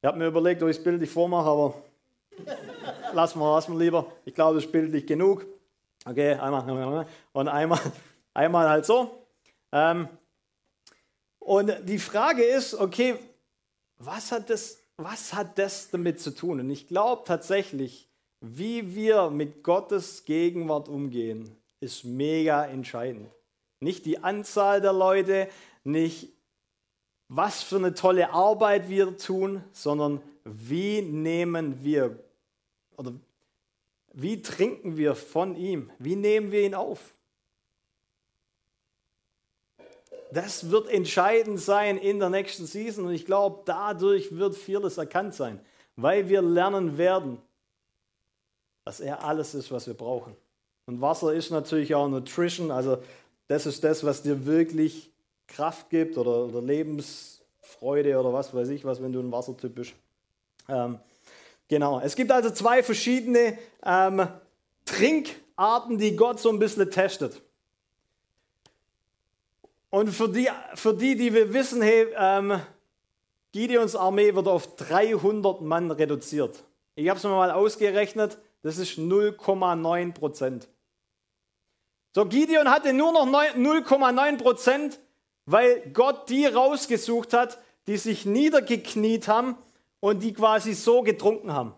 Ich 0.00 0.06
habe 0.06 0.18
mir 0.18 0.26
überlegt, 0.26 0.62
ob 0.62 0.68
ich 0.68 0.76
das 0.76 0.84
bildlich 0.84 1.10
vormache, 1.10 1.48
aber 1.48 1.74
lassen 3.12 3.38
wir, 3.38 3.54
lassen 3.54 3.72
wir 3.72 3.84
lieber. 3.84 4.06
Ich 4.24 4.34
glaube, 4.34 4.56
das 4.56 4.64
ist 4.64 4.72
bildlich 4.72 5.06
genug. 5.06 5.46
Okay, 6.04 6.34
einmal 6.34 7.06
und 7.32 7.48
einmal, 7.48 7.80
einmal 8.34 8.68
halt 8.68 8.84
so. 8.84 9.10
Ähm, 9.70 10.08
und 11.38 11.72
die 11.84 11.98
Frage 11.98 12.42
ist, 12.42 12.74
okay, 12.74 13.16
was 13.98 14.32
hat 14.32 14.50
das, 14.50 14.81
was 15.04 15.34
hat 15.34 15.58
das 15.58 15.90
damit 15.90 16.20
zu 16.20 16.34
tun? 16.34 16.60
Und 16.60 16.70
ich 16.70 16.86
glaube 16.88 17.22
tatsächlich, 17.24 18.08
wie 18.40 18.94
wir 18.94 19.30
mit 19.30 19.62
Gottes 19.62 20.24
Gegenwart 20.24 20.88
umgehen, 20.88 21.56
ist 21.80 22.04
mega 22.04 22.64
entscheidend. 22.64 23.28
Nicht 23.80 24.04
die 24.06 24.18
Anzahl 24.18 24.80
der 24.80 24.92
Leute, 24.92 25.48
nicht 25.84 26.32
was 27.28 27.62
für 27.62 27.76
eine 27.76 27.94
tolle 27.94 28.32
Arbeit 28.32 28.88
wir 28.88 29.16
tun, 29.16 29.64
sondern 29.72 30.20
wie 30.44 31.02
nehmen 31.02 31.82
wir 31.82 32.18
oder 32.96 33.12
wie 34.12 34.42
trinken 34.42 34.96
wir 34.96 35.14
von 35.14 35.56
ihm? 35.56 35.90
Wie 35.98 36.16
nehmen 36.16 36.52
wir 36.52 36.62
ihn 36.62 36.74
auf? 36.74 37.14
Das 40.32 40.70
wird 40.70 40.88
entscheidend 40.88 41.60
sein 41.60 41.98
in 41.98 42.18
der 42.18 42.30
nächsten 42.30 42.64
Season 42.64 43.04
und 43.04 43.12
ich 43.12 43.26
glaube, 43.26 43.62
dadurch 43.66 44.34
wird 44.34 44.56
vieles 44.56 44.96
erkannt 44.96 45.34
sein, 45.34 45.60
weil 45.96 46.30
wir 46.30 46.40
lernen 46.40 46.96
werden, 46.96 47.38
dass 48.84 49.00
er 49.00 49.22
alles 49.24 49.54
ist, 49.54 49.70
was 49.70 49.86
wir 49.86 49.94
brauchen. 49.94 50.34
Und 50.86 51.02
Wasser 51.02 51.34
ist 51.34 51.50
natürlich 51.50 51.94
auch 51.94 52.08
Nutrition, 52.08 52.70
also 52.70 52.98
das 53.46 53.66
ist 53.66 53.84
das, 53.84 54.04
was 54.04 54.22
dir 54.22 54.46
wirklich 54.46 55.10
Kraft 55.46 55.90
gibt 55.90 56.16
oder, 56.16 56.46
oder 56.46 56.62
Lebensfreude 56.62 58.18
oder 58.18 58.32
was 58.32 58.54
weiß 58.54 58.70
ich 58.70 58.86
was, 58.86 59.02
wenn 59.02 59.12
du 59.12 59.20
ein 59.20 59.30
Wassertyp 59.30 59.74
bist. 59.74 59.92
Ähm, 60.66 60.98
genau, 61.68 62.00
es 62.00 62.16
gibt 62.16 62.32
also 62.32 62.50
zwei 62.50 62.82
verschiedene 62.82 63.58
ähm, 63.84 64.26
Trinkarten, 64.86 65.98
die 65.98 66.16
Gott 66.16 66.40
so 66.40 66.48
ein 66.48 66.58
bisschen 66.58 66.90
testet. 66.90 67.42
Und 69.92 70.08
für 70.08 70.26
die, 70.26 70.48
für 70.74 70.94
die, 70.94 71.16
die 71.16 71.34
wir 71.34 71.52
wissen, 71.52 71.82
hey, 71.82 72.06
ähm, 72.16 72.58
Gideons 73.52 73.94
Armee 73.94 74.34
wird 74.34 74.48
auf 74.48 74.74
300 74.76 75.60
Mann 75.60 75.90
reduziert. 75.90 76.64
Ich 76.94 77.10
habe 77.10 77.18
es 77.18 77.24
mir 77.24 77.28
mal 77.28 77.50
ausgerechnet, 77.50 78.38
das 78.62 78.78
ist 78.78 78.98
0,9 78.98 80.14
Prozent. 80.14 80.68
So, 82.14 82.24
Gideon 82.24 82.70
hatte 82.70 82.94
nur 82.94 83.12
noch 83.12 83.26
0,9 83.26 84.38
Prozent, 84.38 84.98
weil 85.44 85.82
Gott 85.92 86.30
die 86.30 86.46
rausgesucht 86.46 87.34
hat, 87.34 87.58
die 87.86 87.98
sich 87.98 88.24
niedergekniet 88.24 89.28
haben 89.28 89.58
und 90.00 90.22
die 90.22 90.32
quasi 90.32 90.72
so 90.72 91.02
getrunken 91.02 91.52
haben. 91.52 91.74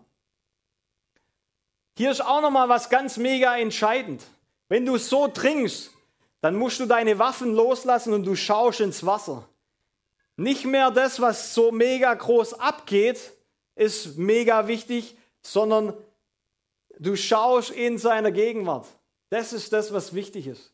Hier 1.98 2.12
ist 2.12 2.24
auch 2.24 2.42
nochmal 2.42 2.68
was 2.68 2.90
ganz 2.90 3.16
mega 3.16 3.56
entscheidend. 3.56 4.22
Wenn 4.68 4.86
du 4.86 4.98
so 4.98 5.26
trinkst, 5.26 5.93
dann 6.44 6.56
musst 6.56 6.78
du 6.78 6.84
deine 6.84 7.18
Waffen 7.18 7.54
loslassen 7.54 8.12
und 8.12 8.24
du 8.24 8.36
schaust 8.36 8.80
ins 8.80 9.06
Wasser. 9.06 9.48
Nicht 10.36 10.66
mehr 10.66 10.90
das, 10.90 11.18
was 11.18 11.54
so 11.54 11.72
mega 11.72 12.12
groß 12.12 12.60
abgeht, 12.60 13.32
ist 13.76 14.18
mega 14.18 14.68
wichtig, 14.68 15.16
sondern 15.40 15.94
du 16.98 17.16
schaust 17.16 17.70
in 17.70 17.96
seiner 17.96 18.30
Gegenwart. 18.30 18.86
Das 19.30 19.54
ist 19.54 19.72
das, 19.72 19.94
was 19.94 20.14
wichtig 20.14 20.46
ist. 20.46 20.70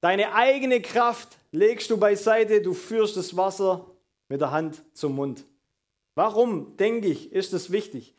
Deine 0.00 0.34
eigene 0.34 0.82
Kraft 0.82 1.38
legst 1.52 1.88
du 1.92 1.96
beiseite, 1.96 2.62
du 2.62 2.74
führst 2.74 3.16
das 3.16 3.36
Wasser 3.36 3.86
mit 4.28 4.40
der 4.40 4.50
Hand 4.50 4.82
zum 4.92 5.14
Mund. 5.14 5.44
Warum, 6.16 6.76
denke 6.78 7.06
ich, 7.06 7.30
ist 7.30 7.52
es 7.52 7.70
wichtig? 7.70 8.12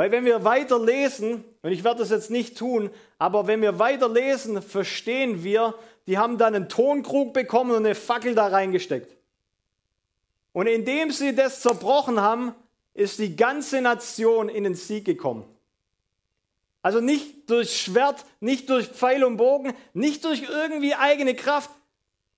Weil 0.00 0.12
wenn 0.12 0.24
wir 0.24 0.44
weiter 0.44 0.82
lesen, 0.82 1.44
und 1.60 1.72
ich 1.72 1.84
werde 1.84 1.98
das 1.98 2.08
jetzt 2.08 2.30
nicht 2.30 2.56
tun, 2.56 2.88
aber 3.18 3.46
wenn 3.46 3.60
wir 3.60 3.78
weiter 3.78 4.08
lesen, 4.08 4.62
verstehen 4.62 5.44
wir, 5.44 5.74
die 6.06 6.16
haben 6.16 6.38
dann 6.38 6.54
einen 6.54 6.70
Tonkrug 6.70 7.34
bekommen 7.34 7.72
und 7.72 7.84
eine 7.84 7.94
Fackel 7.94 8.34
da 8.34 8.46
reingesteckt. 8.46 9.14
Und 10.54 10.68
indem 10.68 11.10
sie 11.10 11.34
das 11.34 11.60
zerbrochen 11.60 12.18
haben, 12.18 12.54
ist 12.94 13.18
die 13.18 13.36
ganze 13.36 13.82
Nation 13.82 14.48
in 14.48 14.64
den 14.64 14.74
Sieg 14.74 15.04
gekommen. 15.04 15.44
Also 16.80 17.02
nicht 17.02 17.50
durch 17.50 17.78
Schwert, 17.78 18.24
nicht 18.40 18.70
durch 18.70 18.86
Pfeil 18.86 19.22
und 19.22 19.36
Bogen, 19.36 19.74
nicht 19.92 20.24
durch 20.24 20.44
irgendwie 20.48 20.94
eigene 20.94 21.34
Kraft. 21.34 21.68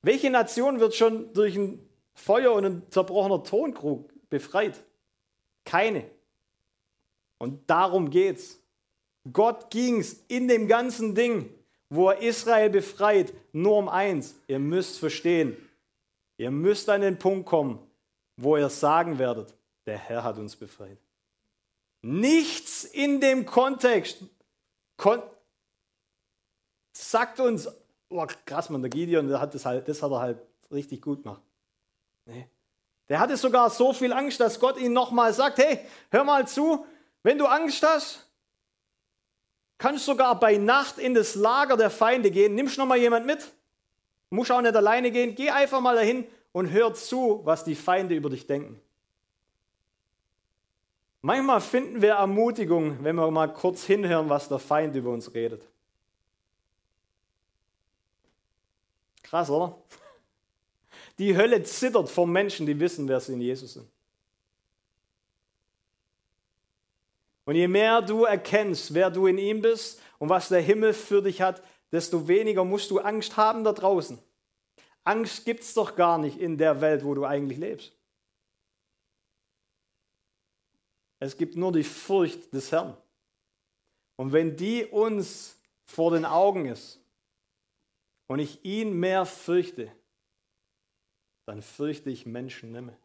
Welche 0.03 0.31
Nation 0.31 0.81
wird 0.81 0.97
schon 0.97 1.33
durch 1.33 1.55
ein 1.55 1.79
Feuer 2.13 2.55
und 2.55 2.65
ein 2.65 2.83
zerbrochener 2.91 3.45
Tonkrug 3.45 4.11
befreit? 4.31 4.83
Keine. 5.65 6.11
Und 7.43 7.69
darum 7.69 8.09
geht's. 8.09 8.61
Gott 9.33 9.69
ging's 9.69 10.13
in 10.29 10.47
dem 10.47 10.69
ganzen 10.69 11.17
Ding, 11.17 11.53
wo 11.91 12.11
er 12.11 12.23
Israel 12.23 12.71
befreit, 12.71 13.35
nur 13.53 13.79
um 13.79 13.89
eins. 13.89 14.37
Ihr 14.47 14.61
müsst 14.61 15.01
verstehen. 15.01 15.57
Ihr 16.37 16.53
müsst 16.53 16.89
an 16.89 17.01
den 17.01 17.19
Punkt 17.19 17.47
kommen, 17.47 17.81
wo 18.37 18.57
ihr 18.57 18.69
sagen 18.69 19.19
werdet, 19.19 19.53
der 19.87 19.99
Herr 19.99 20.23
hat 20.23 20.39
uns 20.39 20.55
befreit. 20.55 20.99
Nichts 22.03 22.85
in 22.85 23.21
dem 23.21 23.45
Kontext 23.45 24.23
kon 24.97 25.21
sagt 26.97 27.41
uns, 27.41 27.69
oh, 28.09 28.25
krass, 28.47 28.71
man, 28.71 28.83
der 28.83 28.91
Gideon, 28.91 29.27
der 29.27 29.41
hat 29.41 29.53
das, 29.53 29.67
halt, 29.67 29.89
das 29.89 30.01
hat 30.01 30.13
er 30.13 30.21
halt 30.21 30.39
richtig 30.71 31.03
gut 31.03 31.25
gemacht. 31.25 31.43
Nee. 32.25 32.47
Der 33.09 33.19
hatte 33.19 33.37
sogar 33.37 33.69
so 33.69 33.93
viel 33.93 34.13
Angst, 34.13 34.39
dass 34.39 34.61
Gott 34.61 34.79
ihn 34.79 34.93
nochmal 34.93 35.35
sagt, 35.35 35.59
hey, 35.59 35.81
hör 36.13 36.23
mal 36.23 36.47
zu, 36.47 36.87
wenn 37.23 37.39
du 37.39 37.47
Angst 37.47 37.83
hast, 37.83 38.29
kannst 39.79 40.07
du 40.07 40.13
sogar 40.13 40.39
bei 40.39 40.57
Nacht 40.57 40.99
in 40.99 41.15
das 41.15 41.35
Lager 41.35 41.77
der 41.77 41.91
Feinde 41.91 42.31
gehen, 42.31 42.55
nimmst 42.55 42.79
nochmal 42.79 42.99
jemand 42.99 43.27
mit, 43.27 43.53
musst 44.31 44.51
auch 44.51 44.61
nicht 44.61 44.75
alleine 44.77 45.11
gehen, 45.11 45.35
geh 45.35 45.51
einfach 45.51 45.81
mal 45.81 45.97
dahin 45.97 46.27
und 46.53 46.71
hör 46.71 46.95
zu, 46.95 47.41
was 47.45 47.65
die 47.65 47.75
Feinde 47.75 48.15
über 48.15 48.31
dich 48.31 48.47
denken. 48.47 48.81
Manchmal 51.21 51.61
finden 51.61 52.03
wir 52.03 52.15
Ermutigung, 52.15 53.03
wenn 53.05 53.15
wir 53.15 53.31
mal 53.31 53.53
kurz 53.53 53.85
hinhören, 53.85 54.29
was 54.29 54.49
der 54.49 54.59
Feind 54.59 54.97
über 54.97 55.11
uns 55.11 55.33
redet. 55.35 55.63
Krass, 59.23 59.49
oder? 59.49 59.79
Die 61.19 61.37
Hölle 61.37 61.63
zittert 61.63 62.09
vor 62.09 62.27
Menschen, 62.27 62.67
die 62.67 62.79
wissen, 62.79 63.07
wer 63.07 63.21
sie 63.21 63.35
in 63.35 63.41
Jesus 63.41 63.75
sind. 63.75 63.92
Und 67.45 67.57
je 67.57 67.69
mehr 67.69 68.03
du 68.03 68.25
erkennst, 68.25 68.95
wer 68.95 69.11
du 69.11 69.27
in 69.27 69.39
ihm 69.39 69.63
bist 69.63 70.01
und 70.19 70.29
was 70.29 70.49
der 70.49 70.61
Himmel 70.61 70.93
für 70.93 71.23
dich 71.23 71.43
hat, 71.43 71.63
desto 71.91 72.29
weniger 72.29 72.65
musst 72.65 72.91
du 72.91 73.01
Angst 73.01 73.37
haben 73.37 73.65
da 73.65 73.73
draußen. 73.73 74.19
Angst 75.05 75.45
gibt 75.45 75.61
es 75.61 75.75
doch 75.75 75.97
gar 75.97 76.19
nicht 76.19 76.39
in 76.39 76.57
der 76.57 76.81
Welt, 76.81 77.05
wo 77.05 77.15
du 77.15 77.25
eigentlich 77.25 77.59
lebst. 77.59 77.93
Es 81.19 81.37
gibt 81.37 81.57
nur 81.57 81.73
die 81.73 81.85
Furcht 81.85 82.53
des 82.53 82.73
Herrn. 82.73 82.97
Und 84.17 84.33
wenn 84.33 84.57
die 84.57 84.85
uns 84.85 85.57
vor 85.85 86.13
den 86.13 86.25
Augen 86.25 86.67
ist 86.67 87.01
und 88.29 88.39
ich 88.39 88.65
ihn 88.65 88.99
mehr 88.99 89.27
fürchte, 89.27 89.91
dann 91.47 91.63
fürchte 91.63 92.11
ich 92.11 92.27
Menschen 92.27 92.73
nicht 92.73 92.83
mehr. 92.83 92.99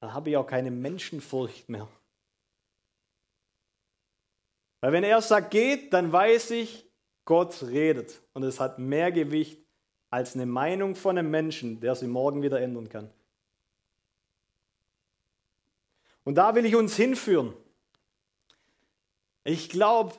Dann 0.00 0.14
habe 0.14 0.30
ich 0.30 0.36
auch 0.36 0.46
keine 0.46 0.70
Menschenfurcht 0.70 1.68
mehr. 1.68 1.88
Weil 4.86 4.92
wenn 4.92 5.02
er 5.02 5.20
sagt, 5.20 5.50
geht, 5.50 5.92
dann 5.92 6.12
weiß 6.12 6.52
ich, 6.52 6.88
Gott 7.24 7.60
redet. 7.60 8.22
Und 8.34 8.44
es 8.44 8.60
hat 8.60 8.78
mehr 8.78 9.10
Gewicht 9.10 9.58
als 10.10 10.36
eine 10.36 10.46
Meinung 10.46 10.94
von 10.94 11.18
einem 11.18 11.28
Menschen, 11.28 11.80
der 11.80 11.96
sie 11.96 12.06
morgen 12.06 12.40
wieder 12.40 12.60
ändern 12.60 12.88
kann. 12.88 13.10
Und 16.22 16.36
da 16.36 16.54
will 16.54 16.64
ich 16.64 16.76
uns 16.76 16.94
hinführen. 16.94 17.52
Ich 19.42 19.70
glaube, 19.70 20.14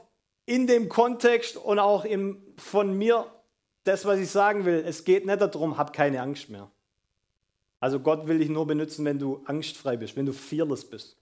in 0.46 0.68
dem 0.68 0.90
Kontext 0.90 1.56
und 1.56 1.80
auch 1.80 2.04
im, 2.04 2.44
von 2.58 2.98
mir, 2.98 3.26
das, 3.86 4.04
was 4.04 4.20
ich 4.20 4.30
sagen 4.30 4.66
will, 4.66 4.84
es 4.86 5.06
geht 5.06 5.26
nicht 5.26 5.40
darum, 5.40 5.78
hab 5.78 5.94
keine 5.94 6.22
Angst 6.22 6.50
mehr. 6.50 6.70
Also 7.80 8.02
Gott 8.02 8.28
will 8.28 8.40
dich 8.40 8.50
nur 8.50 8.68
benutzen, 8.68 9.06
wenn 9.06 9.18
du 9.18 9.42
angstfrei 9.46 9.96
bist, 9.96 10.18
wenn 10.18 10.26
du 10.26 10.34
fearless 10.34 10.84
bist. 10.84 11.17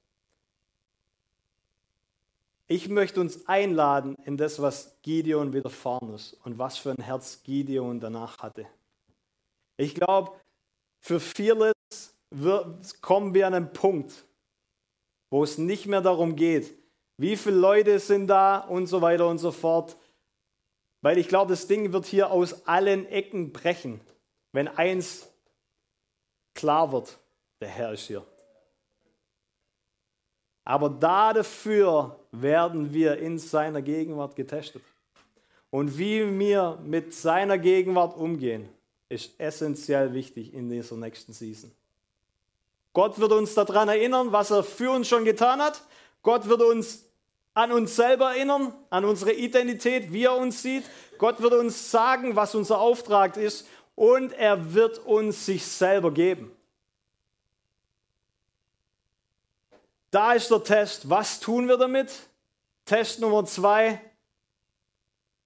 Ich 2.67 2.89
möchte 2.89 3.21
uns 3.21 3.47
einladen 3.47 4.15
in 4.25 4.37
das, 4.37 4.59
was 4.59 4.97
Gideon 5.03 5.53
widerfahren 5.53 6.13
ist 6.15 6.33
und 6.45 6.57
was 6.57 6.77
für 6.77 6.91
ein 6.91 7.03
Herz 7.03 7.43
Gideon 7.43 7.99
danach 7.99 8.39
hatte. 8.39 8.65
Ich 9.77 9.93
glaube, 9.93 10.31
für 10.99 11.19
Fearless 11.19 11.73
kommen 13.01 13.35
wir 13.35 13.45
an 13.45 13.53
einen 13.53 13.73
Punkt, 13.73 14.25
wo 15.29 15.43
es 15.43 15.59
nicht 15.59 15.85
mehr 15.85 16.01
darum 16.01 16.35
geht, 16.35 16.73
wie 17.17 17.37
viele 17.37 17.57
Leute 17.57 17.99
sind 17.99 18.27
da 18.27 18.59
und 18.59 18.87
so 18.87 19.01
weiter 19.01 19.27
und 19.27 19.37
so 19.37 19.51
fort. 19.51 19.95
Weil 21.01 21.19
ich 21.19 21.27
glaube, 21.27 21.51
das 21.51 21.67
Ding 21.67 21.93
wird 21.93 22.07
hier 22.07 22.31
aus 22.31 22.65
allen 22.65 23.05
Ecken 23.05 23.53
brechen, 23.53 24.01
wenn 24.53 24.67
eins 24.67 25.31
klar 26.55 26.91
wird, 26.91 27.19
der 27.61 27.69
Herr 27.69 27.93
ist 27.93 28.07
hier. 28.07 28.25
Aber 30.63 30.89
dafür 30.89 32.19
werden 32.41 32.93
wir 32.93 33.17
in 33.17 33.37
seiner 33.37 33.81
Gegenwart 33.81 34.35
getestet. 34.35 34.81
Und 35.69 35.97
wie 35.97 36.39
wir 36.39 36.79
mit 36.83 37.13
seiner 37.13 37.57
Gegenwart 37.57 38.15
umgehen, 38.15 38.69
ist 39.09 39.39
essentiell 39.39 40.13
wichtig 40.13 40.53
in 40.53 40.69
dieser 40.69 40.95
nächsten 40.95 41.33
Season. 41.33 41.71
Gott 42.93 43.19
wird 43.19 43.33
uns 43.33 43.53
daran 43.53 43.89
erinnern, 43.89 44.31
was 44.31 44.51
er 44.51 44.63
für 44.63 44.91
uns 44.91 45.07
schon 45.07 45.25
getan 45.25 45.61
hat. 45.61 45.81
Gott 46.23 46.47
wird 46.47 46.61
uns 46.61 47.03
an 47.53 47.71
uns 47.71 47.95
selber 47.95 48.35
erinnern, 48.35 48.73
an 48.89 49.05
unsere 49.05 49.33
Identität, 49.33 50.13
wie 50.13 50.23
er 50.23 50.37
uns 50.37 50.61
sieht. 50.61 50.83
Gott 51.17 51.41
wird 51.41 51.53
uns 51.53 51.91
sagen, 51.91 52.35
was 52.35 52.55
unser 52.55 52.79
Auftrag 52.79 53.37
ist. 53.37 53.67
Und 53.95 54.33
er 54.33 54.73
wird 54.73 54.99
uns 54.99 55.45
sich 55.45 55.65
selber 55.65 56.11
geben. 56.11 56.54
Da 60.11 60.33
ist 60.33 60.49
der 60.51 60.63
Test. 60.63 61.09
Was 61.09 61.39
tun 61.39 61.67
wir 61.67 61.77
damit? 61.77 62.11
Test 62.85 63.19
Nummer 63.19 63.45
zwei. 63.45 63.99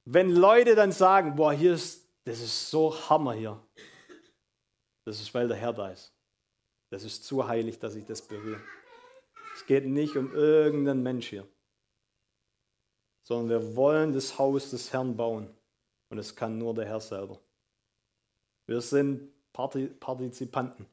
Wenn 0.05 0.32
Leute 0.32 0.76
dann 0.76 0.91
sagen, 0.91 1.36
boah, 1.36 1.53
hier 1.53 1.74
ist, 1.74 2.07
das 2.24 2.39
ist 2.39 2.70
so 2.70 2.93
Hammer 3.10 3.34
hier. 3.34 3.60
Das 5.05 5.20
ist, 5.22 5.34
weil 5.34 5.47
der 5.47 5.57
Herr 5.57 5.74
da 5.74 5.89
ist. 5.89 6.14
Das 6.89 7.03
ist 7.03 7.24
zu 7.24 7.47
heilig, 7.47 7.80
dass 7.80 7.95
ich 7.95 8.05
das 8.05 8.22
berühre. 8.22 8.62
Es 9.55 9.66
geht 9.66 9.86
nicht 9.86 10.16
um 10.16 10.34
irgendeinen 10.34 11.03
Mensch 11.03 11.28
hier, 11.28 11.47
sondern 13.24 13.49
wir 13.49 13.76
wollen 13.76 14.14
das 14.14 14.38
Haus 14.39 14.72
des 14.72 14.93
Herrn 14.93 15.16
bauen. 15.16 15.49
Und 16.10 16.18
es 16.18 16.36
kann 16.36 16.57
nur 16.57 16.74
der 16.74 16.86
Herr 16.86 16.99
selber. 16.99 17.39
Wir 18.66 18.82
sind 18.82 19.32
Partizipanten. 19.53 20.88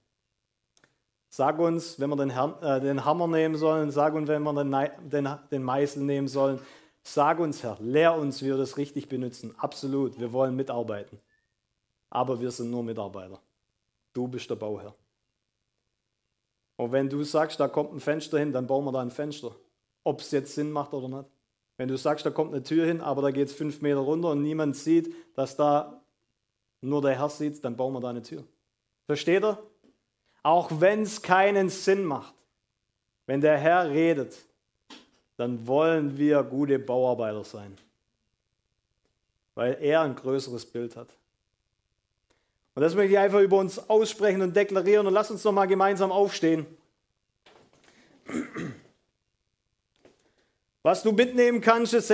Sag 1.36 1.58
uns, 1.58 2.00
wenn 2.00 2.08
wir 2.08 2.16
den, 2.16 2.30
Herrn, 2.30 2.54
äh, 2.62 2.80
den 2.80 3.04
Hammer 3.04 3.26
nehmen 3.26 3.56
sollen, 3.56 3.90
sag 3.90 4.14
uns, 4.14 4.26
wenn 4.26 4.42
wir 4.42 4.54
den, 4.54 5.10
den, 5.10 5.28
den 5.50 5.62
Meißel 5.62 6.02
nehmen 6.02 6.28
sollen. 6.28 6.58
Sag 7.02 7.40
uns, 7.40 7.62
Herr, 7.62 7.76
lehr 7.78 8.14
uns, 8.14 8.40
wie 8.40 8.46
wir 8.46 8.56
das 8.56 8.78
richtig 8.78 9.10
benutzen. 9.10 9.54
Absolut, 9.58 10.18
wir 10.18 10.32
wollen 10.32 10.56
mitarbeiten. 10.56 11.20
Aber 12.08 12.40
wir 12.40 12.50
sind 12.50 12.70
nur 12.70 12.82
Mitarbeiter. 12.82 13.38
Du 14.14 14.26
bist 14.26 14.48
der 14.48 14.54
Bauherr. 14.54 14.94
Und 16.76 16.92
wenn 16.92 17.10
du 17.10 17.22
sagst, 17.22 17.60
da 17.60 17.68
kommt 17.68 17.92
ein 17.92 18.00
Fenster 18.00 18.38
hin, 18.38 18.54
dann 18.54 18.66
bauen 18.66 18.86
wir 18.86 18.92
da 18.92 19.02
ein 19.02 19.10
Fenster. 19.10 19.54
Ob 20.04 20.22
es 20.22 20.30
jetzt 20.30 20.54
Sinn 20.54 20.72
macht 20.72 20.94
oder 20.94 21.08
nicht. 21.18 21.28
Wenn 21.76 21.88
du 21.88 21.98
sagst, 21.98 22.24
da 22.24 22.30
kommt 22.30 22.54
eine 22.54 22.62
Tür 22.62 22.86
hin, 22.86 23.02
aber 23.02 23.20
da 23.20 23.30
geht 23.30 23.48
es 23.48 23.54
fünf 23.54 23.82
Meter 23.82 23.98
runter 23.98 24.30
und 24.30 24.40
niemand 24.40 24.74
sieht, 24.74 25.14
dass 25.34 25.54
da 25.54 26.02
nur 26.80 27.02
der 27.02 27.18
Herr 27.18 27.28
sieht, 27.28 27.62
dann 27.62 27.76
bauen 27.76 27.92
wir 27.92 28.00
da 28.00 28.08
eine 28.08 28.22
Tür. 28.22 28.42
Versteht 29.04 29.44
er? 29.44 29.62
Auch 30.46 30.70
wenn 30.80 31.02
es 31.02 31.22
keinen 31.22 31.68
Sinn 31.68 32.04
macht. 32.04 32.32
Wenn 33.26 33.40
der 33.40 33.58
Herr 33.58 33.90
redet, 33.90 34.36
dann 35.36 35.66
wollen 35.66 36.16
wir 36.16 36.44
gute 36.44 36.78
Bauarbeiter 36.78 37.42
sein, 37.42 37.76
weil 39.56 39.76
er 39.80 40.02
ein 40.02 40.14
größeres 40.14 40.64
Bild 40.64 40.94
hat. 40.94 41.08
Und 42.76 42.82
das 42.82 42.94
möchte 42.94 43.14
ich 43.14 43.18
einfach 43.18 43.40
über 43.40 43.58
uns 43.58 43.90
aussprechen 43.90 44.40
und 44.40 44.54
deklarieren 44.54 45.08
und 45.08 45.14
lass 45.14 45.32
uns 45.32 45.42
noch 45.42 45.50
mal 45.50 45.66
gemeinsam 45.66 46.12
aufstehen. 46.12 46.64
Was 50.84 51.02
du 51.02 51.10
mitnehmen 51.10 51.60
kannst, 51.60 51.92
ist, 51.92 52.12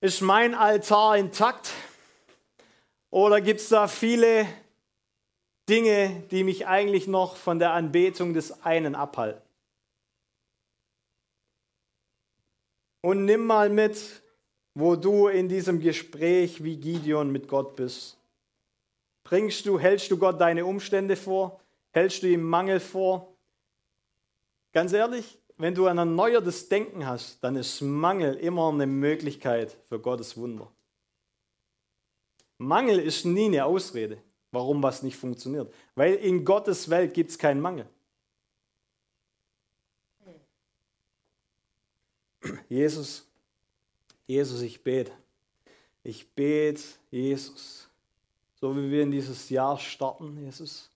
ist 0.00 0.20
mein 0.20 0.54
Altar 0.54 1.16
intakt? 1.16 1.72
Oder 3.10 3.40
gibt 3.40 3.58
es 3.58 3.68
da 3.68 3.88
viele 3.88 4.46
Dinge, 5.68 6.24
die 6.30 6.44
mich 6.44 6.66
eigentlich 6.66 7.06
noch 7.06 7.36
von 7.36 7.58
der 7.58 7.72
Anbetung 7.72 8.34
des 8.34 8.62
einen 8.62 8.94
abhalten. 8.94 9.42
Und 13.00 13.24
nimm 13.24 13.46
mal 13.46 13.70
mit, 13.70 14.22
wo 14.74 14.96
du 14.96 15.28
in 15.28 15.48
diesem 15.48 15.80
Gespräch 15.80 16.64
wie 16.64 16.76
Gideon 16.76 17.30
mit 17.30 17.48
Gott 17.48 17.76
bist. 17.76 18.18
Bringst 19.24 19.64
du, 19.66 19.78
hältst 19.78 20.10
du 20.10 20.18
Gott 20.18 20.40
deine 20.40 20.66
Umstände 20.66 21.16
vor? 21.16 21.60
Hältst 21.92 22.22
du 22.22 22.28
ihm 22.28 22.42
Mangel 22.42 22.80
vor? 22.80 23.34
Ganz 24.72 24.92
ehrlich, 24.92 25.38
wenn 25.56 25.74
du 25.74 25.86
ein 25.86 25.98
erneuertes 25.98 26.68
Denken 26.68 27.06
hast, 27.06 27.42
dann 27.42 27.56
ist 27.56 27.80
Mangel 27.80 28.34
immer 28.34 28.68
eine 28.68 28.86
Möglichkeit 28.86 29.76
für 29.88 30.00
Gottes 30.00 30.36
Wunder. 30.36 30.70
Mangel 32.58 32.98
ist 32.98 33.24
nie 33.24 33.46
eine 33.46 33.64
Ausrede 33.64 34.22
warum 34.54 34.82
was 34.82 35.02
nicht 35.02 35.16
funktioniert. 35.16 35.72
Weil 35.94 36.14
in 36.14 36.44
Gottes 36.44 36.88
Welt 36.88 37.12
gibt 37.12 37.30
es 37.30 37.38
keinen 37.38 37.60
Mangel. 37.60 37.86
Jesus, 42.68 43.26
Jesus, 44.26 44.62
ich 44.62 44.82
bete. 44.82 45.12
Ich 46.02 46.28
bete, 46.28 46.82
Jesus, 47.10 47.88
so 48.60 48.76
wie 48.76 48.90
wir 48.90 49.02
in 49.02 49.10
dieses 49.10 49.48
Jahr 49.48 49.78
starten, 49.78 50.38
Jesus. 50.38 50.90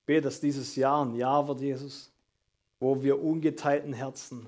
Ich 0.00 0.06
bete, 0.06 0.22
dass 0.22 0.40
dieses 0.40 0.76
Jahr 0.76 1.04
ein 1.04 1.14
Jahr 1.14 1.48
wird, 1.48 1.60
Jesus, 1.60 2.10
wo 2.78 3.02
wir 3.02 3.22
ungeteilten 3.22 3.92
Herzen 3.92 4.46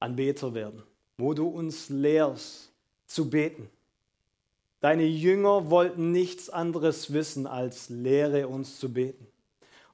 Anbeter 0.00 0.54
werden, 0.54 0.82
wo 1.16 1.32
du 1.34 1.48
uns 1.48 1.88
lehrst 1.88 2.70
zu 3.06 3.28
beten 3.28 3.70
Deine 4.80 5.04
Jünger 5.04 5.70
wollten 5.70 6.12
nichts 6.12 6.50
anderes 6.50 7.12
wissen, 7.12 7.46
als 7.46 7.88
lehre 7.88 8.48
uns 8.48 8.78
zu 8.78 8.92
beten. 8.92 9.26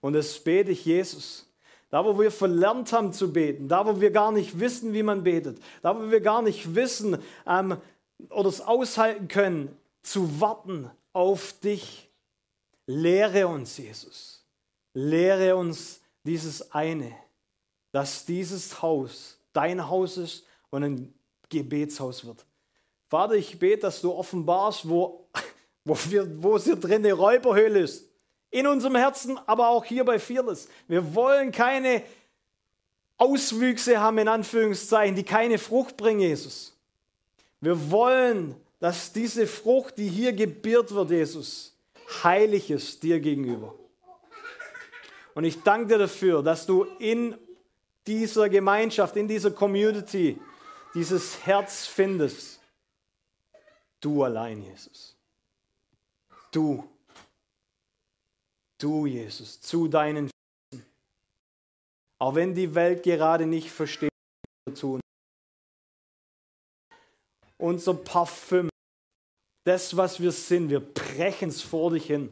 Und 0.01 0.13
das 0.13 0.39
bete 0.41 0.73
ich 0.73 0.85
Jesus. 0.85 1.51
Da, 1.89 2.05
wo 2.05 2.19
wir 2.19 2.31
verlernt 2.31 2.93
haben 2.93 3.13
zu 3.13 3.33
beten, 3.33 3.69
da, 3.69 3.87
wo 3.87 4.01
wir 4.01 4.11
gar 4.11 4.33
nicht 4.33 4.59
wissen, 4.59 4.93
wie 4.93 5.03
man 5.03 5.23
betet, 5.23 5.59
da, 5.81 5.97
wo 5.97 6.11
wir 6.11 6.21
gar 6.21 6.43
nicht 6.43 6.75
wissen 6.75 7.19
ähm, 7.47 7.77
oder 8.31 8.49
es 8.49 8.61
aushalten 8.61 9.29
können, 9.29 9.77
zu 10.03 10.41
warten 10.41 10.91
auf 11.13 11.53
dich. 11.61 12.11
Lehre 12.87 13.47
uns, 13.47 13.79
Jesus. 13.79 14.45
Lehre 14.93 15.57
uns 15.57 16.01
dieses 16.25 16.73
eine, 16.73 17.13
dass 17.93 18.25
dieses 18.27 18.83
Haus 18.83 19.39
dein 19.53 19.89
Haus 19.89 20.17
ist 20.19 20.45
und 20.71 20.83
ein 20.83 21.15
Gebetshaus 21.49 22.27
wird. 22.27 22.45
Vater, 23.09 23.35
ich 23.35 23.59
bete, 23.59 23.83
dass 23.83 24.01
du 24.01 24.13
offenbarst, 24.13 24.89
wo, 24.89 25.29
wo, 25.85 25.97
wir, 26.09 26.43
wo 26.43 26.59
hier 26.59 26.77
drin 26.77 27.05
eine 27.05 27.13
Räuberhöhle 27.13 27.81
ist. 27.81 28.11
In 28.51 28.67
unserem 28.67 28.97
Herzen, 28.97 29.39
aber 29.47 29.69
auch 29.69 29.85
hier 29.85 30.05
bei 30.05 30.19
Fearless. 30.19 30.69
Wir 30.87 31.15
wollen 31.15 31.51
keine 31.51 32.03
Auswüchse 33.17 34.01
haben, 34.01 34.19
in 34.19 34.29
Anführungszeichen, 34.29 35.17
die 35.17 35.25
keine 35.25 35.59
Frucht 35.59 35.97
bringen, 35.97 36.21
Jesus. 36.21 36.77
Wir 37.61 37.91
wollen, 37.91 38.55
dass 38.81 39.13
diese 39.13 39.47
Frucht, 39.47 39.99
die 39.99 40.09
hier 40.09 40.33
gebiert 40.33 40.95
wird, 40.95 41.11
Jesus, 41.11 41.77
heilig 42.23 42.71
ist 42.71 43.03
dir 43.03 43.19
gegenüber. 43.21 43.75
Und 45.35 45.45
ich 45.45 45.63
danke 45.63 45.89
dir 45.89 45.99
dafür, 45.99 46.43
dass 46.43 46.67
du 46.67 46.85
in 46.99 47.37
dieser 48.07 48.49
Gemeinschaft, 48.49 49.17
in 49.17 49.27
dieser 49.27 49.51
Community 49.51 50.39
dieses 50.95 51.45
Herz 51.45 51.87
findest, 51.87 52.61
Du 54.05 54.23
allein, 54.23 54.63
Jesus. 54.63 55.17
Du. 56.53 56.87
Du, 58.77 59.07
Jesus, 59.07 59.59
zu 59.63 59.89
deinen 59.89 60.29
Füßen. 60.29 60.87
Auch 62.19 62.35
wenn 62.35 62.55
die 62.55 62.75
Welt 62.75 63.03
gerade 63.03 63.47
nicht 63.47 63.71
versteht, 63.71 64.11
was 64.13 64.75
wir 64.75 64.75
tun. 64.79 65.01
Unser 67.57 67.95
Parfüm, 67.95 68.69
das, 69.65 69.97
was 69.97 70.21
wir 70.21 70.33
sind, 70.33 70.69
wir 70.69 70.81
brechen 70.81 71.49
es 71.49 71.63
vor 71.63 71.91
dich 71.91 72.05
hin. 72.05 72.31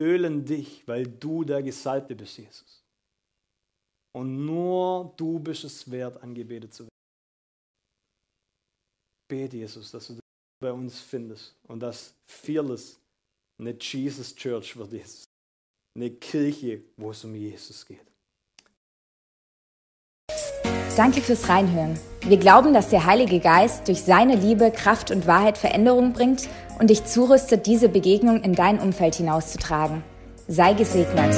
Ölen 0.00 0.44
dich, 0.44 0.86
weil 0.86 1.08
du 1.08 1.42
der 1.42 1.60
Gesalbte 1.60 2.14
bist, 2.14 2.38
Jesus. 2.38 2.84
Und 4.12 4.46
nur 4.46 5.12
du 5.16 5.40
bist 5.40 5.64
es 5.64 5.90
wert, 5.90 6.22
angebetet 6.22 6.72
zu 6.72 6.84
werden 6.84 6.93
bete, 9.28 9.56
Jesus, 9.56 9.90
dass 9.90 10.06
du 10.06 10.14
das 10.14 10.22
bei 10.60 10.72
uns 10.72 11.00
findest 11.00 11.54
und 11.66 11.80
dass 11.80 12.14
Fearless 12.26 12.98
eine 13.58 13.76
Jesus 13.78 14.34
Church 14.34 14.76
wird, 14.76 14.92
Jesus. 14.92 15.24
Eine 15.94 16.10
Kirche, 16.10 16.82
wo 16.96 17.10
es 17.10 17.24
um 17.24 17.34
Jesus 17.34 17.86
geht. 17.86 18.00
Danke 20.96 21.20
fürs 21.20 21.48
Reinhören. 21.48 21.98
Wir 22.22 22.36
glauben, 22.36 22.72
dass 22.72 22.90
der 22.90 23.04
Heilige 23.04 23.40
Geist 23.40 23.88
durch 23.88 24.02
seine 24.02 24.36
Liebe, 24.36 24.70
Kraft 24.70 25.10
und 25.10 25.26
Wahrheit 25.26 25.58
Veränderung 25.58 26.12
bringt 26.12 26.48
und 26.78 26.88
dich 26.88 27.04
zurüstet, 27.04 27.66
diese 27.66 27.88
Begegnung 27.88 28.42
in 28.42 28.54
dein 28.54 28.78
Umfeld 28.78 29.16
hinauszutragen. 29.16 30.04
Sei 30.46 30.72
gesegnet. 30.74 31.34